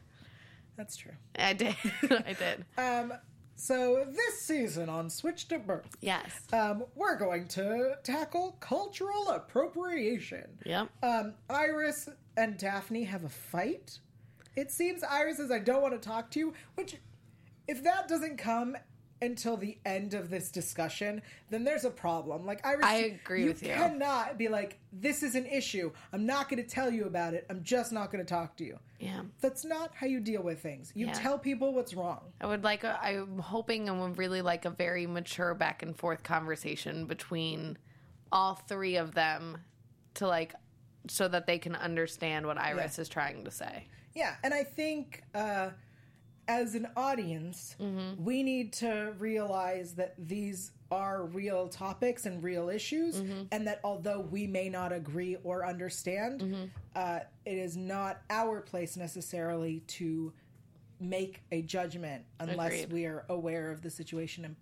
That's 0.77 0.97
true. 0.97 1.11
I 1.37 1.55
did. 1.55 1.75
I 2.09 2.33
did. 2.39 2.65
Um, 2.79 3.13
so 3.61 4.07
this 4.11 4.41
season 4.41 4.89
on 4.89 5.11
Switched 5.11 5.53
at 5.53 5.67
Birth, 5.67 5.97
Yes. 6.01 6.43
um, 6.53 6.85
we're 6.95 7.17
going 7.19 7.47
to 7.49 7.97
tackle 8.03 8.57
cultural 8.61 9.29
appropriation. 9.29 10.47
Yep. 10.65 10.89
Um, 11.03 11.35
Iris 11.51 12.09
and 12.37 12.57
Daphne 12.57 13.05
have 13.05 13.25
a 13.25 13.29
fight. 13.29 13.99
It 14.57 14.71
seems 14.73 15.03
Iris 15.03 15.37
says, 15.37 15.51
I 15.51 15.59
don't 15.59 15.83
want 15.83 16.01
to 16.01 16.09
talk 16.09 16.31
to 16.33 16.39
you, 16.39 16.55
which, 16.75 16.97
if 17.69 17.83
that 17.85 18.09
doesn't 18.09 18.37
come 18.39 18.77
until 19.23 19.57
the 19.57 19.79
end 19.85 20.15
of 20.15 20.31
this 20.31 20.51
discussion, 20.51 21.21
then 21.51 21.65
there's 21.65 21.85
a 21.85 21.91
problem. 21.91 22.47
Like, 22.47 22.65
Iris, 22.67 22.85
I 22.87 22.95
agree 23.23 23.47
with 23.47 23.63
you. 23.63 23.69
You 23.69 23.75
cannot 23.75 24.39
be 24.39 24.49
like, 24.49 24.79
this 24.93 25.23
is 25.23 25.35
an 25.35 25.47
issue. 25.47 25.91
I'm 26.13 26.25
not 26.27 26.49
going 26.49 26.63
to 26.63 26.69
tell 26.69 26.91
you 26.91 27.05
about 27.05 27.35
it. 27.35 27.47
I'm 27.51 27.63
just 27.63 27.93
not 27.93 28.11
going 28.11 28.25
to 28.25 28.29
talk 28.29 28.57
to 28.57 28.65
you. 28.65 28.79
Yeah. 28.99 29.23
That's 29.41 29.65
not 29.65 29.93
how 29.95 30.07
you 30.07 30.21
deal 30.21 30.43
with 30.43 30.61
things. 30.63 30.93
You 30.95 31.07
Yeah. 31.07 31.13
tell 31.13 31.39
people 31.39 31.75
what's 31.75 31.95
wrong. 31.95 32.21
I 32.41 32.47
would 32.47 32.65
like. 32.65 32.85
A, 32.85 32.99
I'm 33.03 33.39
hoping 33.39 33.89
and 33.89 34.01
would 34.01 34.19
really 34.19 34.43
like 34.43 34.65
a 34.65 34.71
very 34.71 35.07
mature 35.07 35.55
back 35.55 35.83
and 35.83 35.97
forth 35.97 36.23
conversation 36.23 37.07
between 37.07 37.77
all 38.33 38.55
three 38.55 38.97
of 38.97 39.15
them 39.15 39.59
to 40.15 40.27
like, 40.27 40.55
so 41.09 41.29
that 41.29 41.47
they 41.47 41.59
can 41.59 41.75
understand 41.77 42.47
what 42.47 42.59
Iris 42.59 42.99
is 42.99 43.09
trying 43.09 43.45
to 43.45 43.51
say. 43.51 43.87
Yeah, 44.15 44.35
and 44.43 44.53
I 44.53 44.65
think 44.65 45.23
uh, 45.35 45.71
as 46.51 46.75
an 46.75 46.89
audience, 46.97 47.77
Mm-hmm. 47.81 48.25
we 48.25 48.43
need 48.43 48.73
to 48.75 49.15
realize 49.19 49.95
that 49.95 50.15
these 50.19 50.73
are 50.91 51.25
real 51.27 51.69
topics 51.69 52.27
and 52.27 52.43
real 52.43 52.69
issues, 52.69 53.21
Mm-hmm. 53.21 53.43
and 53.53 53.67
that 53.69 53.81
although 53.85 54.21
we 54.21 54.47
may 54.49 54.69
not 54.69 54.93
agree 54.93 55.37
or 55.45 55.65
understand, 55.65 56.41
Mm-hmm. 56.41 56.65
uh, 56.97 57.21
it 57.47 57.57
is 57.57 57.77
not 57.77 58.21
our 58.31 58.61
place 58.61 58.97
necessarily 58.97 59.81
to 59.99 60.33
make 60.99 61.43
a 61.53 61.63
judgment 61.63 62.25
unless 62.41 62.73
Agreed. 62.83 62.93
we 62.93 63.07
are 63.07 63.25
aware 63.29 63.71
of 63.71 63.81
the 63.83 63.91
situation 63.91 64.45
and 64.45 64.57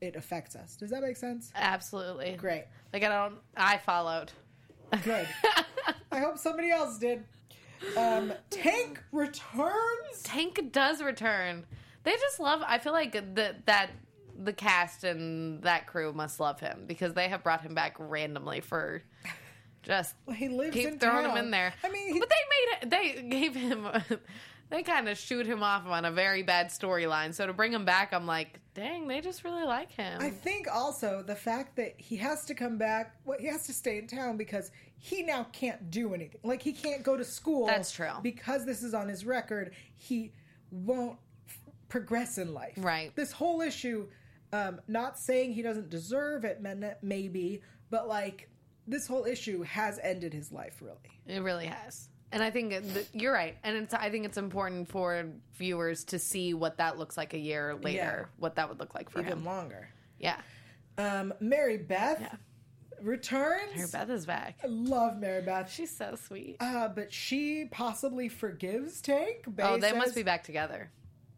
it 0.00 0.16
affects 0.16 0.56
us. 0.56 0.76
Does 0.76 0.90
that 0.90 1.02
make 1.02 1.16
sense? 1.16 1.52
Absolutely. 1.54 2.32
Great. 2.36 2.64
Like 2.92 3.04
I 3.04 3.08
don't. 3.08 3.36
I 3.56 3.78
followed. 3.78 4.32
Good. 5.04 5.28
I 6.12 6.18
hope 6.18 6.38
somebody 6.38 6.70
else 6.70 6.98
did. 6.98 7.24
Um, 7.96 8.32
Tank 8.50 9.02
returns. 9.12 10.22
Tank 10.22 10.70
does 10.72 11.02
return. 11.02 11.64
They 12.04 12.12
just 12.12 12.38
love. 12.40 12.62
I 12.66 12.78
feel 12.78 12.92
like 12.92 13.12
the, 13.12 13.54
that 13.66 13.90
the 14.38 14.52
cast 14.52 15.04
and 15.04 15.62
that 15.62 15.86
crew 15.86 16.12
must 16.12 16.38
love 16.40 16.60
him 16.60 16.84
because 16.86 17.14
they 17.14 17.28
have 17.28 17.42
brought 17.42 17.62
him 17.62 17.74
back 17.74 17.96
randomly 17.98 18.60
for 18.60 19.02
just 19.82 20.14
Well, 20.26 20.36
he 20.36 20.48
lives 20.48 20.74
keep 20.74 20.86
in 20.88 20.98
throwing 20.98 21.24
town. 21.26 21.36
him 21.36 21.44
in 21.46 21.50
there. 21.50 21.72
I 21.84 21.88
mean, 21.90 22.12
he- 22.14 22.20
but 22.20 22.28
they 22.28 22.34
made 22.50 22.82
it. 22.82 22.90
They 22.90 23.28
gave 23.28 23.54
him. 23.54 23.86
They 24.68 24.82
kind 24.82 25.08
of 25.08 25.16
shoot 25.16 25.46
him 25.46 25.62
off 25.62 25.86
on 25.86 26.04
a 26.04 26.10
very 26.10 26.42
bad 26.42 26.68
storyline. 26.68 27.32
So 27.34 27.46
to 27.46 27.52
bring 27.52 27.72
him 27.72 27.84
back, 27.84 28.12
I'm 28.12 28.26
like, 28.26 28.60
dang, 28.74 29.06
they 29.06 29.20
just 29.20 29.44
really 29.44 29.64
like 29.64 29.92
him. 29.92 30.20
I 30.20 30.30
think 30.30 30.66
also 30.72 31.22
the 31.22 31.36
fact 31.36 31.76
that 31.76 31.94
he 31.98 32.16
has 32.16 32.44
to 32.46 32.54
come 32.54 32.76
back, 32.76 33.16
well, 33.24 33.38
he 33.38 33.46
has 33.46 33.66
to 33.66 33.72
stay 33.72 33.98
in 33.98 34.06
town 34.06 34.36
because 34.36 34.72
he 34.98 35.22
now 35.22 35.46
can't 35.52 35.90
do 35.90 36.14
anything. 36.14 36.40
Like 36.42 36.62
he 36.62 36.72
can't 36.72 37.02
go 37.02 37.16
to 37.16 37.24
school. 37.24 37.66
That's 37.66 37.92
true. 37.92 38.10
Because 38.22 38.66
this 38.66 38.82
is 38.82 38.92
on 38.92 39.08
his 39.08 39.24
record, 39.24 39.72
he 39.94 40.32
won't 40.70 41.18
f- 41.48 41.58
progress 41.88 42.38
in 42.38 42.52
life. 42.52 42.74
Right. 42.76 43.14
This 43.14 43.30
whole 43.30 43.60
issue, 43.60 44.08
um, 44.52 44.80
not 44.88 45.18
saying 45.18 45.52
he 45.52 45.62
doesn't 45.62 45.90
deserve 45.90 46.44
it, 46.44 46.60
maybe, 47.02 47.62
but 47.90 48.08
like 48.08 48.48
this 48.88 49.06
whole 49.06 49.26
issue 49.26 49.62
has 49.62 50.00
ended 50.02 50.34
his 50.34 50.50
life. 50.50 50.80
Really. 50.82 50.98
It 51.26 51.42
really 51.42 51.66
has. 51.66 52.08
And 52.32 52.42
I 52.42 52.50
think 52.50 52.70
that 52.72 53.06
you're 53.12 53.32
right. 53.32 53.56
And 53.62 53.76
it's, 53.76 53.94
I 53.94 54.10
think 54.10 54.24
it's 54.26 54.36
important 54.36 54.88
for 54.88 55.26
viewers 55.54 56.04
to 56.04 56.18
see 56.18 56.54
what 56.54 56.76
that 56.78 56.98
looks 56.98 57.16
like 57.16 57.34
a 57.34 57.38
year 57.38 57.74
later, 57.76 57.96
Yeah. 57.98 58.24
what 58.38 58.56
that 58.56 58.68
would 58.68 58.80
look 58.80 58.94
like 58.94 59.08
for 59.10 59.20
Even 59.20 59.32
him. 59.34 59.44
longer. 59.44 59.88
Yeah. 60.18 60.40
Um, 60.98 61.32
Mary 61.40 61.76
Beth 61.78 62.20
Yeah. 62.20 62.34
returns. 63.00 63.72
Her 63.80 63.86
Beth 63.88 64.10
is 64.10 64.26
back. 64.26 64.58
I 64.64 64.66
love 64.66 65.18
Mary 65.18 65.42
Beth. 65.42 65.70
She's 65.70 65.94
so 65.96 66.16
sweet. 66.16 66.56
Uh, 66.60 66.88
but 66.88 67.12
she 67.12 67.66
possibly 67.66 68.28
forgives 68.28 69.00
Tank. 69.00 69.44
oh, 69.46 69.50
Bay 69.50 69.78
they 69.78 69.92
must 69.92 70.14
be 70.14 70.22
back 70.22 70.42
together. 70.42 70.90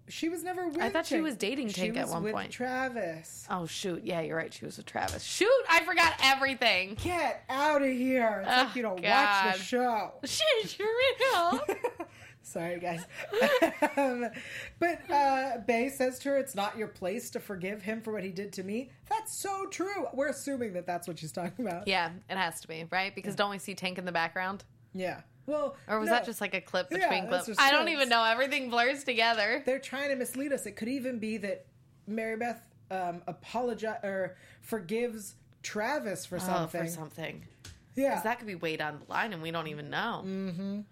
She 0.09 0.29
was 0.29 0.43
never 0.45 0.69
with. 0.69 0.79
I 0.81 0.91
thought 0.91 1.07
she 1.07 1.21
was 1.21 1.37
dating 1.37 1.69
Tank 1.69 1.97
at 1.97 2.05
was 2.07 2.13
one 2.13 2.23
with 2.23 2.33
point. 2.35 2.51
Travis. 2.51 3.47
Oh, 3.51 3.67
shoot. 3.67 4.03
Yeah, 4.05 4.21
you're 4.21 4.37
right. 4.37 4.53
She 4.53 4.65
was 4.65 4.77
with 4.77 4.87
Travis. 4.87 5.23
Shoot, 5.23 5.51
I 5.71 5.85
forgot 5.85 6.15
everything. 6.23 6.97
Get 7.03 7.45
out 7.49 7.83
of 7.83 7.89
here! 7.91 8.43
It's 8.47 8.53
Oh, 8.53 8.65
like 8.65 8.77
you 8.77 8.83
don't 8.83 9.03
watch 9.03 9.57
the 9.59 9.63
show. 9.63 10.13
Shit, 10.25 10.79
you're 10.79 10.89
real. 11.33 11.61
Sorry, 12.43 12.81
guys. 12.81 13.05
um, 13.99 14.27
but 14.79 15.11
uh, 15.11 15.59
Bay 15.67 15.91
says 15.91 16.19
to 16.21 16.31
her, 16.31 16.39
"It's 16.39 16.55
not 16.55 16.79
your 16.79 16.89
place 16.89 17.29
to 17.31 17.41
forgive 17.41 17.83
him 17.83 18.01
for 18.01 18.13
what 18.13 18.25
he 18.25 18.31
did 18.31 18.53
to 18.55 18.63
me." 18.63 18.91
That's 19.11 19.35
so 19.35 19.67
true. 19.67 20.07
We're 20.15 20.29
assuming 20.29 20.73
that 20.73 20.87
that's 20.87 21.07
what 21.07 21.19
she's 21.19 21.33
talking 21.33 21.67
about. 21.67 21.87
yeah, 21.87 22.11
it 22.31 22.37
has 22.39 22.61
to 22.63 22.69
be, 22.69 22.87
right? 22.91 23.15
Because 23.15 23.35
don't 23.35 23.51
we 23.51 23.59
see 23.59 23.75
Tank 23.75 23.99
in 23.99 24.07
the 24.07 24.13
background? 24.13 24.65
Yeah. 24.95 25.21
Well, 25.49 25.77
Or 25.89 25.99
was 25.99 26.09
no. 26.09 26.13
that 26.15 26.27
just 26.27 26.41
like 26.43 26.53
a 26.55 26.61
clip 26.61 26.91
between 26.91 27.29
that's 27.31 27.47
clips? 27.47 27.59
I 27.59 27.71
don't 27.71 27.89
even 27.89 28.09
know. 28.11 28.23
Everything 28.23 28.69
blurs 28.69 29.03
together. 29.03 29.63
they're 29.65 29.79
trying 29.79 30.11
to 30.11 30.17
mislead 30.17 30.53
us. 30.53 30.67
It 30.67 30.73
could 30.77 30.89
even 30.89 31.19
be 31.19 31.39
that 31.39 31.65
Mary 32.07 32.37
Beth 32.37 32.61
um, 32.91 33.23
apologize 33.27 33.99
or 34.05 34.37
forgives 34.61 35.35
Travis 35.63 36.27
for 36.27 36.37
Oh, 36.37 36.41
something. 36.41 36.83
for 36.85 36.87
something. 36.89 37.45
yeah. 37.97 38.11
Because 38.11 38.25
that 38.25 38.39
could 38.39 38.47
be 38.47 38.57
way 38.57 38.77
down 38.77 39.01
the 39.05 39.11
line 39.11 39.33
and 39.33 39.43
we 39.43 39.51
don't 39.51 39.69
even 39.69 39.89
know. 39.89 40.23
Mm. 40.27 40.85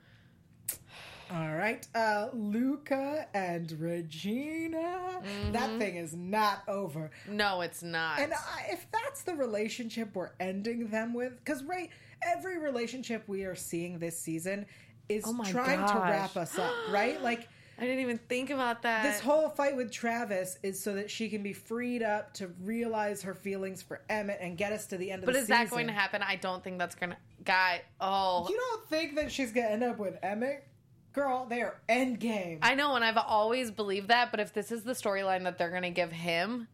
All 1.31 1.55
right. 1.55 1.85
Uh, 1.95 2.29
Luca 2.33 3.27
and 3.35 3.71
Regina. 3.81 4.79
Mm-hmm. 4.79 5.53
That 5.53 5.77
thing 5.79 5.97
is 5.97 6.15
not 6.15 6.63
over. 6.69 7.11
No, 7.29 7.63
it's 7.63 7.83
not. 7.83 8.21
And 8.21 8.33
I, 8.33 8.67
if 8.71 8.87
that's 8.93 9.23
the 9.23 9.35
relationship 9.35 10.15
we're 10.15 10.31
ending 10.39 10.87
them 10.89 11.13
with, 11.15 11.37
because 11.45 11.65
right, 11.65 11.91
every 12.23 12.59
relationship 12.59 13.23
we 13.27 13.45
are 13.45 13.55
seeing 13.55 13.99
this 13.99 14.19
season 14.19 14.67
is 15.09 15.25
Oh 15.27 15.45
trying 15.45 15.87
to 15.87 15.95
wrap 15.95 16.37
us 16.37 16.59
up, 16.59 16.73
right? 16.91 17.23
Like 17.23 17.49
I 17.79 17.83
didn't 17.83 18.01
even 18.01 18.19
think 18.29 18.51
about 18.51 18.83
that. 18.83 19.03
this 19.03 19.21
whole 19.21 19.51
fight 19.51 19.77
with 19.77 19.93
Travis 19.93 20.59
is 20.63 20.83
so 20.83 20.95
that 20.95 21.11
she 21.11 21.29
can 21.29 21.43
be 21.43 21.53
freed 21.53 22.03
up 22.03 22.33
to 22.35 22.49
realize 22.63 23.23
her 23.23 23.35
feelings 23.35 23.83
for 23.83 24.01
Emmett 24.09 24.39
and 24.41 24.57
get 24.57 24.73
us 24.73 24.87
to 24.87 24.97
the 24.97 25.11
end 25.11 25.23
of 25.23 25.27
the 25.27 25.33
season. 25.33 25.49
but 25.49 25.61
is 25.61 25.69
that 25.69 25.71
going 25.71 25.87
to 25.87 25.93
happen? 25.93 26.23
I 26.23 26.37
don't 26.37 26.65
think 26.65 26.79
that's 26.79 26.95
going 26.95 27.11
to. 27.11 27.17
Guy, 27.45 27.83
oh. 28.01 28.47
You 28.49 28.57
don't 28.57 28.89
think 28.89 29.15
that 29.17 29.31
she's 29.31 29.53
gonna 29.53 29.69
end 29.69 29.85
up 29.85 29.99
with 29.99 30.19
Emmett? 30.23 30.67
Girl, 31.13 31.47
they 31.49 31.63
are 31.63 31.81
endgame. 31.89 32.59
I 32.61 32.75
know, 32.75 32.95
and 32.95 33.05
I've 33.05 33.17
always 33.17 33.71
believed 33.71 34.09
that, 34.09 34.31
but 34.31 34.41
if 34.41 34.53
this 34.53 34.71
is 34.73 34.83
the 34.83 34.93
storyline 34.93 35.45
that 35.45 35.57
they're 35.57 35.71
going 35.71 35.83
to 35.83 35.91
give 35.91 36.13
him 36.13 36.69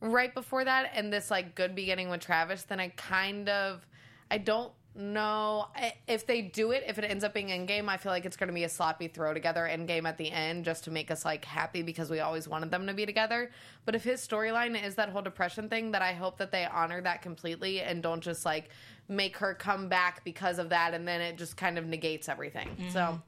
right 0.00 0.32
before 0.32 0.64
that 0.64 0.92
and 0.94 1.12
this 1.12 1.32
like 1.32 1.54
good 1.56 1.74
beginning 1.74 2.08
with 2.08 2.20
Travis, 2.20 2.62
then 2.62 2.78
I 2.78 2.90
kind 2.90 3.48
of 3.48 3.84
I 4.30 4.38
don't 4.38 4.72
know 4.98 5.68
if 6.08 6.26
they 6.26 6.40
do 6.40 6.70
it 6.70 6.82
if 6.86 6.98
it 6.98 7.04
ends 7.04 7.22
up 7.22 7.34
being 7.34 7.50
in 7.50 7.66
endgame 7.66 7.86
i 7.88 7.98
feel 7.98 8.10
like 8.10 8.24
it's 8.24 8.36
going 8.36 8.48
to 8.48 8.54
be 8.54 8.64
a 8.64 8.68
sloppy 8.68 9.08
throw 9.08 9.34
together 9.34 9.66
in 9.66 9.86
endgame 9.86 10.08
at 10.08 10.16
the 10.16 10.30
end 10.30 10.64
just 10.64 10.84
to 10.84 10.90
make 10.90 11.10
us 11.10 11.24
like 11.24 11.44
happy 11.44 11.82
because 11.82 12.08
we 12.08 12.20
always 12.20 12.48
wanted 12.48 12.70
them 12.70 12.86
to 12.86 12.94
be 12.94 13.04
together. 13.04 13.50
But 13.84 13.94
if 13.94 14.04
his 14.04 14.26
storyline 14.26 14.82
is 14.82 14.94
that 14.94 15.10
whole 15.10 15.22
depression 15.22 15.68
thing 15.68 15.90
that 15.90 16.02
i 16.02 16.12
hope 16.12 16.38
that 16.38 16.50
they 16.50 16.64
honor 16.64 17.00
that 17.02 17.20
completely 17.20 17.80
and 17.82 18.02
don't 18.02 18.22
just 18.22 18.44
like 18.44 18.70
make 19.08 19.36
her 19.36 19.54
come 19.54 19.88
back 19.88 20.24
because 20.24 20.58
of 20.58 20.70
that 20.70 20.94
and 20.94 21.06
then 21.06 21.20
it 21.20 21.36
just 21.36 21.56
kind 21.56 21.78
of 21.78 21.86
negates 21.86 22.28
everything. 22.28 22.68
So 22.90 23.00
mm. 23.00 23.22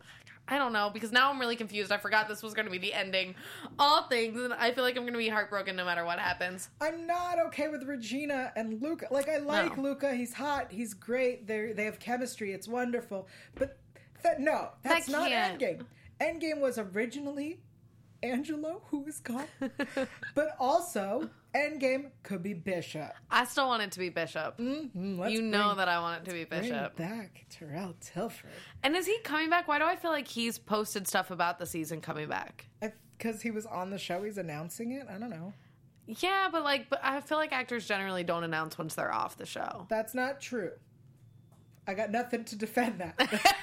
I 0.48 0.58
don't 0.58 0.72
know 0.72 0.90
because 0.92 1.12
now 1.12 1.30
I'm 1.30 1.38
really 1.38 1.56
confused. 1.56 1.92
I 1.92 1.98
forgot 1.98 2.26
this 2.26 2.42
was 2.42 2.54
going 2.54 2.64
to 2.64 2.70
be 2.72 2.78
the 2.78 2.94
ending. 2.94 3.34
All 3.78 4.04
things, 4.08 4.40
and 4.40 4.52
I 4.54 4.72
feel 4.72 4.82
like 4.82 4.96
I'm 4.96 5.02
going 5.02 5.12
to 5.12 5.18
be 5.18 5.28
heartbroken 5.28 5.76
no 5.76 5.84
matter 5.84 6.04
what 6.04 6.18
happens. 6.18 6.70
I'm 6.80 7.06
not 7.06 7.38
okay 7.48 7.68
with 7.68 7.84
Regina 7.84 8.52
and 8.56 8.80
Luca. 8.82 9.08
Like 9.10 9.28
I 9.28 9.38
like 9.38 9.76
No. 9.76 9.82
Luca. 9.82 10.14
He's 10.14 10.32
hot. 10.32 10.68
He's 10.70 10.94
great. 10.94 11.46
They 11.46 11.72
they 11.72 11.84
have 11.84 11.98
chemistry. 12.00 12.52
It's 12.52 12.66
wonderful. 12.66 13.28
But 13.54 13.78
that 14.22 14.40
no, 14.40 14.70
that's 14.82 15.06
That 15.06 15.12
not. 15.12 15.30
Endgame. 15.30 15.82
Endgame 16.20 16.60
was 16.60 16.78
originally 16.78 17.60
Angelo, 18.22 18.82
who 18.90 19.06
is 19.06 19.20
gone, 19.20 19.44
but 20.34 20.56
also 20.58 21.30
Endgame 21.54 22.10
could 22.22 22.42
be 22.42 22.52
Bishop. 22.52 23.12
I 23.30 23.44
still 23.44 23.68
want 23.68 23.82
it 23.82 23.92
to 23.92 23.98
be 23.98 24.08
Bishop. 24.08 24.58
Mm, 24.58 25.18
let's 25.18 25.32
you 25.32 25.40
know 25.42 25.66
bring- 25.68 25.76
that 25.78 25.88
I 25.88 26.00
want 26.00 26.22
it 26.22 26.28
to 26.30 26.34
be 26.34 26.44
Bishop. 26.44 26.96
back 26.96 27.46
Terrell 27.48 27.94
Tilford. 28.00 28.50
And 28.82 28.96
is 28.96 29.06
he 29.06 29.18
coming 29.24 29.50
back? 29.50 29.68
Why 29.68 29.78
do 29.78 29.84
I 29.84 29.96
feel 29.96 30.10
like 30.10 30.26
he's 30.28 30.58
posted 30.58 31.06
stuff 31.06 31.30
about 31.30 31.58
the 31.58 31.66
season 31.66 32.00
coming 32.00 32.28
back? 32.28 32.66
Because 33.16 33.40
he 33.42 33.50
was 33.50 33.66
on 33.66 33.90
the 33.90 33.98
show, 33.98 34.22
he's 34.24 34.38
announcing 34.38 34.92
it. 34.92 35.06
I 35.08 35.18
don't 35.18 35.30
know. 35.30 35.52
Yeah, 36.06 36.48
but 36.50 36.64
like, 36.64 36.88
but 36.88 37.00
I 37.02 37.20
feel 37.20 37.38
like 37.38 37.52
actors 37.52 37.86
generally 37.86 38.24
don't 38.24 38.42
announce 38.44 38.78
once 38.78 38.94
they're 38.94 39.12
off 39.12 39.36
the 39.36 39.46
show. 39.46 39.86
That's 39.88 40.14
not 40.14 40.40
true. 40.40 40.72
I 41.86 41.94
got 41.94 42.10
nothing 42.10 42.44
to 42.44 42.56
defend 42.56 42.98
that. 43.00 43.54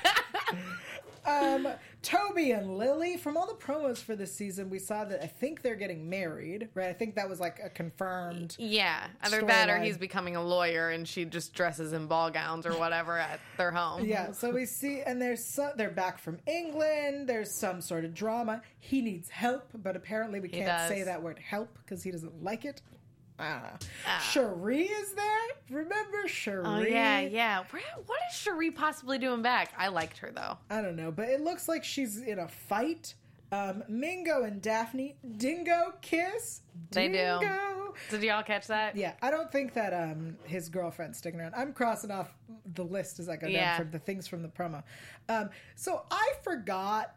um, 1.26 1.68
Toby 2.02 2.52
and 2.52 2.78
Lily, 2.78 3.18
from 3.18 3.36
all 3.36 3.48
the 3.48 3.54
promos 3.54 3.98
for 3.98 4.16
this 4.16 4.34
season, 4.34 4.70
we 4.70 4.80
saw 4.80 5.06
that 5.06 5.24
I 5.24 5.28
think 5.28 5.62
they're 5.62 5.76
getting 5.76 6.10
married, 6.10 6.70
right? 6.74 6.90
I 6.90 6.94
think 6.94 7.16
that 7.16 7.28
was 7.28 7.40
like 7.40 7.60
a 7.64 7.70
confirmed. 7.70 8.56
Yeah, 8.60 9.08
either 9.24 9.42
that 9.42 9.70
or 9.70 9.80
he's 9.80 9.98
becoming 9.98 10.36
a 10.36 10.44
lawyer 10.44 10.90
and 10.90 11.08
she 11.08 11.26
just 11.26 11.54
dresses 11.54 11.94
in 11.94 12.08
ball 12.08 12.30
gowns 12.30 12.66
or 12.66 12.74
whatever 12.74 13.18
at 13.18 13.40
their 13.58 13.72
home. 13.72 14.06
Yeah, 14.06 14.32
so 14.32 14.52
we 14.52 14.66
see, 14.66 15.02
and 15.02 15.22
there's 15.22 15.44
so, 15.44 15.72
they're 15.76 15.90
back 15.90 16.20
from 16.20 16.38
England. 16.46 17.28
There's 17.28 17.52
some 17.52 17.82
sort 17.82 18.06
of 18.06 18.14
drama. 18.14 18.62
He 18.80 19.02
needs 19.02 19.30
help, 19.30 19.70
but 19.74 19.96
apparently 19.96 20.40
we 20.40 20.50
can't 20.50 20.88
say 20.88 21.04
that 21.04 21.22
word 21.22 21.40
help 21.40 21.78
because 21.84 22.04
he 22.04 22.12
doesn't 22.12 22.44
like 22.44 22.66
it. 22.66 22.82
Ah. 23.40 23.74
Ah. 24.08 24.20
Cherie 24.32 24.84
is 24.84 25.14
there. 25.14 25.48
Remember 25.70 26.28
Cherie? 26.28 26.64
Oh 26.66 26.80
yeah, 26.82 27.20
yeah. 27.22 27.64
Where, 27.70 27.82
what 28.06 28.20
is 28.32 28.38
Cherie 28.38 28.72
possibly 28.72 29.18
doing 29.18 29.42
back? 29.42 29.74
I 29.78 29.90
liked 29.90 30.18
her 30.20 30.32
though. 30.34 30.58
I 30.70 30.82
don't 30.82 30.96
know, 30.96 31.12
but 31.12 31.28
it 31.30 31.42
looks 31.42 31.68
like 31.68 31.84
she's 31.84 32.22
in 32.22 32.40
a 32.40 32.48
fight. 32.48 33.16
Um, 33.52 33.84
Mingo 33.88 34.44
and 34.44 34.62
Daphne, 34.62 35.16
Dingo 35.38 35.94
kiss. 36.02 36.62
They 36.92 37.08
do. 37.08 37.40
Did 38.10 38.24
y'all 38.24 38.44
catch 38.44 38.68
that? 38.68 38.96
Yeah, 38.98 39.14
I 39.22 39.32
don't 39.32 39.52
think 39.52 39.74
that 39.76 39.94
um, 39.94 40.36
his 40.44 40.68
girlfriend's 40.68 41.20
sticking 41.20 41.40
around. 41.40 41.54
I'm 41.56 41.72
crossing 41.72 42.12
off 42.12 42.34
the 42.74 42.84
list 42.84 43.20
as 43.20 43.30
I 43.30 43.38
go 43.38 43.48
Yeah. 43.48 43.78
down 43.78 43.86
for 43.86 43.92
the 43.92 44.00
things 44.00 44.28
from 44.28 44.42
the 44.42 44.50
promo. 44.50 44.84
Um, 45.30 45.52
so 45.76 46.04
I 46.12 46.34
forgot 46.44 47.16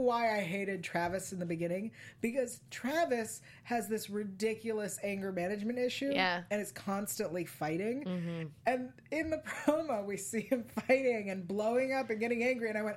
why 0.00 0.36
I 0.36 0.40
hated 0.40 0.82
Travis 0.82 1.32
in 1.32 1.38
the 1.38 1.46
beginning 1.46 1.90
because 2.20 2.60
Travis 2.70 3.42
has 3.64 3.88
this 3.88 4.10
ridiculous 4.10 4.98
anger 5.02 5.32
management 5.32 5.78
issue 5.78 6.10
Yeah. 6.12 6.38
Mm-hmm. 6.38 6.52
and 6.52 6.60
is 6.62 6.72
constantly 6.72 7.44
fighting. 7.44 8.50
And 8.66 8.90
in 9.10 9.30
the 9.30 9.38
promo, 9.66 10.04
we 10.04 10.16
see 10.16 10.40
him 10.42 10.64
fighting 10.86 11.30
and 11.30 11.46
blowing 11.46 11.92
up 11.92 12.10
and 12.10 12.18
getting 12.18 12.42
angry. 12.42 12.68
And 12.68 12.78
I 12.78 12.82
went, 12.82 12.96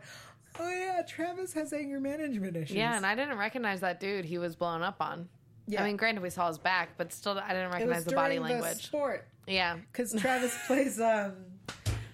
oh, 0.60 0.70
yeah, 0.70 1.02
Travis 1.08 1.54
has 1.54 1.74
anger 1.74 2.00
management 2.00 2.56
issues. 2.58 2.76
Yeah, 2.78 2.96
and 2.96 3.06
I 3.06 3.16
didn't 3.16 3.38
recognize 3.38 3.80
that 3.82 4.00
dude 4.00 4.26
he 4.26 4.38
was 4.38 4.56
blown 4.56 4.82
up 4.82 4.98
on. 5.02 5.28
Yeah. 5.68 5.82
I 5.84 5.88
mean, 5.88 5.96
granted, 5.98 6.22
we 6.22 6.30
saw 6.30 6.48
his 6.50 6.58
back, 6.58 6.90
but 6.98 7.14
still, 7.14 7.40
I 7.40 7.54
didn't 7.54 7.72
recognize 7.72 8.04
the 8.06 8.14
body 8.14 8.36
during 8.38 8.58
the 8.58 8.62
language. 8.62 8.86
sport. 8.86 9.28
yeah. 9.48 9.78
because 9.92 10.14
Travis 10.14 10.58
plays 10.68 11.00
um, 11.00 11.34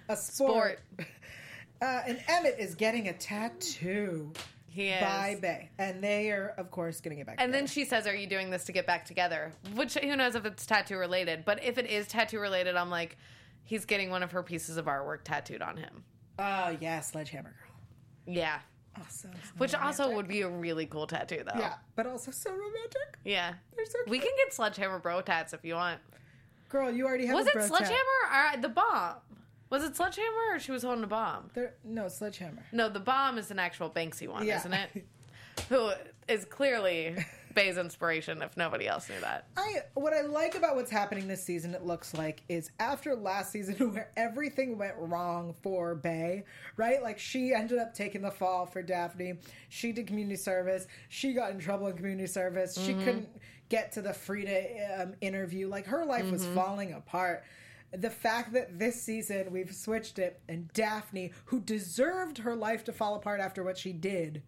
a 0.09 0.15
sport. 0.17 0.79
Uh, 1.81 2.01
and 2.07 2.21
Emmett 2.27 2.57
is 2.59 2.75
getting 2.75 3.07
a 3.07 3.13
tattoo 3.13 4.33
He 4.79 4.87
is. 4.87 5.01
by 5.01 5.37
Bay, 5.41 5.69
and 5.77 6.01
they 6.01 6.31
are, 6.31 6.53
of 6.57 6.71
course, 6.71 7.01
going 7.01 7.11
to 7.11 7.15
get 7.17 7.25
back. 7.27 7.35
And 7.37 7.53
then 7.53 7.67
she 7.67 7.83
says, 7.83 8.07
"Are 8.07 8.15
you 8.15 8.27
doing 8.27 8.49
this 8.49 8.63
to 8.65 8.71
get 8.71 8.87
back 8.87 9.03
together?" 9.03 9.51
Which 9.75 9.95
who 9.95 10.15
knows 10.15 10.35
if 10.35 10.45
it's 10.45 10.65
tattoo 10.65 10.97
related, 10.97 11.43
but 11.43 11.61
if 11.61 11.77
it 11.77 11.85
is 11.85 12.07
tattoo 12.07 12.39
related, 12.39 12.77
I'm 12.77 12.89
like, 12.89 13.17
he's 13.65 13.83
getting 13.83 14.09
one 14.09 14.23
of 14.23 14.31
her 14.31 14.41
pieces 14.41 14.77
of 14.77 14.85
artwork 14.85 15.23
tattooed 15.25 15.61
on 15.61 15.75
him. 15.75 16.05
oh 16.39 16.77
yeah, 16.79 17.01
Sledgehammer 17.01 17.49
Girl. 17.49 18.33
Yeah, 18.35 18.59
oh, 18.97 19.01
Awesome. 19.01 19.31
which 19.57 19.75
also 19.75 20.15
would 20.15 20.29
be 20.29 20.43
a 20.43 20.49
really 20.49 20.85
cool 20.85 21.07
tattoo, 21.07 21.43
though. 21.45 21.59
yeah, 21.59 21.73
but 21.97 22.07
also 22.07 22.31
so 22.31 22.49
romantic. 22.49 23.17
yeah. 23.25 23.55
They're 23.75 23.85
so 23.85 23.97
We 24.07 24.19
can 24.19 24.31
get 24.37 24.53
sledgehammer 24.53 24.99
bro 24.99 25.19
tats 25.19 25.51
if 25.51 25.65
you 25.65 25.73
want. 25.75 25.99
Girl, 26.69 26.89
you 26.89 27.05
already 27.05 27.25
have. 27.25 27.35
Was 27.35 27.47
it 27.47 27.53
bro 27.53 27.63
tat. 27.63 27.69
sledgehammer 27.69 28.55
or 28.55 28.61
the 28.61 28.69
bomb? 28.69 29.15
Was 29.69 29.83
it 29.83 29.95
sledgehammer 29.95 30.55
or 30.55 30.59
she 30.59 30.71
was 30.71 30.83
holding 30.83 31.03
a 31.03 31.07
bomb? 31.07 31.51
There, 31.53 31.75
no, 31.83 32.07
Sledgehammer. 32.07 32.65
No, 32.71 32.89
the 32.89 32.99
bomb 32.99 33.37
is 33.37 33.51
an 33.51 33.59
actual 33.59 33.89
Banksy 33.89 34.27
one, 34.27 34.45
Yeah. 34.45 34.59
isn't 34.59 34.73
it? 34.73 35.05
Who 35.69 35.91
is 36.27 36.45
clearly 36.45 37.15
Bay's 37.53 37.77
inspiration, 37.77 38.41
if 38.41 38.55
nobody 38.57 38.87
else 38.87 39.09
knew 39.09 39.19
that. 39.21 39.47
I 39.57 39.77
what 39.95 40.13
I 40.13 40.21
like 40.21 40.55
about 40.55 40.75
what's 40.75 40.89
happening 40.91 41.27
this 41.27 41.43
season, 41.43 41.73
it 41.73 41.83
looks 41.85 42.13
like, 42.13 42.41
is 42.47 42.71
after 42.79 43.15
last 43.15 43.51
season 43.51 43.75
where 43.93 44.11
everything 44.15 44.77
went 44.77 44.93
wrong 44.97 45.53
for 45.61 45.95
Bay, 45.95 46.45
right? 46.77 47.01
Like 47.03 47.19
she 47.19 47.53
ended 47.53 47.79
up 47.79 47.93
taking 47.93 48.21
the 48.21 48.31
fall 48.31 48.65
for 48.65 48.81
Daphne. 48.81 49.39
She 49.69 49.91
did 49.91 50.07
community 50.07 50.37
service. 50.37 50.87
She 51.09 51.33
got 51.33 51.51
in 51.51 51.59
trouble 51.59 51.87
in 51.87 51.95
community 51.97 52.27
service. 52.27 52.77
She 52.79 52.93
couldn't 52.93 53.29
get 53.69 53.91
to 53.93 54.01
the 54.01 54.13
Frida 54.13 55.01
um, 55.01 55.13
interview. 55.21 55.67
Like 55.67 55.85
her 55.87 56.05
life 56.05 56.29
was 56.31 56.45
falling 56.47 56.93
apart. 56.93 57.43
The 57.91 58.09
fact 58.09 58.53
that 58.53 58.77
this 58.77 59.01
season 59.01 59.51
we've 59.51 59.73
switched 59.73 60.19
it 60.19 60.39
and 60.47 60.71
Daphne, 60.73 61.31
who 61.45 61.59
deserved 61.59 62.39
her 62.39 62.55
life 62.55 62.83
to 62.85 62.93
fall 62.93 63.15
apart 63.15 63.39
after 63.39 63.63
what 63.63 63.77
she 63.77 63.93
did, 63.93 64.43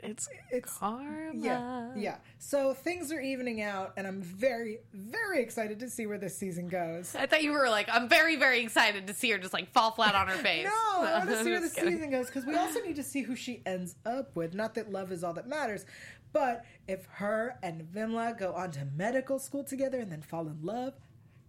It's 0.00 0.28
it's 0.52 0.78
karma. 0.78 1.32
yeah, 1.34 1.90
yeah. 1.96 2.16
So 2.38 2.72
things 2.74 3.10
are 3.10 3.18
evening 3.20 3.62
out, 3.62 3.94
and 3.96 4.06
I'm 4.06 4.22
very, 4.22 4.78
very 4.92 5.40
excited 5.42 5.80
to 5.80 5.90
see 5.90 6.06
where 6.06 6.18
this 6.18 6.36
season 6.38 6.68
goes. 6.68 7.16
I 7.16 7.26
thought 7.26 7.42
you 7.42 7.50
were 7.52 7.68
like, 7.68 7.88
I'm 7.90 8.08
very, 8.08 8.36
very 8.36 8.60
excited 8.60 9.06
to 9.08 9.14
see 9.14 9.30
her 9.32 9.38
just 9.38 9.52
like 9.52 9.72
fall 9.72 9.90
flat 9.90 10.14
on 10.14 10.28
her 10.28 10.36
face. 10.36 10.66
No, 10.66 11.02
I 11.04 11.18
want 11.18 11.30
to 11.30 11.36
see 11.44 11.50
where 11.50 11.60
the 11.60 11.70
kidding. 11.70 11.94
season 11.94 12.10
goes 12.10 12.26
because 12.26 12.44
we 12.46 12.54
also 12.54 12.80
need 12.82 12.96
to 12.96 13.02
see 13.02 13.22
who 13.22 13.34
she 13.34 13.62
ends 13.66 13.96
up 14.04 14.36
with. 14.36 14.54
Not 14.54 14.74
that 14.74 14.92
love 14.92 15.10
is 15.10 15.24
all 15.24 15.32
that 15.32 15.48
matters, 15.48 15.84
but 16.32 16.64
if 16.86 17.06
her 17.06 17.58
and 17.62 17.82
Vimla 17.82 18.38
go 18.38 18.52
on 18.52 18.70
to 18.72 18.84
medical 18.94 19.38
school 19.40 19.64
together 19.64 19.98
and 19.98 20.12
then 20.12 20.22
fall 20.22 20.46
in 20.46 20.58
love, 20.62 20.92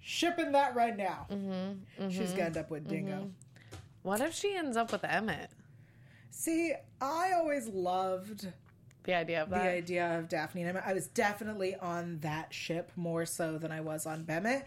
shipping 0.08 0.54
that 0.54 0.74
right 0.74 0.96
now. 0.96 1.28
Mm-hmm, 1.30 2.10
She's 2.10 2.32
gonna 2.32 2.44
end 2.44 2.58
up 2.58 2.72
with 2.72 2.88
Dingo. 2.88 3.30
What 4.04 4.22
if 4.22 4.34
she 4.34 4.56
ends 4.56 4.78
up 4.78 4.92
with 4.94 5.04
Emmett? 5.04 5.50
See, 6.32 6.74
I 7.02 7.34
always 7.36 7.68
loved 7.68 8.48
The 9.04 9.14
idea 9.16 9.44
of 9.44 9.50
the 9.50 9.58
idea 9.58 10.18
of 10.18 10.30
Daphne 10.30 10.62
and 10.62 10.70
Emmett. 10.70 10.84
I 10.86 10.94
was 10.94 11.08
definitely 11.08 11.76
on 11.76 12.20
that 12.20 12.54
ship 12.54 12.92
more 12.96 13.26
so 13.26 13.58
than 13.58 13.72
I 13.72 13.82
was 13.82 14.06
on 14.06 14.24
Bemet. 14.24 14.64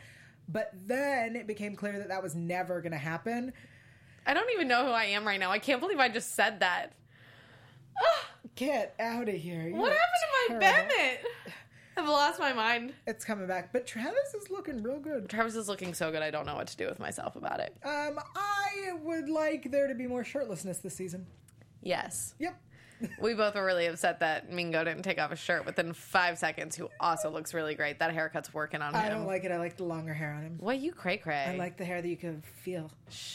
But 0.47 0.73
then 0.87 1.37
it 1.37 1.47
became 1.47 1.75
clear 1.75 1.99
that 1.99 2.09
that 2.09 2.23
was 2.23 2.35
never 2.35 2.81
going 2.83 2.93
to 2.93 2.99
happen. 2.99 3.53
I 4.27 4.35
don't 4.35 4.51
even 4.53 4.67
know 4.69 4.85
who 4.85 4.91
I 4.91 5.05
am 5.05 5.25
right 5.27 5.39
now. 5.39 5.51
I 5.53 5.59
can't 5.61 5.81
believe 5.81 5.99
I 6.01 6.09
just 6.09 6.35
said 6.35 6.61
that. 6.61 6.93
Get 8.57 8.95
out 8.99 9.29
of 9.29 9.35
here. 9.35 9.63
You 9.69 9.77
What 9.77 9.93
happened 9.93 10.01
to 10.49 10.55
my 10.55 10.61
terrible. 10.61 11.29
I've 11.97 12.09
lost 12.09 12.39
my 12.41 12.53
mind. 12.53 12.95
It's 13.07 13.25
coming 13.25 13.47
back. 13.47 13.73
But 13.73 13.87
Travis 13.87 14.35
is 14.35 14.51
looking 14.51 14.83
real 14.83 14.99
good. 15.01 15.29
Travis 15.29 15.55
is 15.55 15.69
looking 15.69 15.93
so 15.95 16.11
good. 16.11 16.23
I 16.23 16.31
don't 16.31 16.47
know 16.47 16.55
what 16.55 16.67
to 16.69 16.77
do 16.77 16.87
with 16.87 16.99
myself 16.99 17.37
about 17.37 17.61
it. 17.61 17.77
Um, 17.85 18.19
I 18.37 18.93
would 19.03 19.29
like 19.29 19.71
there 19.71 19.89
to 19.89 19.95
be 19.95 20.07
more 20.07 20.23
shirtlessness 20.23 20.81
this 20.81 20.95
season. 20.95 21.27
Yes. 21.83 22.35
Yep. 22.39 22.59
We 23.21 23.35
both 23.35 23.55
were 23.55 23.65
really 23.65 23.87
upset 23.87 24.21
that 24.21 24.51
Mingo 24.51 24.85
didn't 24.85 25.03
take 25.03 25.21
off 25.21 25.31
his 25.31 25.39
shirt 25.39 25.65
within 25.67 25.93
five 25.93 26.39
seconds, 26.39 26.77
who 26.77 26.91
also 26.99 27.31
looks 27.31 27.55
really 27.55 27.75
great. 27.75 27.99
That 27.99 28.13
haircut's 28.13 28.53
working 28.53 28.83
on 28.83 28.95
him. 28.95 29.01
I 29.01 29.09
don't 29.09 29.27
like 29.27 29.45
it. 29.45 29.53
I 29.53 29.59
like 29.59 29.77
the 29.77 29.85
longer 29.85 30.13
hair 30.15 30.33
on 30.33 30.43
him. 30.43 30.57
What 30.59 30.79
you 30.79 30.93
cray 30.93 31.17
cray? 31.17 31.47
I 31.49 31.57
like 31.57 31.77
the 31.77 31.85
hair 31.85 32.03
that 32.03 32.09
you 32.09 32.17
can 32.17 32.43
feel. 32.63 32.91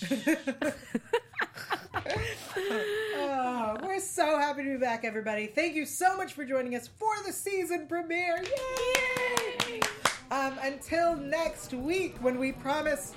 oh, 3.16 3.78
we're 3.84 4.00
so 4.00 4.38
happy 4.38 4.64
to 4.64 4.70
be 4.72 4.78
back, 4.78 5.04
everybody. 5.06 5.48
Thank 5.48 5.76
you 5.76 5.86
so 5.86 6.16
much 6.18 6.34
for 6.34 6.46
joining 6.46 6.76
us 6.76 6.88
for 6.88 7.14
the 7.26 7.32
season 7.34 7.88
premiere. 7.88 8.44
Yay! 8.44 9.82
Um, 10.32 10.58
until 10.62 11.16
next 11.16 11.74
week, 11.74 12.18
when 12.22 12.40
we 12.40 12.52
promise. 12.52 13.14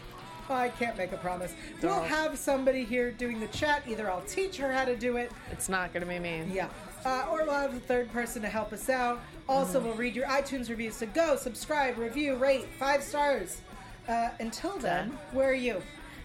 I 0.55 0.69
can't 0.71 0.97
make 0.97 1.13
a 1.13 1.17
promise. 1.19 1.55
We'll 1.83 2.01
have 2.03 2.39
somebody 2.39 2.85
here 2.85 3.11
doing 3.11 3.41
the 3.41 3.47
chat. 3.49 3.83
Either 3.87 4.11
I'll 4.11 4.23
teach 4.23 4.57
her 4.59 4.73
how 4.73 4.85
to 4.85 4.97
do 4.97 5.17
it, 5.17 5.31
It's 5.51 5.69
not 5.69 5.93
going 5.93 6.03
to 6.05 6.09
be 6.09 6.19
me. 6.19 6.45
yeah. 6.53 6.69
Uh, 7.05 7.27
or 7.31 7.45
we'll 7.45 7.53
have 7.55 7.75
a 7.75 7.81
third 7.81 8.11
person 8.13 8.43
to 8.43 8.49
help 8.49 8.73
us 8.73 8.89
out. 8.89 9.21
Also, 9.49 9.81
we'll 9.81 9.95
read 9.95 10.17
your 10.17 10.27
iTunes 10.27 10.69
reviews. 10.69 10.97
So 10.97 11.07
go, 11.07 11.37
subscribe, 11.37 11.97
review, 11.97 12.35
rate, 12.37 12.67
five 12.79 13.03
stars. 13.03 13.61
Uh, 14.09 14.31
until 14.41 14.77
then, 14.79 15.17
where 15.33 15.49
are 15.49 15.55
you? 15.55 15.81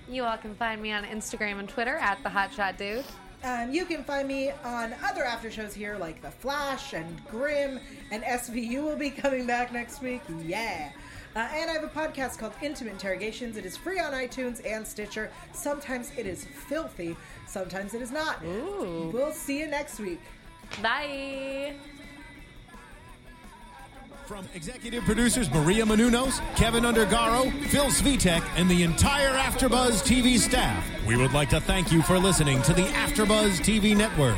You 0.10 0.24
all 0.24 0.38
can 0.38 0.56
find 0.56 0.82
me 0.82 0.92
on 0.92 1.04
Instagram 1.04 1.60
and 1.60 1.70
Twitter 1.70 1.96
at 1.98 2.22
the 2.24 2.30
Hotshot 2.30 2.78
Dude. 2.78 3.06
Um, 3.44 3.72
you 3.74 3.86
can 3.86 4.04
find 4.04 4.28
me 4.28 4.52
on 4.64 4.96
other 5.04 5.24
after 5.26 5.52
shows 5.52 5.74
here 5.74 5.98
like 5.98 6.22
The 6.22 6.32
Flash 6.32 6.94
and 6.94 7.22
Grimm, 7.28 7.80
and 8.12 8.24
SVU 8.24 8.84
will 8.84 8.96
be 8.96 9.10
coming 9.10 9.46
back 9.46 9.72
next 9.74 10.02
week. 10.02 10.22
Yeah. 10.44 10.92
Uh, 11.36 11.40
and 11.52 11.70
I 11.70 11.74
have 11.74 11.84
a 11.84 11.88
podcast 11.88 12.38
called 12.38 12.54
Intimate 12.62 12.94
Interrogations. 12.94 13.58
It 13.58 13.66
is 13.66 13.76
free 13.76 14.00
on 14.00 14.14
iTunes 14.14 14.62
and 14.66 14.86
Stitcher. 14.86 15.32
Sometimes 15.52 16.12
it 16.16 16.28
is 16.28 16.46
filthy, 16.46 17.16
sometimes 17.48 17.94
it 17.96 18.02
is 18.02 18.12
not. 18.12 18.44
Ooh. 18.44 19.10
We'll 19.12 19.32
see 19.32 19.60
you 19.60 19.68
next 19.68 20.00
week. 20.00 20.22
Bye. 20.82 21.74
From 24.26 24.48
executive 24.54 25.04
producers 25.04 25.52
Maria 25.52 25.84
Menounos, 25.84 26.40
Kevin 26.56 26.84
Undergaro, 26.84 27.52
Phil 27.66 27.86
Svitek, 27.86 28.42
and 28.56 28.70
the 28.70 28.84
entire 28.84 29.34
AfterBuzz 29.34 30.02
TV 30.04 30.38
staff, 30.38 30.86
we 31.06 31.18
would 31.18 31.34
like 31.34 31.50
to 31.50 31.60
thank 31.60 31.92
you 31.92 32.02
for 32.02 32.18
listening 32.18 32.62
to 32.62 32.74
the 32.74 32.84
AfterBuzz 32.84 33.60
TV 33.60 33.98
network. 33.98 34.38